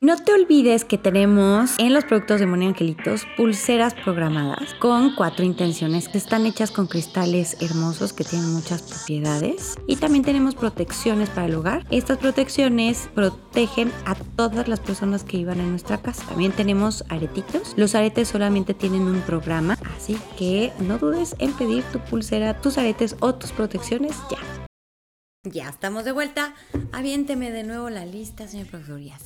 No 0.00 0.14
te 0.16 0.32
olvides 0.32 0.84
que 0.84 0.96
tenemos 0.96 1.76
en 1.80 1.92
los 1.92 2.04
productos 2.04 2.38
de 2.38 2.46
Moni 2.46 2.68
Angelitos 2.68 3.26
pulseras 3.36 3.94
programadas 3.94 4.74
con 4.74 5.16
cuatro 5.16 5.44
intenciones 5.44 6.08
que 6.08 6.18
están 6.18 6.46
hechas 6.46 6.70
con 6.70 6.86
cristales 6.86 7.56
hermosos 7.60 8.12
que 8.12 8.22
tienen 8.22 8.52
muchas 8.52 8.82
propiedades. 8.82 9.74
Y 9.88 9.96
también 9.96 10.22
tenemos 10.22 10.54
protecciones 10.54 11.30
para 11.30 11.48
el 11.48 11.56
hogar. 11.56 11.84
Estas 11.90 12.18
protecciones 12.18 13.10
protegen 13.12 13.90
a 14.06 14.14
todas 14.14 14.68
las 14.68 14.78
personas 14.78 15.24
que 15.24 15.38
iban 15.38 15.58
en 15.58 15.70
nuestra 15.70 16.00
casa. 16.00 16.24
También 16.28 16.52
tenemos 16.52 17.04
aretitos. 17.08 17.74
Los 17.76 17.96
aretes 17.96 18.28
solamente 18.28 18.74
tienen 18.74 19.02
un 19.02 19.20
programa, 19.22 19.76
así 19.96 20.16
que 20.38 20.72
no 20.78 20.98
dudes 20.98 21.34
en 21.40 21.52
pedir 21.54 21.82
tu 21.90 21.98
pulsera, 21.98 22.60
tus 22.60 22.78
aretes 22.78 23.16
o 23.18 23.34
tus 23.34 23.50
protecciones 23.50 24.14
ya. 24.30 24.38
Ya 25.42 25.68
estamos 25.68 26.04
de 26.04 26.12
vuelta. 26.12 26.54
Aviénteme 26.92 27.50
de 27.50 27.64
nuevo 27.64 27.90
la 27.90 28.06
lista, 28.06 28.46
señor 28.46 28.68
profesor. 28.68 29.00
Ya 29.00 29.18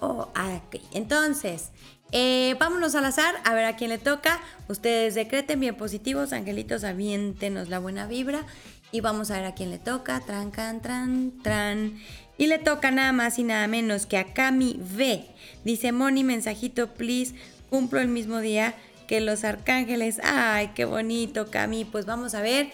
Oh, 0.00 0.28
ok. 0.32 0.76
Entonces, 0.92 1.70
eh, 2.12 2.56
vámonos 2.58 2.94
al 2.94 3.04
azar 3.04 3.34
a 3.44 3.54
ver 3.54 3.66
a 3.66 3.76
quién 3.76 3.90
le 3.90 3.98
toca. 3.98 4.40
Ustedes 4.68 5.14
decreten 5.14 5.60
bien 5.60 5.76
positivos, 5.76 6.32
angelitos, 6.32 6.84
aviéntenos 6.84 7.68
la 7.68 7.78
buena 7.78 8.06
vibra. 8.06 8.44
Y 8.92 9.00
vamos 9.00 9.30
a 9.30 9.36
ver 9.36 9.44
a 9.44 9.54
quién 9.54 9.70
le 9.70 9.78
toca. 9.78 10.20
Tran, 10.20 10.50
can, 10.50 10.80
tran, 10.80 11.32
tran. 11.42 12.00
Y 12.38 12.46
le 12.46 12.58
toca 12.58 12.90
nada 12.90 13.12
más 13.12 13.38
y 13.38 13.44
nada 13.44 13.68
menos 13.68 14.06
que 14.06 14.16
a 14.16 14.32
Cami 14.32 14.80
V. 14.96 15.26
Dice 15.64 15.92
Moni, 15.92 16.24
mensajito, 16.24 16.94
please. 16.94 17.34
Cumplo 17.68 18.00
el 18.00 18.08
mismo 18.08 18.40
día 18.40 18.74
que 19.06 19.20
los 19.20 19.44
arcángeles. 19.44 20.20
Ay, 20.24 20.70
qué 20.74 20.86
bonito, 20.86 21.50
Cami. 21.50 21.84
Pues 21.84 22.06
vamos 22.06 22.34
a 22.34 22.40
ver 22.40 22.70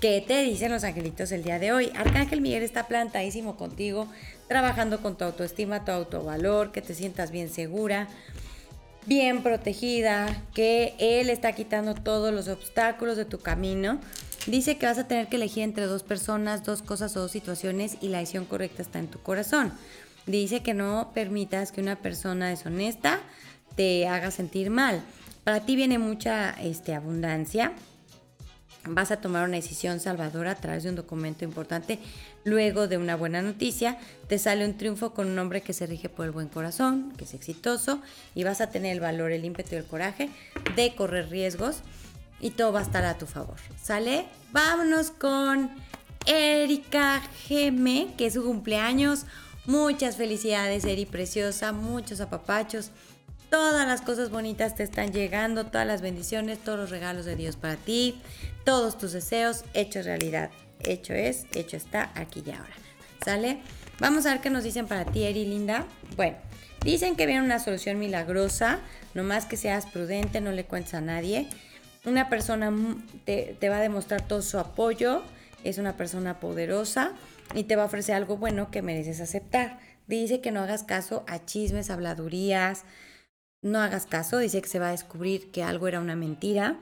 qué 0.00 0.24
te 0.26 0.42
dicen 0.42 0.72
los 0.72 0.84
angelitos 0.84 1.32
el 1.32 1.42
día 1.42 1.58
de 1.58 1.72
hoy. 1.72 1.90
Arcángel 1.96 2.40
Miguel 2.40 2.62
está 2.62 2.86
plantadísimo 2.86 3.56
contigo 3.56 4.08
trabajando 4.52 5.00
con 5.00 5.16
tu 5.16 5.24
autoestima, 5.24 5.82
tu 5.82 5.92
autovalor, 5.92 6.72
que 6.72 6.82
te 6.82 6.92
sientas 6.92 7.30
bien 7.30 7.48
segura, 7.48 8.06
bien 9.06 9.42
protegida, 9.42 10.42
que 10.52 10.94
Él 10.98 11.30
está 11.30 11.52
quitando 11.52 11.94
todos 11.94 12.34
los 12.34 12.48
obstáculos 12.48 13.16
de 13.16 13.24
tu 13.24 13.38
camino. 13.38 13.98
Dice 14.46 14.76
que 14.76 14.84
vas 14.84 14.98
a 14.98 15.08
tener 15.08 15.28
que 15.28 15.36
elegir 15.36 15.62
entre 15.62 15.86
dos 15.86 16.02
personas, 16.02 16.64
dos 16.64 16.82
cosas 16.82 17.16
o 17.16 17.20
dos 17.20 17.30
situaciones 17.30 17.96
y 18.02 18.08
la 18.08 18.18
decisión 18.18 18.44
correcta 18.44 18.82
está 18.82 18.98
en 18.98 19.08
tu 19.08 19.22
corazón. 19.22 19.72
Dice 20.26 20.62
que 20.62 20.74
no 20.74 21.12
permitas 21.14 21.72
que 21.72 21.80
una 21.80 21.96
persona 21.96 22.50
deshonesta 22.50 23.20
te 23.74 24.06
haga 24.06 24.30
sentir 24.30 24.68
mal. 24.68 25.02
Para 25.44 25.60
ti 25.60 25.76
viene 25.76 25.96
mucha 25.96 26.50
este, 26.60 26.94
abundancia. 26.94 27.72
Vas 28.86 29.10
a 29.10 29.20
tomar 29.20 29.44
una 29.48 29.56
decisión 29.56 30.00
salvadora 30.00 30.52
a 30.52 30.54
través 30.56 30.82
de 30.82 30.90
un 30.90 30.96
documento 30.96 31.44
importante. 31.44 31.98
Luego 32.44 32.88
de 32.88 32.98
una 32.98 33.16
buena 33.16 33.42
noticia, 33.42 33.98
te 34.28 34.38
sale 34.38 34.64
un 34.64 34.76
triunfo 34.76 35.14
con 35.14 35.28
un 35.28 35.38
hombre 35.38 35.60
que 35.60 35.72
se 35.72 35.86
rige 35.86 36.08
por 36.08 36.26
el 36.26 36.32
buen 36.32 36.48
corazón, 36.48 37.12
que 37.16 37.24
es 37.24 37.34
exitoso, 37.34 38.00
y 38.34 38.44
vas 38.44 38.60
a 38.60 38.70
tener 38.70 38.92
el 38.92 39.00
valor, 39.00 39.32
el 39.32 39.44
ímpetu 39.44 39.74
y 39.74 39.78
el 39.78 39.84
coraje 39.84 40.30
de 40.76 40.94
correr 40.94 41.30
riesgos 41.30 41.82
y 42.40 42.50
todo 42.50 42.72
va 42.72 42.80
a 42.80 42.82
estar 42.82 43.04
a 43.04 43.16
tu 43.16 43.26
favor. 43.26 43.56
¿Sale? 43.80 44.26
Vámonos 44.50 45.10
con 45.12 45.70
Erika 46.26 47.22
Geme, 47.46 48.08
que 48.18 48.26
es 48.26 48.34
su 48.34 48.44
cumpleaños. 48.44 49.24
Muchas 49.64 50.16
felicidades, 50.16 50.84
Eri 50.84 51.06
preciosa, 51.06 51.72
muchos 51.72 52.20
apapachos. 52.20 52.90
Todas 53.48 53.86
las 53.86 54.00
cosas 54.00 54.30
bonitas 54.30 54.74
te 54.74 54.82
están 54.82 55.12
llegando, 55.12 55.66
todas 55.66 55.86
las 55.86 56.00
bendiciones, 56.00 56.58
todos 56.58 56.78
los 56.78 56.90
regalos 56.90 57.26
de 57.26 57.36
Dios 57.36 57.56
para 57.56 57.76
ti, 57.76 58.18
todos 58.64 58.98
tus 58.98 59.12
deseos 59.12 59.64
hechos 59.74 60.06
realidad. 60.06 60.50
Hecho 60.80 61.14
es, 61.14 61.46
hecho 61.54 61.76
está, 61.76 62.12
aquí 62.14 62.42
y 62.44 62.50
ahora. 62.50 62.74
¿Sale? 63.24 63.58
Vamos 64.00 64.26
a 64.26 64.32
ver 64.32 64.40
qué 64.40 64.50
nos 64.50 64.64
dicen 64.64 64.86
para 64.86 65.04
ti, 65.04 65.22
Eri 65.24 65.44
Linda. 65.44 65.86
Bueno, 66.16 66.36
dicen 66.84 67.14
que 67.14 67.26
viene 67.26 67.42
una 67.42 67.60
solución 67.60 67.98
milagrosa, 67.98 68.80
nomás 69.14 69.46
que 69.46 69.56
seas 69.56 69.86
prudente, 69.86 70.40
no 70.40 70.50
le 70.52 70.64
cuentes 70.64 70.94
a 70.94 71.00
nadie. 71.00 71.48
Una 72.04 72.28
persona 72.28 72.72
te, 73.24 73.56
te 73.60 73.68
va 73.68 73.76
a 73.76 73.80
demostrar 73.80 74.26
todo 74.26 74.42
su 74.42 74.58
apoyo, 74.58 75.22
es 75.62 75.78
una 75.78 75.96
persona 75.96 76.40
poderosa 76.40 77.12
y 77.54 77.64
te 77.64 77.76
va 77.76 77.84
a 77.84 77.86
ofrecer 77.86 78.16
algo 78.16 78.36
bueno 78.36 78.70
que 78.72 78.82
mereces 78.82 79.20
aceptar. 79.20 79.78
Dice 80.08 80.40
que 80.40 80.50
no 80.50 80.60
hagas 80.60 80.82
caso 80.82 81.24
a 81.28 81.44
chismes, 81.44 81.90
habladurías, 81.90 82.82
no 83.62 83.78
hagas 83.78 84.06
caso, 84.06 84.38
dice 84.38 84.60
que 84.60 84.68
se 84.68 84.80
va 84.80 84.88
a 84.88 84.92
descubrir 84.92 85.52
que 85.52 85.62
algo 85.62 85.86
era 85.86 86.00
una 86.00 86.16
mentira 86.16 86.80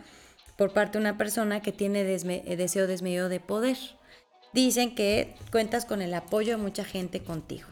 por 0.61 0.74
parte 0.74 0.98
de 0.98 1.00
una 1.00 1.16
persona 1.16 1.62
que 1.62 1.72
tiene 1.72 2.02
eh, 2.02 2.56
deseo 2.58 2.86
desmedido 2.86 3.30
de 3.30 3.40
poder. 3.40 3.78
Dicen 4.52 4.94
que 4.94 5.34
cuentas 5.50 5.86
con 5.86 6.02
el 6.02 6.12
apoyo 6.12 6.58
de 6.58 6.62
mucha 6.62 6.84
gente 6.84 7.24
contigo. 7.24 7.66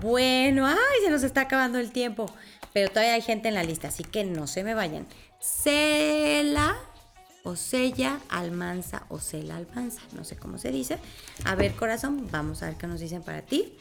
Bueno, 0.00 0.68
ay, 0.68 0.76
se 1.04 1.10
nos 1.10 1.24
está 1.24 1.40
acabando 1.40 1.80
el 1.80 1.90
tiempo, 1.90 2.32
pero 2.72 2.90
todavía 2.90 3.14
hay 3.14 3.22
gente 3.22 3.48
en 3.48 3.54
la 3.54 3.64
lista, 3.64 3.88
así 3.88 4.04
que 4.04 4.22
no 4.22 4.46
se 4.46 4.62
me 4.62 4.74
vayan. 4.74 5.08
Cela 5.40 6.78
o 7.42 7.56
Sella 7.56 8.20
Almanza 8.28 9.06
o 9.08 9.18
Cela 9.18 9.56
Almanza, 9.56 10.02
no 10.12 10.22
sé 10.22 10.36
cómo 10.36 10.58
se 10.58 10.70
dice. 10.70 11.00
A 11.44 11.56
ver, 11.56 11.74
corazón, 11.74 12.28
vamos 12.30 12.62
a 12.62 12.66
ver 12.66 12.76
qué 12.76 12.86
nos 12.86 13.00
dicen 13.00 13.22
para 13.24 13.42
ti. 13.42 13.76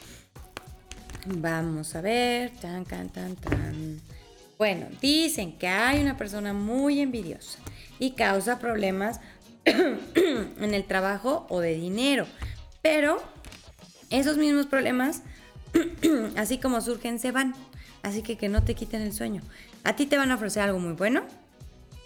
Vamos 1.28 1.96
a 1.96 2.02
ver. 2.02 2.50
Tan, 2.60 2.86
tan, 2.86 3.10
tan, 3.10 3.36
tan. 3.36 4.02
Bueno, 4.58 4.88
dicen 5.02 5.58
que 5.58 5.68
hay 5.68 6.02
una 6.02 6.18
persona 6.18 6.54
muy 6.54 7.00
envidiosa 7.00 7.60
y 8.00 8.12
causa 8.12 8.60
problemas 8.60 9.20
en 9.66 10.74
el 10.74 10.86
trabajo 10.86 11.46
o 11.50 11.60
de 11.60 11.76
dinero. 11.76 12.26
Pero 12.82 13.22
esos 14.10 14.38
mismos 14.38 14.66
problemas, 14.66 15.22
así 16.36 16.58
como 16.58 16.82
surgen, 16.82 17.20
se 17.20 17.32
van. 17.32 17.54
Así 18.02 18.22
que 18.22 18.38
que 18.38 18.50
no 18.50 18.64
te 18.64 18.74
quiten 18.74 19.02
el 19.02 19.14
sueño. 19.14 19.42
A 19.84 19.96
ti 19.96 20.06
te 20.06 20.18
van 20.18 20.32
a 20.32 20.36
ofrecer 20.36 20.64
algo 20.64 20.80
muy 20.80 20.94
bueno 20.94 21.24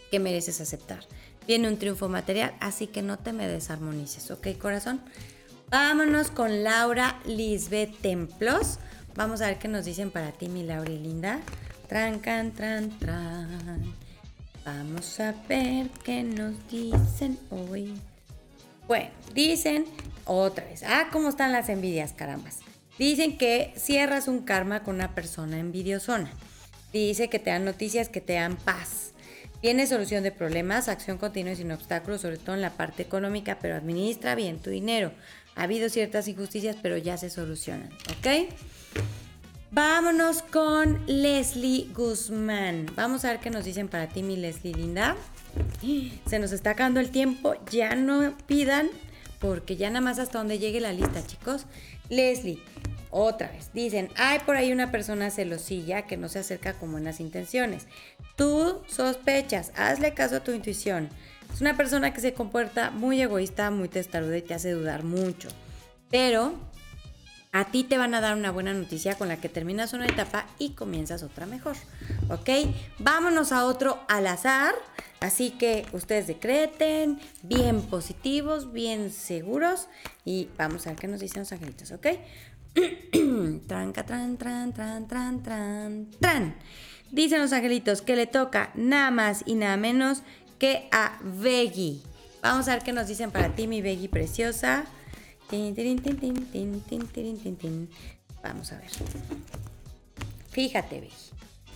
que 0.10 0.20
mereces 0.20 0.60
aceptar. 0.60 1.00
Viene 1.48 1.68
un 1.68 1.78
triunfo 1.78 2.10
material, 2.10 2.54
así 2.60 2.88
que 2.88 3.02
no 3.02 3.18
te 3.18 3.34
me 3.34 3.48
desarmonices, 3.48 4.30
¿ok, 4.30 4.58
corazón? 4.60 5.02
Vámonos 5.70 6.32
con 6.32 6.64
Laura 6.64 7.20
Lisbeth 7.26 7.98
Templos. 8.02 8.80
Vamos 9.16 9.42
a 9.42 9.48
ver 9.48 9.58
qué 9.58 9.68
nos 9.68 9.86
dicen 9.86 10.12
para 10.12 10.32
ti, 10.32 10.50
mi 10.50 10.64
Laura 10.64 10.92
y 10.92 11.00
linda. 11.00 11.40
Trancan, 11.92 12.54
tran, 12.54 12.90
tran. 13.00 13.94
Vamos 14.64 15.20
a 15.20 15.36
ver 15.50 15.90
qué 16.06 16.24
nos 16.24 16.54
dicen 16.70 17.38
hoy. 17.50 17.94
Bueno, 18.88 19.10
dicen 19.34 19.84
otra 20.24 20.64
vez. 20.64 20.84
Ah, 20.84 21.10
cómo 21.12 21.28
están 21.28 21.52
las 21.52 21.68
envidias, 21.68 22.14
carambas. 22.14 22.60
Dicen 22.98 23.38
que 23.38 23.74
cierras 23.76 24.30
un 24.30 24.44
karma 24.44 24.84
con 24.84 24.96
una 24.96 25.14
persona 25.14 25.60
envidiosona. 25.60 26.32
Dice 26.94 27.28
que 27.28 27.40
te 27.40 27.50
dan 27.50 27.66
noticias 27.66 28.08
que 28.08 28.22
te 28.22 28.36
dan 28.36 28.56
paz 28.56 29.12
tiene 29.60 29.86
solución 29.86 30.24
de 30.24 30.32
problemas, 30.32 30.88
acción 30.88 31.18
continua 31.18 31.52
y 31.52 31.58
sin 31.58 31.74
obstáculos, 31.74 32.22
sobre 32.22 32.38
todo 32.38 32.56
en 32.56 32.62
la 32.62 32.72
parte 32.72 33.04
económica, 33.04 33.60
pero 33.62 33.76
administra 33.76 34.34
bien 34.34 34.60
tu 34.60 34.70
dinero. 34.70 35.12
Ha 35.56 35.64
habido 35.64 35.90
ciertas 35.90 36.30
injusticias, 36.30 36.78
pero 36.82 36.98
ya 36.98 37.18
se 37.18 37.30
solucionan, 37.30 37.90
¿ok? 38.18 38.50
Vámonos 39.74 40.42
con 40.42 41.02
Leslie 41.08 41.88
Guzmán. 41.96 42.88
Vamos 42.98 43.24
a 43.24 43.30
ver 43.30 43.40
qué 43.40 43.50
nos 43.50 43.64
dicen 43.64 43.88
para 43.88 44.10
ti, 44.10 44.22
mi 44.22 44.36
Leslie 44.36 44.74
linda. 44.74 45.16
Se 46.26 46.40
nos 46.40 46.52
está 46.52 46.72
acabando 46.72 47.00
el 47.00 47.10
tiempo. 47.10 47.56
Ya 47.72 47.96
no 47.96 48.36
pidan, 48.48 48.90
porque 49.40 49.78
ya 49.78 49.90
nada 49.90 50.02
más 50.02 50.20
hasta 50.20 50.40
donde 50.40 50.60
llegue 50.60 50.82
la 50.82 50.92
lista, 50.92 51.26
chicos. 51.26 51.68
Leslie, 52.10 52.62
otra 53.12 53.50
vez, 53.50 53.72
dicen, 53.74 54.10
hay 54.18 54.40
por 54.40 54.58
ahí 54.58 54.74
una 54.74 54.92
persona 54.92 55.32
celosilla 55.32 56.02
que 56.02 56.18
no 56.18 56.28
se 56.28 56.40
acerca 56.40 56.74
con 56.74 56.92
buenas 56.92 57.22
intenciones. 57.22 57.88
Tú 58.36 58.82
sospechas, 58.88 59.72
hazle 59.78 60.14
caso 60.14 60.36
a 60.36 60.44
tu 60.44 60.52
intuición. 60.52 61.08
Es 61.54 61.62
una 61.62 61.78
persona 61.78 62.14
que 62.14 62.20
se 62.20 62.34
comporta 62.34 62.92
muy 62.92 63.22
egoísta, 63.22 63.72
muy 63.72 63.88
testaruda 63.88 64.38
y 64.38 64.42
te 64.42 64.54
hace 64.54 64.72
dudar 64.72 65.06
mucho. 65.06 65.48
Pero 66.10 66.56
a 67.54 67.66
ti 67.66 67.84
te 67.84 67.98
van 67.98 68.14
a 68.14 68.22
dar 68.22 68.38
una 68.38 68.52
buena 68.52 68.74
noticia 68.74 69.16
con 69.16 69.28
la 69.28 69.38
que 69.38 69.50
terminas 69.50 69.94
una 69.94 70.06
etapa 70.06 70.46
y 70.58 70.70
comienzas 70.72 71.22
otra 71.22 71.46
mejor. 71.46 71.76
¿Ok? 72.30 72.50
Vámonos 73.00 73.52
a 73.52 73.66
otro 73.66 74.00
al 74.08 74.28
azar. 74.28 74.74
Así 75.20 75.52
que 75.52 75.86
ustedes 75.92 76.28
decreten, 76.28 77.20
bien 77.44 77.82
positivos, 77.82 78.72
bien 78.72 79.12
seguros. 79.12 79.88
Y 80.24 80.48
vamos 80.58 80.88
a 80.88 80.92
ver 80.92 81.00
qué 81.00 81.08
nos 81.08 81.20
dicen 81.20 81.42
los 81.42 81.52
angelitos, 81.52 81.92
¿ok? 81.92 82.08
Tranca, 83.68 84.06
tran, 84.06 84.38
tran, 84.38 84.74
tran, 84.74 85.08
tran, 85.08 85.44
tran, 85.44 86.08
tran. 86.20 86.56
Dicen 87.12 87.42
los 87.42 87.52
angelitos 87.52 88.02
que 88.02 88.16
le 88.16 88.28
toca 88.28 88.72
nada 88.76 89.12
más 89.12 89.44
y 89.46 89.56
nada 89.56 89.76
menos 89.76 90.24
que 90.58 90.88
a 90.94 91.20
Veggie. 91.22 92.02
Vamos 92.42 92.70
a 92.70 92.76
ver 92.76 92.84
qué 92.84 92.94
nos 92.94 93.08
dicen 93.08 93.30
para 93.30 93.54
ti, 93.56 93.68
mi 93.68 93.82
Veggie 93.82 94.08
preciosa. 94.08 94.86
Vamos 98.44 98.72
a 98.72 98.78
ver. 98.78 98.90
Fíjate, 100.50 101.00
Veggie. 101.00 101.16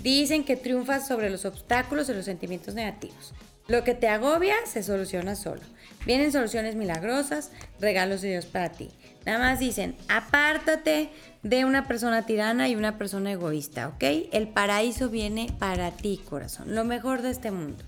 Dicen 0.02 0.44
que 0.44 0.56
triunfas 0.56 1.08
sobre 1.08 1.30
los 1.30 1.46
obstáculos 1.46 2.10
y 2.10 2.14
los 2.14 2.26
sentimientos 2.26 2.76
negativos. 2.76 3.34
Lo 3.68 3.84
que 3.84 3.96
te 3.96 4.08
agobia 4.08 4.56
se 4.66 4.84
soluciona 4.84 5.36
solo. 5.36 5.62
Vienen 6.06 6.32
soluciones 6.32 6.76
milagrosas, 6.76 7.52
regalos 7.80 8.22
de 8.22 8.30
Dios 8.30 8.46
para 8.46 8.72
ti. 8.72 8.92
Nada 9.26 9.40
más 9.40 9.60
dicen, 9.60 9.96
apártate 10.08 11.10
de 11.42 11.66
una 11.66 11.88
persona 11.88 12.28
tirana 12.28 12.70
y 12.70 12.76
una 12.76 13.00
persona 13.00 13.32
egoísta, 13.32 13.88
¿ok? 13.88 14.04
El 14.32 14.50
paraíso 14.50 15.10
viene 15.10 15.48
para 15.58 15.90
ti, 15.92 16.22
corazón. 16.30 16.76
Lo 16.76 16.86
mejor 16.86 17.24
de 17.24 17.32
este 17.32 17.50
mundo. 17.50 17.84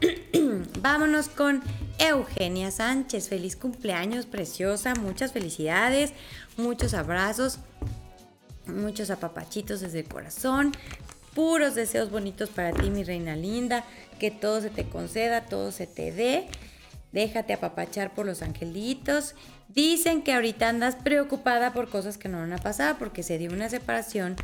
Vámonos 0.80 1.28
con 1.28 1.62
Eugenia 1.98 2.70
Sánchez. 2.70 3.28
Feliz 3.28 3.56
cumpleaños, 3.56 4.26
preciosa. 4.26 4.94
Muchas 4.94 5.32
felicidades, 5.32 6.12
muchos 6.56 6.94
abrazos, 6.94 7.58
muchos 8.66 9.10
apapachitos 9.10 9.80
desde 9.80 10.00
el 10.00 10.08
corazón. 10.08 10.72
Puros 11.34 11.74
deseos 11.74 12.10
bonitos 12.10 12.48
para 12.50 12.72
ti, 12.72 12.90
mi 12.90 13.04
reina 13.04 13.36
linda. 13.36 13.84
Que 14.18 14.30
todo 14.30 14.60
se 14.60 14.70
te 14.70 14.88
conceda, 14.88 15.46
todo 15.46 15.72
se 15.72 15.86
te 15.86 16.12
dé. 16.12 16.48
Déjate 17.12 17.52
apapachar 17.52 18.14
por 18.14 18.26
los 18.26 18.42
angelitos 18.42 19.34
Dicen 19.68 20.22
que 20.22 20.32
ahorita 20.32 20.68
andas 20.68 20.96
preocupada 20.96 21.72
por 21.72 21.90
cosas 21.90 22.18
que 22.18 22.28
no 22.28 22.38
van 22.38 22.52
a 22.52 22.58
pasar 22.58 22.98
porque 22.98 23.22
se 23.22 23.36
dio 23.36 23.50
una 23.50 23.68
separación 23.68 24.36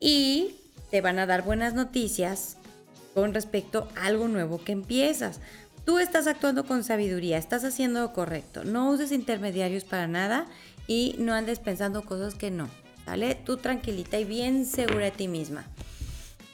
y 0.00 0.56
te 0.90 1.00
van 1.00 1.18
a 1.18 1.26
dar 1.26 1.42
buenas 1.42 1.74
noticias 1.74 2.56
con 3.14 3.32
respecto 3.32 3.88
a 3.96 4.06
algo 4.06 4.28
nuevo 4.28 4.62
que 4.62 4.72
empiezas. 4.72 5.40
Tú 5.84 5.98
estás 5.98 6.26
actuando 6.26 6.64
con 6.64 6.82
sabiduría, 6.82 7.38
estás 7.38 7.64
haciendo 7.64 8.00
lo 8.00 8.12
correcto. 8.12 8.64
No 8.64 8.90
uses 8.90 9.12
intermediarios 9.12 9.84
para 9.84 10.06
nada 10.06 10.46
y 10.86 11.14
no 11.18 11.34
andes 11.34 11.58
pensando 11.58 12.04
cosas 12.04 12.34
que 12.34 12.50
no. 12.50 12.68
¿Vale? 13.06 13.34
Tú 13.34 13.58
tranquilita 13.58 14.18
y 14.18 14.24
bien 14.24 14.64
segura 14.64 15.06
de 15.06 15.10
ti 15.10 15.28
misma. 15.28 15.66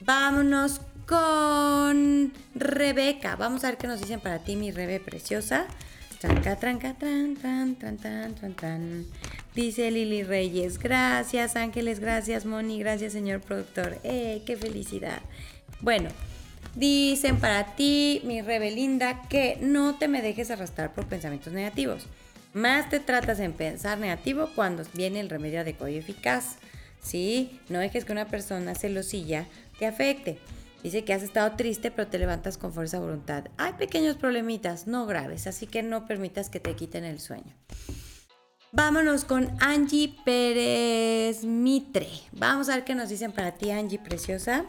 Vámonos 0.01 0.81
con 1.07 2.33
Rebeca. 2.55 3.37
Vamos 3.37 3.63
a 3.63 3.69
ver 3.69 3.79
qué 3.79 3.87
nos 3.87 4.01
dicen 4.01 4.21
para 4.21 4.41
ti, 4.41 4.57
mi 4.57 4.73
Rebe 4.73 4.99
preciosa. 4.99 5.67
Tranca, 6.21 6.57
tranca, 6.57 6.95
tran, 6.95 7.35
tran, 7.37 7.77
tran, 7.77 7.97
tran, 7.97 8.35
tran, 8.35 8.55
tran. 8.55 9.07
Dice 9.55 9.91
Lili 9.91 10.23
Reyes, 10.23 10.79
gracias 10.79 11.57
Ángeles, 11.57 11.99
gracias 11.99 12.45
Moni, 12.45 12.79
gracias 12.79 13.13
señor 13.13 13.41
productor. 13.41 13.99
¡Eh, 14.05 14.43
qué 14.47 14.57
felicidad! 14.57 15.21
Bueno, 15.81 16.11
dicen 16.75 17.39
para 17.39 17.75
ti, 17.77 18.21
mi 18.25 18.43
rebelinda, 18.43 19.23
que 19.29 19.59
no 19.61 19.97
te 19.97 20.09
me 20.09 20.23
dejes 20.23 20.51
arrastrar 20.51 20.93
por 20.93 21.07
pensamientos 21.07 21.53
negativos. 21.53 22.07
Más 22.53 22.91
te 22.91 23.01
tratas 23.01 23.39
en 23.39 23.53
pensar 23.53 23.99
negativo 23.99 24.49
cuando 24.55 24.83
viene 24.95 25.21
el 25.21 25.31
remedio 25.31 25.61
adecuado 25.61 25.93
y 25.93 25.97
eficaz. 25.97 26.57
¿Sí? 27.01 27.61
No 27.69 27.79
dejes 27.79 28.05
que 28.05 28.13
una 28.13 28.27
persona 28.27 28.75
celosilla 28.75 29.47
te 29.79 29.87
afecte. 29.87 30.39
Dice 30.83 31.05
que 31.05 31.13
has 31.13 31.23
estado 31.23 31.57
triste, 31.57 31.91
pero 31.91 32.09
te 32.09 32.19
levantas 32.19 32.57
con 32.57 32.73
fuerza 32.73 32.99
de 32.99 33.05
voluntad. 33.05 33.45
Hay 33.59 33.75
pequeños 33.75 34.17
problemitas, 34.17 34.87
no 34.87 35.07
graves, 35.07 35.47
así 35.47 35.67
que 35.67 35.83
no 35.83 36.07
permitas 36.07 36.49
que 36.49 36.61
te 36.61 36.75
quiten 36.75 37.05
el 37.05 37.21
sueño. 37.21 37.55
Vámonos 38.73 39.25
con 39.25 39.51
Angie 39.61 40.15
Pérez 40.25 41.45
Mitre. 41.45 42.09
Vamos 42.33 42.69
a 42.69 42.77
ver 42.77 42.85
qué 42.85 42.95
nos 42.95 43.09
dicen 43.09 43.33
para 43.33 43.53
ti, 43.53 43.71
Angie 43.71 43.99
preciosa. 43.99 44.65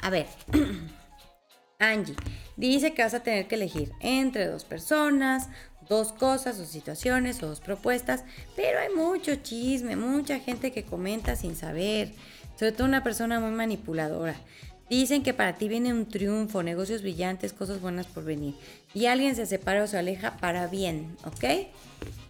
A 0.00 0.10
ver, 0.10 0.26
Angie 1.78 2.16
dice 2.56 2.92
que 2.92 3.02
vas 3.02 3.14
a 3.14 3.22
tener 3.22 3.46
que 3.46 3.54
elegir 3.54 3.92
entre 4.00 4.46
dos 4.46 4.64
personas, 4.64 5.48
dos 5.88 6.12
cosas 6.12 6.58
o 6.58 6.64
situaciones 6.64 7.42
o 7.42 7.48
dos 7.48 7.60
propuestas, 7.60 8.24
pero 8.56 8.78
hay 8.78 8.94
mucho 8.94 9.36
chisme, 9.36 9.96
mucha 9.96 10.38
gente 10.38 10.72
que 10.72 10.84
comenta 10.84 11.36
sin 11.36 11.56
saber, 11.56 12.12
sobre 12.56 12.72
todo 12.72 12.86
una 12.86 13.02
persona 13.02 13.40
muy 13.40 13.52
manipuladora. 13.52 14.34
Dicen 14.88 15.22
que 15.22 15.34
para 15.34 15.54
ti 15.54 15.68
viene 15.68 15.92
un 15.92 16.06
triunfo, 16.06 16.62
negocios 16.62 17.02
brillantes, 17.02 17.52
cosas 17.52 17.80
buenas 17.80 18.06
por 18.06 18.24
venir. 18.24 18.54
Y 18.94 19.06
alguien 19.06 19.36
se 19.36 19.44
separa 19.44 19.84
o 19.84 19.86
se 19.86 19.98
aleja 19.98 20.36
para 20.38 20.66
bien, 20.66 21.16
¿ok? 21.24 21.68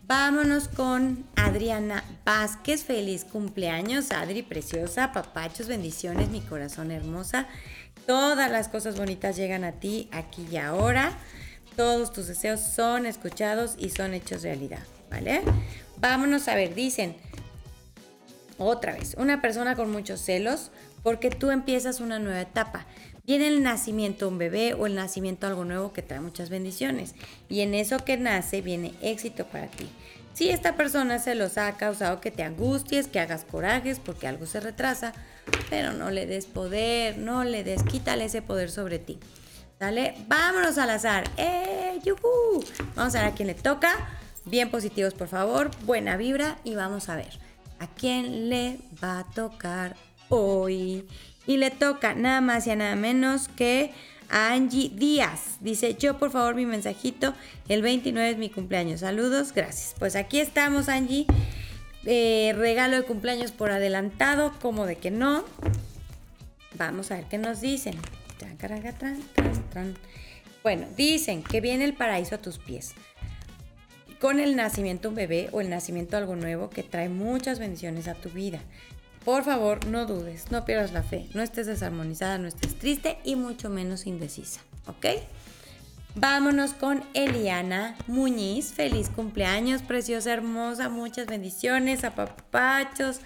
Vámonos 0.08 0.68
con 0.68 1.24
Adriana 1.36 2.02
Vázquez. 2.24 2.82
Feliz 2.82 3.24
cumpleaños, 3.24 4.10
Adri, 4.10 4.42
preciosa. 4.42 5.12
Papachos, 5.12 5.68
bendiciones, 5.68 6.30
mi 6.30 6.40
corazón 6.40 6.90
hermosa. 6.90 7.46
Todas 8.06 8.50
las 8.50 8.68
cosas 8.68 8.96
bonitas 8.96 9.36
llegan 9.36 9.64
a 9.64 9.72
ti 9.72 10.08
aquí 10.10 10.46
y 10.50 10.56
ahora. 10.56 11.12
Todos 11.76 12.12
tus 12.12 12.26
deseos 12.26 12.60
son 12.60 13.06
escuchados 13.06 13.74
y 13.78 13.90
son 13.90 14.14
hechos 14.14 14.42
realidad, 14.42 14.82
¿vale? 15.10 15.42
Vámonos 15.98 16.48
a 16.48 16.54
ver, 16.54 16.74
dicen 16.74 17.14
otra 18.56 18.94
vez, 18.94 19.14
una 19.16 19.40
persona 19.40 19.76
con 19.76 19.90
muchos 19.90 20.20
celos 20.20 20.72
porque 21.02 21.30
tú 21.30 21.50
empiezas 21.50 22.00
una 22.00 22.18
nueva 22.18 22.40
etapa. 22.40 22.86
Viene 23.24 23.48
el 23.48 23.62
nacimiento 23.62 24.26
un 24.26 24.38
bebé 24.38 24.72
o 24.74 24.86
el 24.86 24.94
nacimiento 24.94 25.46
algo 25.46 25.64
nuevo 25.64 25.92
que 25.92 26.02
trae 26.02 26.20
muchas 26.20 26.48
bendiciones. 26.48 27.14
Y 27.48 27.60
en 27.60 27.74
eso 27.74 27.98
que 27.98 28.16
nace 28.16 28.62
viene 28.62 28.94
éxito 29.02 29.46
para 29.46 29.66
ti. 29.66 29.88
Si 30.32 30.50
esta 30.50 30.76
persona 30.76 31.18
se 31.18 31.34
los 31.34 31.58
ha 31.58 31.76
causado 31.76 32.20
que 32.20 32.30
te 32.30 32.42
angusties, 32.42 33.08
que 33.08 33.20
hagas 33.20 33.44
corajes 33.44 33.98
porque 33.98 34.28
algo 34.28 34.46
se 34.46 34.60
retrasa, 34.60 35.12
pero 35.68 35.92
no 35.92 36.10
le 36.10 36.26
des 36.26 36.46
poder, 36.46 37.18
no 37.18 37.44
le 37.44 37.64
des, 37.64 37.82
quítale 37.82 38.26
ese 38.26 38.40
poder 38.40 38.70
sobre 38.70 38.98
ti. 38.98 39.18
¿Sale? 39.78 40.14
Vámonos 40.26 40.78
al 40.78 40.90
azar. 40.90 41.24
¡Eh! 41.36 42.00
¡Yuhu! 42.04 42.64
Vamos 42.94 43.14
a 43.14 43.20
ver 43.22 43.32
a 43.32 43.34
quién 43.34 43.48
le 43.48 43.54
toca. 43.54 43.90
Bien 44.44 44.70
positivos, 44.70 45.14
por 45.14 45.28
favor. 45.28 45.70
Buena 45.84 46.16
vibra. 46.16 46.58
Y 46.64 46.74
vamos 46.74 47.08
a 47.08 47.16
ver 47.16 47.38
a 47.78 47.86
quién 47.86 48.48
le 48.48 48.78
va 49.02 49.20
a 49.20 49.24
tocar 49.24 49.96
hoy. 50.28 51.04
Y 51.46 51.56
le 51.56 51.70
toca 51.70 52.14
nada 52.14 52.40
más 52.40 52.66
y 52.66 52.76
nada 52.76 52.96
menos 52.96 53.48
que 53.48 53.92
a 54.28 54.52
Angie 54.52 54.90
Díaz. 54.94 55.56
Dice, 55.60 55.94
yo 55.94 56.18
por 56.18 56.30
favor 56.30 56.54
mi 56.54 56.66
mensajito, 56.66 57.34
el 57.68 57.82
29 57.82 58.30
es 58.30 58.38
mi 58.38 58.50
cumpleaños. 58.50 59.00
Saludos, 59.00 59.52
gracias. 59.52 59.94
Pues 59.98 60.16
aquí 60.16 60.40
estamos 60.40 60.88
Angie. 60.88 61.26
Eh, 62.04 62.54
regalo 62.56 62.96
de 62.96 63.02
cumpleaños 63.02 63.52
por 63.52 63.70
adelantado, 63.70 64.52
como 64.60 64.86
de 64.86 64.96
que 64.96 65.10
no. 65.10 65.44
Vamos 66.76 67.10
a 67.10 67.16
ver 67.16 67.24
qué 67.24 67.38
nos 67.38 67.60
dicen. 67.60 67.96
Bueno, 70.62 70.86
dicen 70.96 71.42
que 71.42 71.60
viene 71.60 71.84
el 71.84 71.94
paraíso 71.94 72.36
a 72.36 72.38
tus 72.38 72.58
pies. 72.58 72.94
Con 74.20 74.40
el 74.40 74.56
nacimiento 74.56 75.10
un 75.10 75.14
bebé 75.14 75.48
o 75.52 75.60
el 75.60 75.70
nacimiento 75.70 76.16
algo 76.16 76.34
nuevo 76.34 76.70
que 76.70 76.82
trae 76.82 77.08
muchas 77.08 77.58
bendiciones 77.58 78.08
a 78.08 78.14
tu 78.14 78.30
vida. 78.30 78.60
Por 79.28 79.44
favor, 79.44 79.86
no 79.86 80.06
dudes, 80.06 80.50
no 80.50 80.64
pierdas 80.64 80.92
la 80.92 81.02
fe, 81.02 81.26
no 81.34 81.42
estés 81.42 81.66
desarmonizada, 81.66 82.38
no 82.38 82.48
estés 82.48 82.78
triste 82.78 83.18
y 83.24 83.36
mucho 83.36 83.68
menos 83.68 84.06
indecisa, 84.06 84.62
¿ok? 84.86 85.04
Vámonos 86.14 86.72
con 86.72 87.04
Eliana 87.12 87.94
Muñiz. 88.06 88.72
Feliz 88.72 89.10
cumpleaños, 89.10 89.82
preciosa, 89.82 90.32
hermosa, 90.32 90.88
muchas 90.88 91.26
bendiciones, 91.26 92.04
apapachos. 92.04 93.20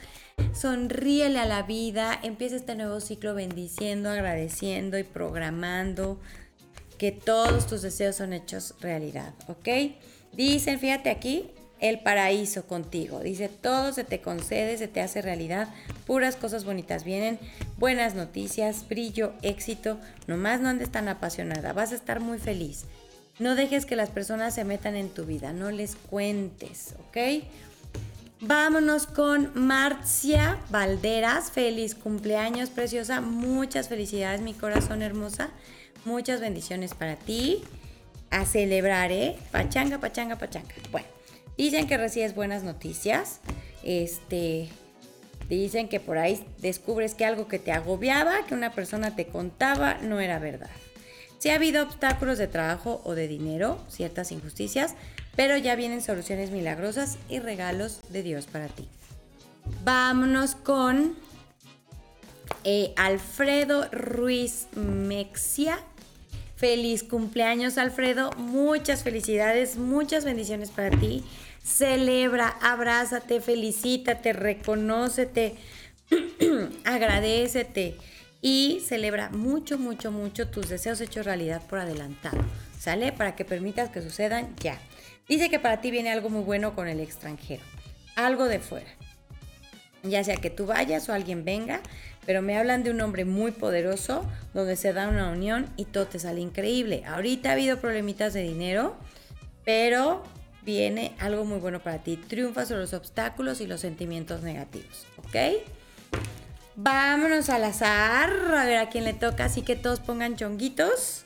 Sonríele 0.52 1.38
a 1.38 1.46
la 1.46 1.62
vida, 1.62 2.18
empieza 2.24 2.56
este 2.56 2.74
nuevo 2.74 2.98
ciclo 2.98 3.36
bendiciendo, 3.36 4.10
agradeciendo 4.10 4.98
y 4.98 5.04
programando 5.04 6.18
que 6.98 7.12
todos 7.12 7.68
tus 7.68 7.80
deseos 7.80 8.16
son 8.16 8.32
hechos 8.32 8.74
realidad, 8.80 9.34
¿ok? 9.46 9.68
Dicen, 10.32 10.80
fíjate 10.80 11.10
aquí, 11.10 11.52
el 11.82 11.98
paraíso 11.98 12.66
contigo. 12.66 13.20
Dice, 13.20 13.48
todo 13.48 13.92
se 13.92 14.04
te 14.04 14.22
concede, 14.22 14.78
se 14.78 14.88
te 14.88 15.02
hace 15.02 15.20
realidad, 15.20 15.68
puras 16.06 16.36
cosas 16.36 16.64
bonitas 16.64 17.04
vienen, 17.04 17.38
buenas 17.76 18.14
noticias, 18.14 18.88
brillo, 18.88 19.34
éxito, 19.42 19.98
nomás 20.26 20.60
no 20.60 20.70
andes 20.70 20.90
tan 20.90 21.08
apasionada, 21.08 21.74
vas 21.74 21.92
a 21.92 21.96
estar 21.96 22.20
muy 22.20 22.38
feliz. 22.38 22.84
No 23.38 23.56
dejes 23.56 23.84
que 23.84 23.96
las 23.96 24.10
personas 24.10 24.54
se 24.54 24.64
metan 24.64 24.94
en 24.94 25.10
tu 25.10 25.26
vida, 25.26 25.52
no 25.52 25.70
les 25.70 25.96
cuentes, 25.96 26.94
¿ok? 27.08 27.44
Vámonos 28.44 29.06
con 29.06 29.52
Marcia 29.54 30.58
Valderas. 30.68 31.52
Feliz 31.52 31.94
cumpleaños, 31.94 32.70
preciosa. 32.70 33.20
Muchas 33.20 33.88
felicidades, 33.88 34.40
mi 34.40 34.52
corazón 34.52 35.00
hermosa. 35.00 35.50
Muchas 36.04 36.40
bendiciones 36.40 36.92
para 36.92 37.14
ti. 37.14 37.62
A 38.30 38.44
celebrar, 38.44 39.12
¿eh? 39.12 39.38
Pachanga, 39.52 39.98
pachanga, 39.98 40.38
pachanga. 40.38 40.74
Bueno, 40.90 41.06
dicen 41.56 41.86
que 41.86 41.96
recibes 41.96 42.34
buenas 42.34 42.62
noticias. 42.62 43.40
Este. 43.82 44.68
Dicen 45.48 45.88
que 45.88 46.00
por 46.00 46.16
ahí 46.16 46.42
descubres 46.58 47.14
que 47.14 47.26
algo 47.26 47.46
que 47.46 47.58
te 47.58 47.72
agobiaba, 47.72 48.46
que 48.46 48.54
una 48.54 48.72
persona 48.72 49.14
te 49.16 49.26
contaba, 49.26 49.94
no 50.00 50.18
era 50.20 50.38
verdad. 50.38 50.70
Si 51.38 51.50
ha 51.50 51.56
habido 51.56 51.82
obstáculos 51.82 52.38
de 52.38 52.46
trabajo 52.46 53.02
o 53.04 53.14
de 53.14 53.26
dinero, 53.26 53.84
ciertas 53.88 54.30
injusticias, 54.32 54.94
pero 55.34 55.56
ya 55.56 55.74
vienen 55.74 56.00
soluciones 56.00 56.50
milagrosas 56.52 57.18
y 57.28 57.40
regalos 57.40 58.00
de 58.10 58.22
Dios 58.22 58.46
para 58.46 58.68
ti. 58.68 58.88
Vámonos 59.84 60.54
con 60.54 61.16
eh, 62.64 62.92
Alfredo 62.96 63.88
Ruiz 63.90 64.68
Mexia. 64.74 65.80
Feliz 66.62 67.02
cumpleaños 67.02 67.76
Alfredo, 67.76 68.30
muchas 68.36 69.02
felicidades, 69.02 69.78
muchas 69.78 70.24
bendiciones 70.24 70.70
para 70.70 70.96
ti. 70.96 71.24
Celebra, 71.60 72.56
abrázate, 72.62 73.40
felicítate, 73.40 74.32
reconócete, 74.32 75.56
agradecete 76.84 77.96
y 78.40 78.80
celebra 78.86 79.30
mucho, 79.30 79.76
mucho, 79.76 80.12
mucho 80.12 80.50
tus 80.50 80.68
deseos 80.68 81.00
hechos 81.00 81.26
realidad 81.26 81.66
por 81.66 81.80
adelantado. 81.80 82.38
¿Sale? 82.78 83.10
Para 83.10 83.34
que 83.34 83.44
permitas 83.44 83.90
que 83.90 84.00
sucedan 84.00 84.54
ya. 84.60 84.78
Dice 85.28 85.50
que 85.50 85.58
para 85.58 85.80
ti 85.80 85.90
viene 85.90 86.12
algo 86.12 86.30
muy 86.30 86.44
bueno 86.44 86.76
con 86.76 86.86
el 86.86 87.00
extranjero, 87.00 87.64
algo 88.14 88.44
de 88.44 88.60
fuera. 88.60 88.90
Ya 90.04 90.22
sea 90.22 90.36
que 90.36 90.50
tú 90.50 90.66
vayas 90.66 91.08
o 91.08 91.12
alguien 91.12 91.44
venga, 91.44 91.80
pero 92.26 92.42
me 92.42 92.56
hablan 92.56 92.82
de 92.82 92.90
un 92.90 93.00
hombre 93.00 93.24
muy 93.24 93.50
poderoso 93.50 94.24
donde 94.54 94.76
se 94.76 94.92
da 94.92 95.08
una 95.08 95.30
unión 95.30 95.66
y 95.76 95.86
todo 95.86 96.06
te 96.06 96.18
sale 96.18 96.40
increíble. 96.40 97.04
Ahorita 97.06 97.50
ha 97.50 97.52
habido 97.52 97.78
problemitas 97.78 98.32
de 98.32 98.42
dinero, 98.42 98.96
pero 99.64 100.22
viene 100.62 101.14
algo 101.18 101.44
muy 101.44 101.58
bueno 101.58 101.80
para 101.80 101.98
ti. 101.98 102.16
Triunfa 102.16 102.66
sobre 102.66 102.82
los 102.82 102.94
obstáculos 102.94 103.60
y 103.60 103.66
los 103.66 103.80
sentimientos 103.80 104.42
negativos, 104.42 105.06
¿ok? 105.18 105.36
Vámonos 106.74 107.50
al 107.50 107.64
azar, 107.64 108.30
a 108.30 108.64
ver 108.64 108.78
a 108.78 108.88
quién 108.88 109.04
le 109.04 109.12
toca, 109.12 109.44
así 109.44 109.62
que 109.62 109.76
todos 109.76 110.00
pongan 110.00 110.36
chonguitos. 110.36 111.24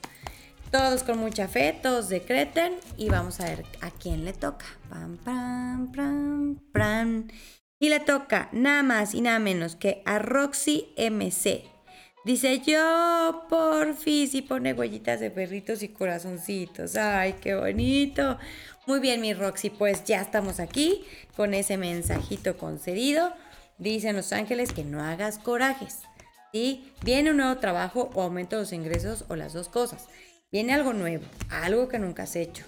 Todos 0.73 1.05
con 1.05 1.19
mucha 1.19 1.47
fe, 1.47 1.79
todos 1.81 2.09
decreten 2.09 2.75
y 2.97 3.09
vamos 3.09 3.39
a 3.39 3.45
ver 3.45 3.65
a 3.81 3.91
quién 3.93 4.25
le 4.25 4.33
toca. 4.33 4.67
Pam, 4.91 5.17
pam, 5.19 5.93
pam, 5.93 6.59
pam. 6.73 7.29
Y 7.79 7.91
le 7.91 8.01
toca 8.01 8.49
nada 8.53 8.83
más 8.83 9.15
y 9.15 9.21
nada 9.21 9.39
menos 9.39 9.77
que 9.77 10.03
a 10.07 10.19
Roxy 10.19 10.95
MC. 10.97 11.65
Dice 12.25 12.61
yo 12.61 13.47
por 13.49 13.95
fin 13.95 14.29
y 14.33 14.43
pone 14.43 14.73
huellitas 14.73 15.21
de 15.21 15.31
perritos 15.31 15.83
y 15.85 15.89
corazoncitos. 15.91 16.97
Ay, 16.97 17.35
qué 17.41 17.55
bonito. 17.55 18.39
Muy 18.87 18.99
bien, 18.99 19.21
mi 19.21 19.33
Roxy, 19.33 19.71
pues 19.71 20.05
ya 20.05 20.23
estamos 20.23 20.59
aquí 20.59 21.05
con 21.37 21.55
ese 21.55 21.77
mensajito 21.77 22.57
concedido. 22.57 23.33
Dicen 23.79 24.17
los 24.17 24.33
ángeles 24.33 24.73
que 24.73 24.83
no 24.83 25.03
hagas 25.03 25.39
corajes. 25.39 25.99
y 26.53 26.93
Viene 27.03 27.31
un 27.31 27.37
nuevo 27.37 27.61
trabajo 27.61 28.11
o 28.15 28.23
aumento 28.23 28.57
de 28.57 28.63
los 28.63 28.73
ingresos 28.73 29.25
o 29.29 29.37
las 29.37 29.53
dos 29.53 29.69
cosas. 29.69 30.09
Viene 30.51 30.73
algo 30.73 30.95
nuevo, 30.95 31.25
algo 31.51 31.89
que 31.89 31.99
nunca 31.99 32.23
has 32.23 32.35
hecho, 32.37 32.65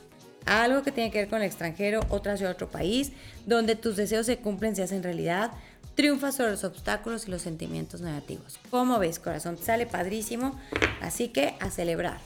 algo 0.49 0.83
que 0.83 0.93
tiene 0.93 1.11
que 1.11 1.19
ver 1.19 1.29
con 1.29 1.41
el 1.41 1.47
extranjero, 1.47 2.01
otra 2.09 2.37
ciudad, 2.37 2.53
otro 2.53 2.69
país, 2.69 3.13
donde 3.47 3.77
tus 3.77 3.97
deseos 3.97 4.27
se 4.27 4.39
cumplen, 4.39 4.75
se 4.75 4.83
hacen 4.83 5.03
realidad, 5.03 5.53
triunfas 5.95 6.37
sobre 6.37 6.53
los 6.53 6.65
obstáculos 6.65 7.27
y 7.27 7.31
los 7.31 7.43
sentimientos 7.43 8.01
negativos. 8.01 8.59
¿Cómo 8.71 8.99
ves, 8.99 9.19
corazón? 9.19 9.59
Sale 9.59 9.87
padrísimo, 9.87 10.59
así 11.01 11.29
que 11.29 11.55
a 11.61 11.71
celebrar. 11.71 12.19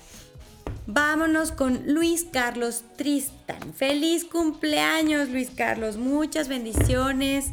Vámonos 0.86 1.52
con 1.52 1.82
Luis 1.86 2.26
Carlos 2.30 2.84
Tristan. 2.96 3.72
Feliz 3.72 4.24
cumpleaños, 4.24 5.28
Luis 5.28 5.50
Carlos. 5.50 5.96
Muchas 5.96 6.48
bendiciones. 6.48 7.52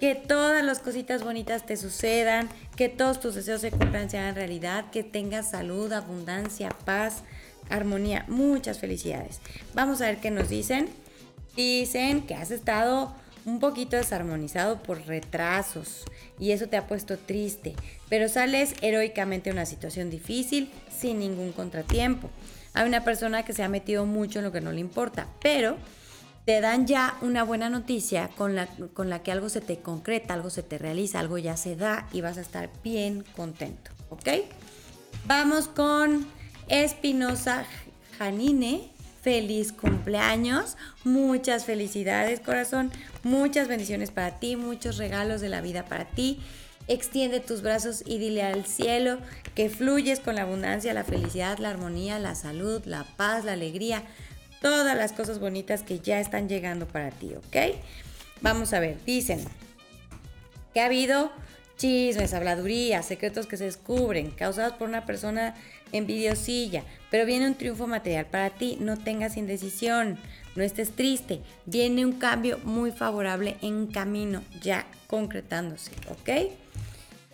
que 0.00 0.14
todas 0.14 0.64
las 0.64 0.78
cositas 0.78 1.22
bonitas 1.22 1.66
te 1.66 1.76
sucedan, 1.76 2.48
que 2.74 2.88
todos 2.88 3.20
tus 3.20 3.34
deseos 3.34 3.60
se 3.60 3.70
cumplan, 3.70 4.08
sean 4.08 4.34
realidad, 4.34 4.90
que 4.90 5.04
tengas 5.04 5.50
salud, 5.50 5.92
abundancia, 5.92 6.70
paz, 6.86 7.22
armonía, 7.70 8.24
muchas 8.28 8.78
felicidades. 8.78 9.40
Vamos 9.74 10.00
a 10.00 10.06
ver 10.06 10.18
qué 10.18 10.30
nos 10.30 10.48
dicen. 10.48 10.88
Dicen 11.56 12.22
que 12.22 12.34
has 12.34 12.50
estado 12.50 13.14
un 13.44 13.58
poquito 13.58 13.96
desarmonizado 13.96 14.82
por 14.82 15.06
retrasos 15.06 16.04
y 16.38 16.52
eso 16.52 16.68
te 16.68 16.76
ha 16.76 16.86
puesto 16.86 17.18
triste, 17.18 17.74
pero 18.08 18.28
sales 18.28 18.74
heroicamente 18.82 19.50
de 19.50 19.54
una 19.54 19.66
situación 19.66 20.10
difícil 20.10 20.70
sin 20.90 21.18
ningún 21.18 21.52
contratiempo. 21.52 22.30
Hay 22.74 22.86
una 22.86 23.02
persona 23.02 23.44
que 23.44 23.52
se 23.52 23.62
ha 23.62 23.68
metido 23.68 24.06
mucho 24.06 24.38
en 24.38 24.44
lo 24.44 24.52
que 24.52 24.60
no 24.60 24.72
le 24.72 24.80
importa, 24.80 25.26
pero 25.42 25.76
te 26.44 26.60
dan 26.60 26.86
ya 26.86 27.16
una 27.20 27.42
buena 27.42 27.68
noticia 27.68 28.28
con 28.36 28.54
la, 28.54 28.66
con 28.94 29.10
la 29.10 29.22
que 29.22 29.32
algo 29.32 29.48
se 29.48 29.60
te 29.60 29.78
concreta, 29.78 30.34
algo 30.34 30.50
se 30.50 30.62
te 30.62 30.78
realiza, 30.78 31.20
algo 31.20 31.38
ya 31.38 31.56
se 31.56 31.76
da 31.76 32.08
y 32.12 32.20
vas 32.20 32.38
a 32.38 32.42
estar 32.42 32.70
bien 32.82 33.24
contento, 33.36 33.90
¿ok? 34.08 34.28
Vamos 35.26 35.68
con 35.68 36.26
Espinosa 36.70 37.66
Janine. 38.18 38.90
Feliz 39.22 39.70
cumpleaños, 39.70 40.78
muchas 41.04 41.66
felicidades 41.66 42.40
corazón, 42.40 42.90
muchas 43.22 43.68
bendiciones 43.68 44.10
para 44.10 44.38
ti, 44.38 44.56
muchos 44.56 44.96
regalos 44.96 45.42
de 45.42 45.50
la 45.50 45.60
vida 45.60 45.84
para 45.84 46.06
ti. 46.06 46.40
Extiende 46.88 47.40
tus 47.40 47.60
brazos 47.60 48.02
y 48.06 48.16
dile 48.16 48.42
al 48.42 48.64
cielo 48.64 49.18
que 49.54 49.68
fluyes 49.68 50.20
con 50.20 50.36
la 50.36 50.42
abundancia, 50.42 50.94
la 50.94 51.04
felicidad, 51.04 51.58
la 51.58 51.68
armonía, 51.68 52.18
la 52.18 52.34
salud, 52.34 52.82
la 52.86 53.04
paz, 53.18 53.44
la 53.44 53.52
alegría, 53.52 54.04
todas 54.62 54.96
las 54.96 55.12
cosas 55.12 55.38
bonitas 55.38 55.82
que 55.82 55.98
ya 55.98 56.18
están 56.18 56.48
llegando 56.48 56.88
para 56.88 57.10
ti, 57.10 57.34
¿ok? 57.34 57.76
Vamos 58.40 58.72
a 58.72 58.80
ver, 58.80 58.96
dicen 59.04 59.44
que 60.72 60.80
ha 60.80 60.86
habido 60.86 61.30
chismes, 61.76 62.32
habladurías, 62.32 63.04
secretos 63.04 63.46
que 63.46 63.58
se 63.58 63.64
descubren, 63.64 64.30
causados 64.30 64.74
por 64.74 64.88
una 64.88 65.04
persona 65.04 65.54
envidiosilla, 65.92 66.84
pero 67.10 67.26
viene 67.26 67.46
un 67.46 67.54
triunfo 67.54 67.86
material 67.86 68.26
para 68.26 68.50
ti, 68.50 68.76
no 68.80 68.96
tengas 68.96 69.36
indecisión, 69.36 70.18
no 70.56 70.62
estés 70.62 70.90
triste, 70.90 71.40
viene 71.66 72.04
un 72.04 72.12
cambio 72.12 72.58
muy 72.64 72.92
favorable 72.92 73.56
en 73.62 73.86
camino, 73.86 74.42
ya 74.62 74.86
concretándose, 75.06 75.92
¿ok? 76.10 76.52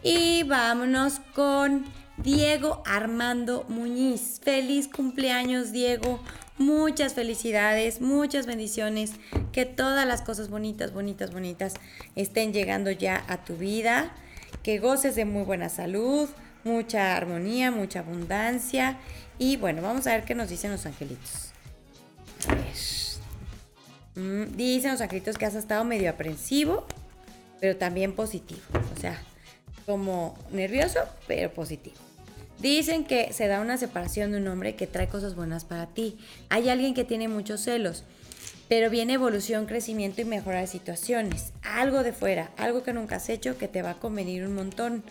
Y 0.03 0.43
vámonos 0.45 1.21
con 1.35 1.85
Diego 2.19 2.83
Armando 2.87 3.65
Muñiz. 3.69 4.41
Feliz 4.43 4.89
cumpleaños, 4.89 5.73
Diego. 5.73 6.21
Muchas 6.59 7.15
felicidades, 7.15 8.01
muchas 8.01 8.47
bendiciones. 8.47 9.13
Que 9.53 9.67
todas 9.67 10.07
las 10.07 10.23
cosas 10.23 10.49
bonitas, 10.49 10.93
bonitas, 10.93 11.33
bonitas 11.33 11.75
estén 12.15 12.53
llegando 12.53 12.91
ya 12.91 13.25
a 13.29 13.45
tu 13.45 13.57
vida. 13.57 14.13
Que 14.63 14.79
goces 14.79 15.15
de 15.15 15.25
muy 15.25 15.43
buena 15.43 15.69
salud, 15.69 16.29
mucha 16.67 17.17
armonía, 17.17 17.71
mucha 17.71 18.01
abundancia. 18.01 18.99
Y 19.39 19.57
bueno, 19.57 19.81
vamos 19.81 20.07
a 20.07 20.13
ver 20.13 20.25
qué 20.25 20.35
nos 20.35 20.51
dicen 20.51 20.71
los 20.71 20.85
angelitos. 20.85 21.53
Mm, 24.17 24.57
dicen 24.57 24.93
los 24.93 25.01
angelitos 25.01 25.39
que 25.39 25.47
has 25.47 25.55
estado 25.55 25.85
medio 25.85 26.11
aprensivo, 26.11 26.87
pero 27.61 27.77
también 27.77 28.15
positivo. 28.15 28.61
O 28.95 29.01
sea, 29.01 29.19
como 29.87 30.37
nervioso, 30.51 31.01
pero 31.27 31.53
positivo. 31.53 31.97
Dicen 32.59 33.05
que 33.05 33.33
se 33.33 33.47
da 33.47 33.61
una 33.61 33.77
separación 33.77 34.33
de 34.33 34.39
un 34.39 34.49
hombre 34.49 34.77
que 34.77 34.87
trae 34.87 35.09
cosas 35.09 35.35
buenas 35.35 35.65
para 35.65 35.87
ti. 35.87 36.17
Hay 36.49 36.69
alguien 36.71 36.95
que 36.95 37.05
tiene 37.05 37.29
muchos 37.29 37.61
celos, 37.61 38.05
pero 38.69 38.89
viene 38.89 39.13
evolución, 39.13 39.67
crecimiento 39.67 40.23
y 40.23 40.25
mejora 40.25 40.61
de 40.61 40.67
situaciones. 40.67 41.53
Algo 41.63 42.03
de 42.03 42.13
fuera, 42.13 42.51
algo 42.57 42.83
que 42.83 42.95
nunca 42.95 43.17
has 43.17 43.29
hecho 43.29 43.59
que 43.59 43.69
te 43.69 43.83
va 43.83 43.91
a 43.91 44.01
convenir 44.01 44.45
un 44.47 44.55
montón. 44.55 45.05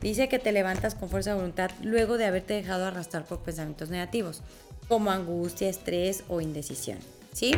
Dice 0.00 0.28
que 0.28 0.38
te 0.38 0.52
levantas 0.52 0.94
con 0.94 1.08
fuerza 1.08 1.30
de 1.30 1.36
voluntad 1.36 1.70
luego 1.82 2.18
de 2.18 2.26
haberte 2.26 2.54
dejado 2.54 2.86
arrastrar 2.86 3.24
por 3.24 3.40
pensamientos 3.40 3.90
negativos, 3.90 4.42
como 4.88 5.10
angustia, 5.10 5.68
estrés 5.68 6.24
o 6.28 6.40
indecisión. 6.40 6.98
¿Sí? 7.32 7.52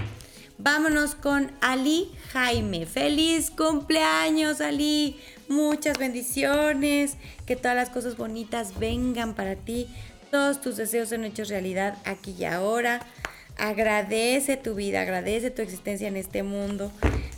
Vámonos 0.63 1.15
con 1.15 1.51
Ali 1.63 2.11
Jaime. 2.33 2.85
¡Feliz 2.85 3.51
cumpleaños, 3.51 4.61
Ali! 4.61 5.19
Muchas 5.49 5.99
bendiciones. 5.99 7.17
Que 7.47 7.57
todas 7.57 7.77
las 7.77 7.89
cosas 7.89 8.19
bonitas 8.19 8.79
vengan 8.79 9.35
para 9.35 9.57
ti. 9.57 9.89
Todos 10.31 10.61
tus 10.61 10.77
deseos 10.77 11.09
sean 11.09 11.25
hechos 11.25 11.49
realidad 11.49 11.97
aquí 12.05 12.35
y 12.39 12.45
ahora. 12.45 13.01
Agradece 13.57 14.57
tu 14.57 14.75
vida, 14.75 15.01
agradece 15.01 15.51
tu 15.51 15.63
existencia 15.63 16.09
en 16.09 16.17
este 16.17 16.43
mundo. 16.43 16.93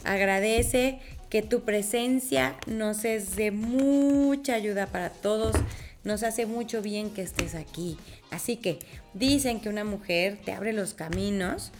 Agradece 0.05 0.99
que 1.33 1.41
tu 1.41 1.63
presencia 1.63 2.57
nos 2.67 3.07
es 3.07 3.37
de 3.37 3.53
mucha 3.53 4.53
ayuda 4.53 4.89
para 4.89 5.09
todos. 5.09 5.57
Nos 6.05 6.25
hace 6.25 6.45
mucho 6.45 6.83
bien 6.83 7.09
que 7.09 7.23
estés 7.23 7.55
aquí. 7.55 7.97
Así 8.31 8.57
que 8.57 8.81
dicen 9.15 9.59
que 9.59 9.71
una 9.71 9.83
mujer 9.83 10.39
te 10.45 10.53
abre 10.53 10.75
los 10.75 10.93
caminos 10.93 11.73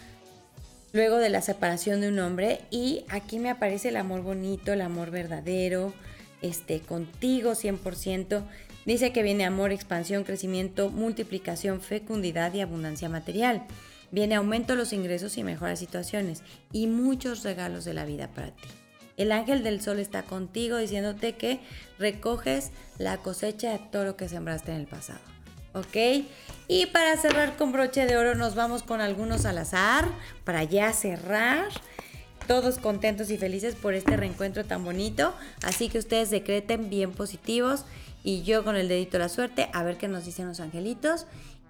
luego 0.91 1.17
de 1.17 1.29
la 1.29 1.43
separación 1.43 2.01
de 2.01 2.07
un 2.07 2.17
hombre 2.17 2.61
y 2.71 3.05
aquí 3.09 3.37
me 3.37 3.51
aparece 3.51 3.89
el 3.89 3.97
amor 3.97 4.23
bonito, 4.23 4.73
el 4.73 4.81
amor 4.81 5.11
verdadero, 5.11 5.93
este 6.41 6.79
contigo 6.79 7.51
100%. 7.51 8.41
Dice 8.87 9.11
que 9.11 9.21
viene 9.21 9.45
amor, 9.45 9.71
expansión, 9.71 10.23
crecimiento, 10.23 10.89
multiplicación, 10.89 11.79
fecundidad 11.79 12.51
y 12.55 12.61
abundancia 12.61 13.07
material. 13.07 13.67
Viene 14.09 14.33
aumento 14.33 14.73
de 14.73 14.79
los 14.79 14.93
ingresos 14.93 15.37
y 15.37 15.43
mejoras 15.43 15.77
situaciones 15.77 16.41
y 16.71 16.87
muchos 16.87 17.43
regalos 17.43 17.85
de 17.85 17.93
la 17.93 18.05
vida 18.05 18.29
para 18.29 18.49
ti. 18.49 18.82
El 19.17 19.31
ángel 19.31 19.63
del 19.63 19.81
sol 19.81 19.99
está 19.99 20.23
contigo 20.23 20.77
diciéndote 20.77 21.33
que 21.33 21.59
recoges 21.99 22.71
la 22.97 23.17
cosecha 23.17 23.71
de 23.71 23.79
todo 23.79 24.05
lo 24.05 24.15
que 24.15 24.29
sembraste 24.29 24.71
en 24.71 24.77
el 24.77 24.87
pasado. 24.87 25.19
¿Ok? 25.73 26.25
Y 26.67 26.85
para 26.87 27.17
cerrar 27.17 27.57
con 27.57 27.71
broche 27.71 28.05
de 28.05 28.17
oro 28.17 28.35
nos 28.35 28.55
vamos 28.55 28.83
con 28.83 29.01
algunos 29.01 29.45
al 29.45 29.57
azar 29.57 30.07
para 30.43 30.63
ya 30.63 30.93
cerrar. 30.93 31.67
Todos 32.47 32.77
contentos 32.77 33.29
y 33.29 33.37
felices 33.37 33.75
por 33.75 33.93
este 33.93 34.17
reencuentro 34.17 34.65
tan 34.65 34.83
bonito. 34.83 35.33
Así 35.63 35.89
que 35.89 35.97
ustedes 35.97 36.29
decreten 36.29 36.89
bien 36.89 37.11
positivos 37.11 37.85
y 38.23 38.43
yo 38.43 38.63
con 38.63 38.75
el 38.75 38.87
dedito 38.87 39.13
de 39.13 39.19
la 39.19 39.29
suerte 39.29 39.69
a 39.73 39.83
ver 39.83 39.97
qué 39.97 40.07
nos 40.07 40.25
dicen 40.25 40.47
los 40.47 40.59
angelitos. 40.59 41.25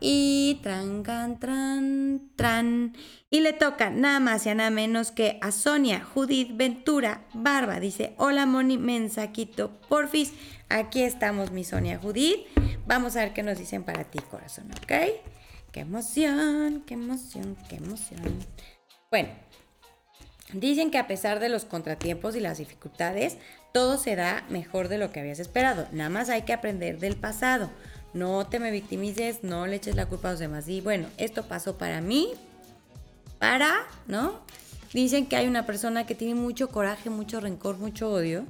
Y 0.06 0.60
tran, 0.62 1.02
tran, 1.40 2.30
tran. 2.36 2.94
Y 3.30 3.40
le 3.40 3.54
toca 3.54 3.90
nada 3.90 4.20
más 4.20 4.46
y 4.46 4.54
nada 4.54 4.70
menos 4.70 5.12
que 5.12 5.40
a 5.42 5.54
Sonia, 5.54 6.04
Judith, 6.04 6.58
Ventura, 6.58 7.24
Barba. 7.34 7.80
Dice, 7.80 8.14
hola 8.18 8.46
Moni, 8.46 8.78
mensaquito, 8.78 9.80
porfis. 9.88 10.34
Aquí 10.68 11.04
estamos, 11.04 11.52
mi 11.52 11.64
Sonia 11.64 12.00
Judith. 12.00 12.48
Vamos 12.86 13.16
a 13.16 13.22
ver 13.22 13.32
qué 13.32 13.44
nos 13.44 13.58
dicen 13.58 13.84
para 13.84 14.04
ti, 14.04 14.20
corazón, 14.20 14.70
¿ok? 14.72 14.92
Qué 15.72 15.80
emoción, 15.80 16.84
qué 16.86 16.96
emoción, 16.96 17.56
qué 17.70 17.78
emoción. 17.78 18.40
Bueno, 19.10 19.30
dicen 20.52 20.92
que 20.92 20.98
a 20.98 21.08
pesar 21.08 21.40
de 21.40 21.48
los 21.48 21.64
contratiempos 21.64 22.36
y 22.36 22.42
las 22.42 22.58
dificultades, 22.58 23.38
todo 23.74 23.98
se 23.98 24.18
da 24.18 24.44
mejor 24.50 24.90
de 24.90 24.98
lo 24.98 25.14
que 25.14 25.22
habías 25.22 25.40
esperado. 25.40 25.88
Nada 25.94 26.10
más 26.10 26.28
hay 26.28 26.42
que 26.42 26.52
aprender 26.52 27.00
del 27.00 27.16
pasado. 27.16 27.70
No 28.14 28.46
te 28.46 28.60
me 28.60 28.72
victimices, 28.72 29.44
no 29.44 29.66
le 29.66 29.78
eches 29.78 29.96
la 29.96 30.06
culpa 30.06 30.30
a 30.30 30.32
los 30.32 30.40
demás. 30.40 30.68
Y 30.68 30.82
bueno, 30.82 31.08
esto 31.18 31.44
pasó 31.48 31.78
para 31.78 32.02
mí, 32.02 32.30
para, 33.40 33.86
¿no? 34.08 34.42
Dicen 34.94 35.26
que 35.26 35.36
hay 35.36 35.48
una 35.48 35.66
persona 35.66 36.06
que 36.06 36.14
tiene 36.14 36.36
mucho 36.36 36.70
coraje, 36.70 37.10
mucho 37.10 37.40
rencor, 37.40 37.78
mucho 37.78 38.12
odio 38.12 38.46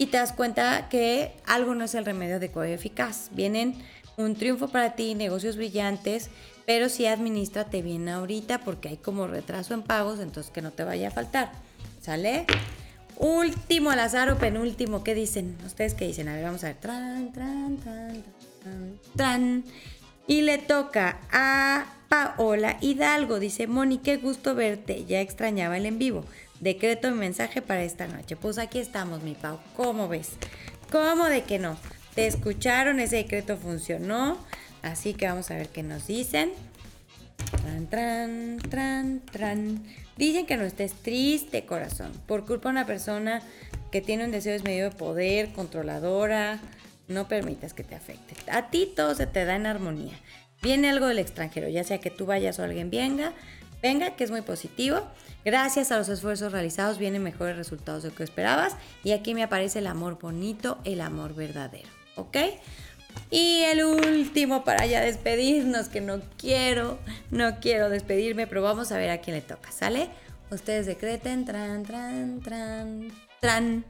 y 0.00 0.06
te 0.06 0.16
das 0.16 0.32
cuenta 0.32 0.88
que 0.88 1.32
algo 1.46 1.74
no 1.74 1.84
es 1.84 1.94
el 1.94 2.06
remedio 2.06 2.36
adecuado 2.36 2.66
y 2.68 2.72
eficaz. 2.72 3.28
Vienen 3.32 3.74
un 4.16 4.34
triunfo 4.34 4.68
para 4.68 4.94
ti, 4.96 5.14
negocios 5.14 5.56
brillantes, 5.56 6.30
pero 6.64 6.88
sí 6.88 7.06
administrate 7.06 7.82
bien 7.82 8.08
ahorita 8.08 8.60
porque 8.60 8.88
hay 8.88 8.96
como 8.96 9.26
retraso 9.26 9.74
en 9.74 9.82
pagos, 9.82 10.18
entonces 10.20 10.50
que 10.50 10.62
no 10.62 10.70
te 10.70 10.84
vaya 10.84 11.08
a 11.08 11.10
faltar. 11.10 11.52
¿Sale? 12.00 12.46
Último 13.18 13.90
al 13.90 14.00
azar 14.00 14.30
o 14.30 14.38
penúltimo, 14.38 15.04
¿qué 15.04 15.14
dicen? 15.14 15.58
¿Ustedes 15.66 15.92
qué 15.92 16.06
dicen? 16.06 16.28
A 16.28 16.34
ver, 16.34 16.44
vamos 16.44 16.64
a 16.64 16.68
ver. 16.68 16.76
Tran, 16.76 17.30
tran, 17.32 17.76
tran, 17.76 18.24
Y 20.26 20.42
le 20.42 20.58
toca 20.58 21.18
a 21.30 21.86
Paola 22.08 22.78
Hidalgo. 22.80 23.38
Dice, 23.38 23.66
Moni, 23.66 23.98
qué 23.98 24.16
gusto 24.16 24.54
verte. 24.54 25.04
Ya 25.04 25.20
extrañaba 25.20 25.76
el 25.76 25.86
en 25.86 25.98
vivo. 25.98 26.24
Decreto 26.60 27.10
mi 27.10 27.18
mensaje 27.18 27.62
para 27.62 27.82
esta 27.82 28.06
noche. 28.06 28.36
Pues 28.36 28.58
aquí 28.58 28.78
estamos, 28.78 29.22
mi 29.22 29.34
Pau. 29.34 29.58
¿Cómo 29.76 30.08
ves? 30.08 30.30
¿Cómo 30.90 31.26
de 31.26 31.42
que 31.42 31.58
no? 31.58 31.76
Te 32.14 32.26
escucharon, 32.26 33.00
ese 33.00 33.16
decreto 33.16 33.56
funcionó. 33.56 34.38
Así 34.82 35.14
que 35.14 35.26
vamos 35.26 35.50
a 35.50 35.54
ver 35.54 35.68
qué 35.68 35.82
nos 35.82 36.06
dicen. 36.06 36.52
Tran, 37.62 37.86
tran, 37.88 38.58
tran, 38.70 39.20
tran. 39.30 39.84
Dicen 40.16 40.46
que 40.46 40.56
no 40.56 40.64
estés 40.64 40.92
triste, 40.92 41.64
corazón, 41.64 42.12
por 42.26 42.44
culpa 42.44 42.68
de 42.68 42.72
una 42.72 42.86
persona 42.86 43.42
que 43.90 44.00
tiene 44.00 44.24
un 44.24 44.30
deseo 44.30 44.52
desmedido 44.52 44.90
de 44.90 44.96
poder, 44.96 45.52
controladora. 45.52 46.60
No 47.10 47.26
permitas 47.26 47.74
que 47.74 47.82
te 47.82 47.96
afecte. 47.96 48.34
A 48.50 48.70
ti 48.70 48.90
todo 48.94 49.14
se 49.14 49.26
te 49.26 49.44
da 49.44 49.56
en 49.56 49.66
armonía. 49.66 50.14
Viene 50.62 50.88
algo 50.88 51.06
del 51.06 51.18
extranjero, 51.18 51.68
ya 51.68 51.82
sea 51.82 51.98
que 51.98 52.10
tú 52.10 52.24
vayas 52.24 52.58
o 52.58 52.62
alguien 52.62 52.88
venga, 52.88 53.32
venga, 53.82 54.14
que 54.14 54.22
es 54.24 54.30
muy 54.30 54.42
positivo. 54.42 55.02
Gracias 55.44 55.90
a 55.90 55.98
los 55.98 56.08
esfuerzos 56.08 56.52
realizados 56.52 56.98
vienen 56.98 57.22
mejores 57.22 57.56
resultados 57.56 58.04
de 58.04 58.10
lo 58.10 58.14
que 58.14 58.22
esperabas. 58.22 58.76
Y 59.02 59.10
aquí 59.10 59.34
me 59.34 59.42
aparece 59.42 59.80
el 59.80 59.88
amor 59.88 60.20
bonito, 60.20 60.78
el 60.84 61.00
amor 61.00 61.34
verdadero. 61.34 61.88
¿Ok? 62.14 62.36
Y 63.30 63.62
el 63.62 63.84
último 63.84 64.62
para 64.62 64.86
ya 64.86 65.00
despedirnos, 65.00 65.88
que 65.88 66.00
no 66.00 66.20
quiero, 66.38 66.98
no 67.32 67.58
quiero 67.58 67.90
despedirme, 67.90 68.46
pero 68.46 68.62
vamos 68.62 68.92
a 68.92 68.98
ver 68.98 69.10
a 69.10 69.18
quién 69.18 69.34
le 69.34 69.42
toca, 69.42 69.72
¿sale? 69.72 70.10
Ustedes 70.52 70.86
decreten, 70.86 71.44
tran, 71.44 71.82
tran, 71.82 72.40
tran, 72.40 73.12
tran. 73.40 73.84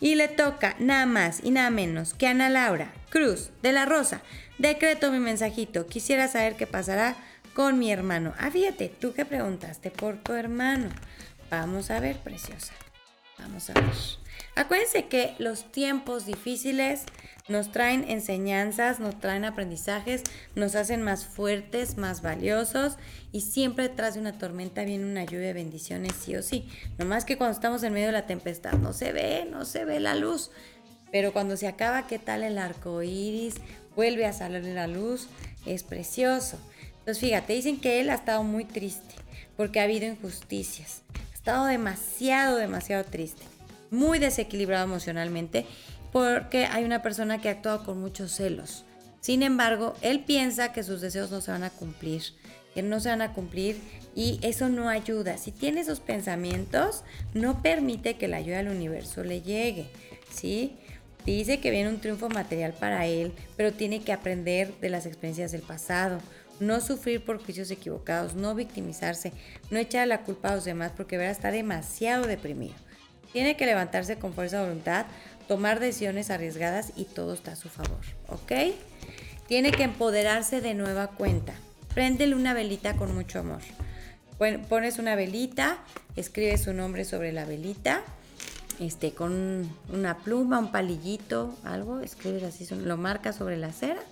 Y 0.00 0.14
le 0.14 0.28
toca 0.28 0.76
nada 0.78 1.06
más 1.06 1.40
y 1.42 1.50
nada 1.50 1.70
menos 1.70 2.14
que 2.14 2.26
Ana 2.26 2.48
Laura 2.48 2.92
Cruz 3.10 3.50
de 3.62 3.72
la 3.72 3.84
Rosa. 3.84 4.22
Decreto 4.58 5.12
mi 5.12 5.18
mensajito. 5.18 5.86
Quisiera 5.86 6.28
saber 6.28 6.56
qué 6.56 6.66
pasará 6.66 7.16
con 7.54 7.78
mi 7.78 7.92
hermano. 7.92 8.34
Ah, 8.38 8.50
tú 9.00 9.12
que 9.12 9.24
preguntaste 9.24 9.90
por 9.90 10.16
tu 10.16 10.32
hermano. 10.32 10.88
Vamos 11.50 11.90
a 11.90 12.00
ver, 12.00 12.16
preciosa. 12.18 12.72
Vamos 13.38 13.68
a 13.70 13.74
ver. 13.74 13.84
Acuérdense 14.54 15.06
que 15.06 15.34
los 15.38 15.70
tiempos 15.72 16.26
difíciles 16.26 17.02
nos 17.48 17.72
traen 17.72 18.08
enseñanzas, 18.08 19.00
nos 19.00 19.18
traen 19.18 19.44
aprendizajes, 19.44 20.22
nos 20.54 20.74
hacen 20.74 21.02
más 21.02 21.24
fuertes, 21.26 21.96
más 21.96 22.22
valiosos 22.22 22.96
y 23.32 23.40
siempre 23.40 23.88
detrás 23.88 24.14
de 24.14 24.20
una 24.20 24.38
tormenta 24.38 24.84
viene 24.84 25.04
una 25.04 25.24
lluvia 25.24 25.48
de 25.48 25.52
bendiciones, 25.52 26.12
sí 26.14 26.36
o 26.36 26.42
sí. 26.42 26.68
Nomás 26.98 27.24
que 27.24 27.36
cuando 27.36 27.54
estamos 27.54 27.82
en 27.82 27.92
medio 27.92 28.06
de 28.06 28.12
la 28.12 28.26
tempestad 28.26 28.74
no 28.74 28.92
se 28.92 29.12
ve, 29.12 29.48
no 29.50 29.64
se 29.64 29.84
ve 29.84 30.00
la 30.00 30.14
luz. 30.14 30.50
Pero 31.10 31.32
cuando 31.32 31.56
se 31.56 31.66
acaba, 31.66 32.06
¿qué 32.06 32.18
tal 32.18 32.42
el 32.42 32.58
arco 32.58 33.02
iris? 33.02 33.56
Vuelve 33.96 34.26
a 34.26 34.32
salir 34.32 34.64
la 34.64 34.86
luz, 34.86 35.28
es 35.66 35.82
precioso. 35.82 36.56
Entonces, 37.00 37.18
fíjate, 37.18 37.54
dicen 37.54 37.80
que 37.80 38.00
él 38.00 38.10
ha 38.10 38.14
estado 38.14 38.44
muy 38.44 38.64
triste 38.64 39.14
porque 39.56 39.80
ha 39.80 39.84
habido 39.84 40.06
injusticias. 40.06 41.02
Ha 41.32 41.34
estado 41.34 41.66
demasiado, 41.66 42.56
demasiado 42.56 43.04
triste. 43.04 43.42
Muy 43.90 44.18
desequilibrado 44.20 44.84
emocionalmente 44.84 45.66
porque 46.12 46.66
hay 46.66 46.84
una 46.84 47.02
persona 47.02 47.40
que 47.40 47.48
ha 47.48 47.52
actuado 47.52 47.84
con 47.84 48.00
muchos 48.00 48.32
celos. 48.32 48.84
Sin 49.20 49.42
embargo, 49.42 49.94
él 50.00 50.24
piensa 50.24 50.72
que 50.72 50.82
sus 50.82 51.00
deseos 51.00 51.30
no 51.30 51.40
se 51.40 51.50
van 51.50 51.62
a 51.62 51.70
cumplir, 51.70 52.22
que 52.74 52.82
no 52.82 53.00
se 53.00 53.10
van 53.10 53.22
a 53.22 53.32
cumplir 53.32 53.80
y 54.14 54.40
eso 54.42 54.68
no 54.68 54.88
ayuda. 54.88 55.36
Si 55.36 55.52
tiene 55.52 55.80
esos 55.80 56.00
pensamientos, 56.00 57.04
no 57.34 57.62
permite 57.62 58.14
que 58.14 58.28
la 58.28 58.38
ayuda 58.38 58.58
del 58.58 58.68
universo 58.68 59.22
le 59.22 59.42
llegue, 59.42 59.88
¿sí? 60.32 60.76
Dice 61.26 61.60
que 61.60 61.70
viene 61.70 61.90
un 61.90 62.00
triunfo 62.00 62.30
material 62.30 62.72
para 62.72 63.06
él, 63.06 63.32
pero 63.56 63.72
tiene 63.72 64.02
que 64.02 64.12
aprender 64.12 64.74
de 64.80 64.88
las 64.88 65.04
experiencias 65.04 65.52
del 65.52 65.60
pasado, 65.60 66.18
no 66.60 66.80
sufrir 66.80 67.24
por 67.24 67.42
juicios 67.42 67.70
equivocados, 67.70 68.34
no 68.34 68.54
victimizarse, 68.54 69.32
no 69.70 69.78
echar 69.78 70.08
la 70.08 70.22
culpa 70.22 70.48
a 70.48 70.54
los 70.54 70.64
demás 70.64 70.92
porque 70.96 71.18
verá 71.18 71.30
está 71.30 71.50
demasiado 71.50 72.26
deprimido. 72.26 72.74
Tiene 73.32 73.56
que 73.56 73.66
levantarse 73.66 74.18
con 74.18 74.32
fuerza 74.32 74.58
de 74.58 74.68
voluntad 74.68 75.06
tomar 75.50 75.80
decisiones 75.80 76.30
arriesgadas 76.30 76.92
y 76.94 77.06
todo 77.06 77.34
está 77.34 77.50
a 77.50 77.56
su 77.56 77.68
favor, 77.68 77.98
¿ok? 78.28 78.72
Tiene 79.48 79.72
que 79.72 79.82
empoderarse 79.82 80.60
de 80.60 80.74
nueva 80.74 81.08
cuenta. 81.08 81.54
Préndele 81.92 82.36
una 82.36 82.54
velita 82.54 82.94
con 82.94 83.12
mucho 83.16 83.40
amor. 83.40 83.58
Pones 84.68 85.00
una 85.00 85.16
velita, 85.16 85.78
escribes 86.14 86.62
su 86.62 86.72
nombre 86.72 87.04
sobre 87.04 87.32
la 87.32 87.46
velita, 87.46 88.04
este, 88.78 89.12
con 89.12 89.68
una 89.92 90.18
pluma, 90.18 90.60
un 90.60 90.70
palillito, 90.70 91.58
algo, 91.64 91.98
escribes 91.98 92.44
así, 92.44 92.72
lo 92.72 92.96
marcas 92.96 93.34
sobre 93.34 93.56
la 93.56 93.72
cera. 93.72 94.02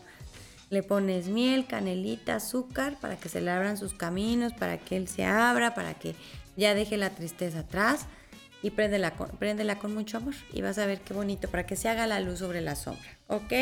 Le 0.70 0.82
pones 0.82 1.28
miel, 1.28 1.68
canelita, 1.68 2.34
azúcar 2.34 2.98
para 3.00 3.14
que 3.14 3.28
se 3.28 3.40
le 3.40 3.52
abran 3.52 3.78
sus 3.78 3.94
caminos, 3.94 4.54
para 4.54 4.76
que 4.76 4.96
él 4.96 5.06
se 5.06 5.24
abra, 5.24 5.72
para 5.76 5.94
que 5.94 6.16
ya 6.56 6.74
deje 6.74 6.96
la 6.96 7.10
tristeza 7.10 7.60
atrás 7.60 8.08
y 8.62 8.70
préndela 8.70 9.12
con, 9.12 9.30
con 9.80 9.94
mucho 9.94 10.16
amor 10.16 10.34
y 10.52 10.62
vas 10.62 10.78
a 10.78 10.86
ver 10.86 11.00
qué 11.00 11.14
bonito 11.14 11.48
para 11.48 11.66
que 11.66 11.76
se 11.76 11.88
haga 11.88 12.06
la 12.06 12.20
luz 12.20 12.40
sobre 12.40 12.60
la 12.60 12.74
sombra, 12.74 13.18
¿ok? 13.28 13.52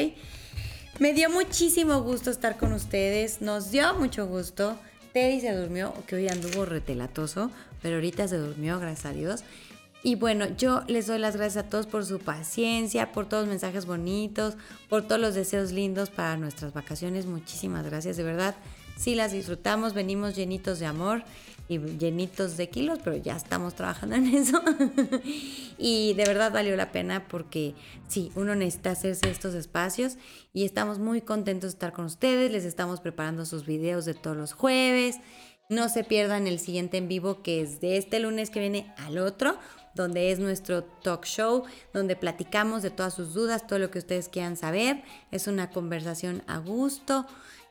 Me 0.98 1.12
dio 1.12 1.28
muchísimo 1.28 2.00
gusto 2.00 2.30
estar 2.30 2.56
con 2.56 2.72
ustedes, 2.72 3.42
nos 3.42 3.70
dio 3.70 3.94
mucho 3.94 4.26
gusto. 4.26 4.78
Teddy 5.12 5.40
se 5.40 5.52
durmió, 5.52 5.92
que 6.06 6.16
hoy 6.16 6.28
anduvo 6.28 6.64
retelatoso, 6.64 7.50
pero 7.82 7.96
ahorita 7.96 8.28
se 8.28 8.38
durmió, 8.38 8.80
gracias 8.80 9.06
a 9.06 9.12
Dios. 9.12 9.44
Y 10.02 10.14
bueno, 10.14 10.46
yo 10.56 10.84
les 10.86 11.06
doy 11.06 11.18
las 11.18 11.36
gracias 11.36 11.64
a 11.64 11.68
todos 11.68 11.86
por 11.86 12.06
su 12.06 12.18
paciencia, 12.18 13.12
por 13.12 13.28
todos 13.28 13.42
los 13.42 13.50
mensajes 13.50 13.86
bonitos, 13.86 14.56
por 14.88 15.02
todos 15.02 15.20
los 15.20 15.34
deseos 15.34 15.72
lindos 15.72 16.10
para 16.10 16.36
nuestras 16.36 16.72
vacaciones. 16.72 17.26
Muchísimas 17.26 17.84
gracias, 17.84 18.16
de 18.16 18.22
verdad. 18.22 18.54
Si 18.96 19.14
las 19.14 19.32
disfrutamos, 19.32 19.94
venimos 19.94 20.34
llenitos 20.34 20.78
de 20.78 20.86
amor 20.86 21.24
y 21.68 21.78
llenitos 21.78 22.56
de 22.56 22.68
kilos, 22.68 23.00
pero 23.02 23.16
ya 23.16 23.36
estamos 23.36 23.74
trabajando 23.74 24.16
en 24.16 24.26
eso. 24.26 24.62
y 25.78 26.14
de 26.14 26.24
verdad 26.24 26.52
valió 26.52 26.76
la 26.76 26.92
pena 26.92 27.26
porque 27.28 27.74
sí, 28.08 28.30
uno 28.34 28.54
necesita 28.54 28.92
hacerse 28.92 29.30
estos 29.30 29.54
espacios 29.54 30.16
y 30.52 30.64
estamos 30.64 30.98
muy 30.98 31.20
contentos 31.20 31.72
de 31.72 31.74
estar 31.74 31.92
con 31.92 32.04
ustedes. 32.04 32.52
Les 32.52 32.64
estamos 32.64 33.00
preparando 33.00 33.44
sus 33.44 33.66
videos 33.66 34.04
de 34.04 34.14
todos 34.14 34.36
los 34.36 34.52
jueves. 34.52 35.16
No 35.68 35.88
se 35.88 36.04
pierdan 36.04 36.46
el 36.46 36.60
siguiente 36.60 36.96
en 36.96 37.08
vivo 37.08 37.42
que 37.42 37.60
es 37.60 37.80
de 37.80 37.96
este 37.96 38.20
lunes 38.20 38.50
que 38.50 38.60
viene 38.60 38.94
al 38.98 39.18
otro, 39.18 39.58
donde 39.96 40.30
es 40.30 40.38
nuestro 40.38 40.84
talk 40.84 41.24
show, 41.24 41.64
donde 41.92 42.14
platicamos 42.14 42.82
de 42.82 42.90
todas 42.90 43.14
sus 43.14 43.34
dudas, 43.34 43.66
todo 43.66 43.80
lo 43.80 43.90
que 43.90 43.98
ustedes 43.98 44.28
quieran 44.28 44.56
saber. 44.56 45.02
Es 45.32 45.48
una 45.48 45.70
conversación 45.70 46.44
a 46.46 46.58
gusto 46.58 47.26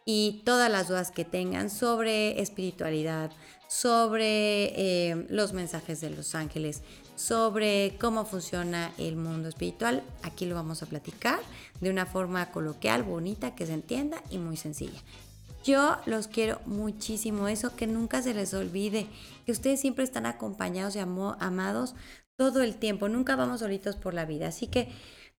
y 0.06 0.44
todas 0.46 0.72
las 0.72 0.88
dudas 0.88 1.12
que 1.12 1.26
tengan 1.26 1.70
sobre 1.70 2.40
espiritualidad, 2.40 3.32
sobre 3.68 5.10
eh, 5.10 5.26
los 5.30 5.54
mensajes 5.54 6.02
de 6.02 6.10
los 6.10 6.36
ángeles, 6.36 6.82
sobre 7.16 7.98
cómo 8.00 8.26
funciona 8.26 8.92
el 8.98 9.16
mundo 9.16 9.50
espiritual. 9.50 10.04
Aquí 10.24 10.46
lo 10.46 10.56
vamos 10.56 10.84
a 10.84 10.86
platicar 10.86 11.40
de 11.82 11.90
una 11.90 12.06
forma 12.06 12.52
coloquial, 12.52 13.04
bonita, 13.04 13.56
que 13.56 13.66
se 13.66 13.74
entienda 13.74 14.22
y 14.30 14.38
muy 14.38 14.58
sencilla. 14.58 15.02
Yo 15.64 15.98
los 16.06 16.28
quiero 16.28 16.62
muchísimo, 16.66 17.48
eso 17.48 17.76
que 17.76 17.88
nunca 17.88 18.22
se 18.22 18.36
les 18.36 18.54
olvide, 18.54 19.08
que 19.46 19.52
ustedes 19.52 19.82
siempre 19.82 20.04
están 20.04 20.28
acompañados 20.28 20.96
y 20.96 21.00
amados 21.00 21.96
todo 22.36 22.62
el 22.62 22.76
tiempo, 22.76 23.10
nunca 23.10 23.36
vamos 23.36 23.62
solitos 23.62 23.96
por 23.96 24.14
la 24.14 24.26
vida. 24.26 24.50
Así 24.50 24.68
que 24.68 24.90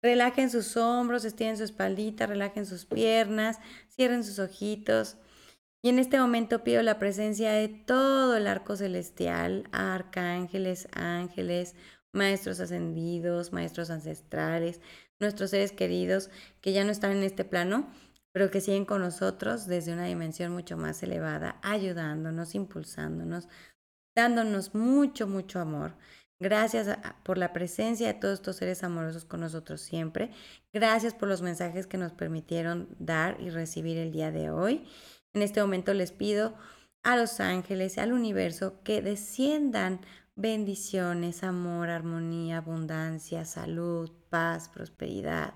relajen 0.03 0.51
sus 0.51 0.77
hombros, 0.77 1.25
estiren 1.25 1.57
su 1.57 1.63
espaldita, 1.63 2.27
relajen 2.27 2.67
sus 2.67 2.87
piernas, 2.87 3.59
cierren 3.89 4.25
sus 4.25 4.39
ojitos 4.39 5.17
y 5.87 5.89
en 5.89 6.01
este 6.01 6.19
momento 6.19 6.65
pido 6.65 6.83
la 6.83 6.99
presencia 6.99 7.53
de 7.53 7.69
todo 7.69 8.37
el 8.37 8.49
arco 8.49 8.77
celestial, 8.77 9.69
arcángeles, 9.71 10.89
ángeles, 10.93 11.77
maestros 12.13 12.59
ascendidos, 12.59 13.53
maestros 13.53 13.91
ancestrales, 13.91 14.81
nuestros 15.21 15.51
seres 15.51 15.71
queridos 15.71 16.29
que 16.61 16.73
ya 16.73 16.83
no 16.83 16.91
están 16.91 17.13
en 17.13 17.23
este 17.23 17.45
plano, 17.45 17.89
pero 18.33 18.51
que 18.51 18.61
siguen 18.61 18.85
con 18.85 19.01
nosotros 19.01 19.69
desde 19.69 19.93
una 19.93 20.07
dimensión 20.07 20.51
mucho 20.51 20.77
más 20.77 21.01
elevada, 21.05 21.61
ayudándonos, 21.63 22.57
impulsándonos, 22.57 23.49
dándonos 24.17 24.75
mucho, 24.75 25.29
mucho 25.29 25.61
amor. 25.61 25.95
Gracias 26.41 26.99
por 27.23 27.39
la 27.39 27.53
presencia 27.53 28.09
de 28.09 28.15
todos 28.15 28.35
estos 28.35 28.57
seres 28.57 28.83
amorosos 28.83 29.25
con 29.25 29.39
nosotros 29.39 29.83
siempre. 29.83 30.33
Gracias 30.73 31.15
por 31.15 31.29
los 31.29 31.43
mensajes 31.43 31.87
que 31.87 31.97
nos 31.97 32.11
permitieron 32.11 32.89
dar 32.99 33.41
y 33.41 33.51
recibir 33.51 33.99
el 33.99 34.11
día 34.11 34.33
de 34.33 34.51
hoy. 34.51 34.85
En 35.37 35.43
este 35.43 35.61
momento 35.61 35.93
les 35.93 36.13
pido 36.13 36.55
a 37.03 37.15
los 37.15 37.41
ángeles 37.41 37.99
al 37.99 38.15
universo 38.15 38.83
que 38.83 39.03
desciendan 39.03 40.01
bendiciones, 40.35 41.43
amor, 41.43 41.91
armonía, 41.91 42.57
abundancia, 42.57 43.45
salud, 43.45 44.11
paz, 44.31 44.71
prosperidad, 44.71 45.53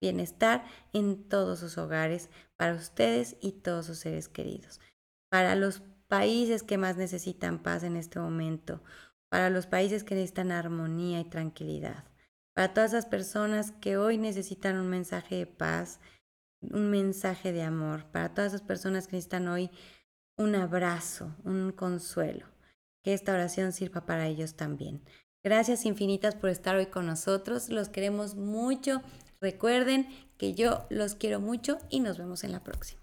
bienestar 0.00 0.64
en 0.94 1.28
todos 1.28 1.58
sus 1.58 1.76
hogares 1.76 2.30
para 2.56 2.72
ustedes 2.72 3.36
y 3.42 3.52
todos 3.52 3.84
sus 3.84 3.98
seres 3.98 4.30
queridos. 4.30 4.80
Para 5.28 5.56
los 5.56 5.82
países 6.06 6.62
que 6.62 6.78
más 6.78 6.96
necesitan 6.96 7.58
paz 7.58 7.82
en 7.82 7.98
este 7.98 8.20
momento, 8.20 8.82
para 9.28 9.50
los 9.50 9.66
países 9.66 10.04
que 10.04 10.14
necesitan 10.14 10.52
armonía 10.52 11.20
y 11.20 11.24
tranquilidad, 11.26 12.06
para 12.54 12.72
todas 12.72 12.92
esas 12.94 13.04
personas 13.04 13.72
que 13.72 13.98
hoy 13.98 14.16
necesitan 14.16 14.78
un 14.78 14.88
mensaje 14.88 15.34
de 15.34 15.46
paz, 15.46 16.00
un 16.60 16.90
mensaje 16.90 17.52
de 17.52 17.62
amor 17.62 18.06
para 18.10 18.34
todas 18.34 18.52
esas 18.52 18.66
personas 18.66 19.06
que 19.06 19.16
necesitan 19.16 19.48
hoy 19.48 19.70
un 20.36 20.54
abrazo, 20.54 21.34
un 21.44 21.72
consuelo. 21.72 22.46
Que 23.02 23.12
esta 23.12 23.32
oración 23.32 23.72
sirva 23.72 24.06
para 24.06 24.26
ellos 24.26 24.54
también. 24.54 25.02
Gracias 25.42 25.84
infinitas 25.84 26.34
por 26.34 26.50
estar 26.50 26.76
hoy 26.76 26.86
con 26.86 27.06
nosotros. 27.06 27.68
Los 27.68 27.88
queremos 27.88 28.34
mucho. 28.34 29.02
Recuerden 29.40 30.08
que 30.36 30.54
yo 30.54 30.86
los 30.90 31.14
quiero 31.14 31.40
mucho 31.40 31.78
y 31.90 32.00
nos 32.00 32.18
vemos 32.18 32.44
en 32.44 32.52
la 32.52 32.62
próxima. 32.62 32.97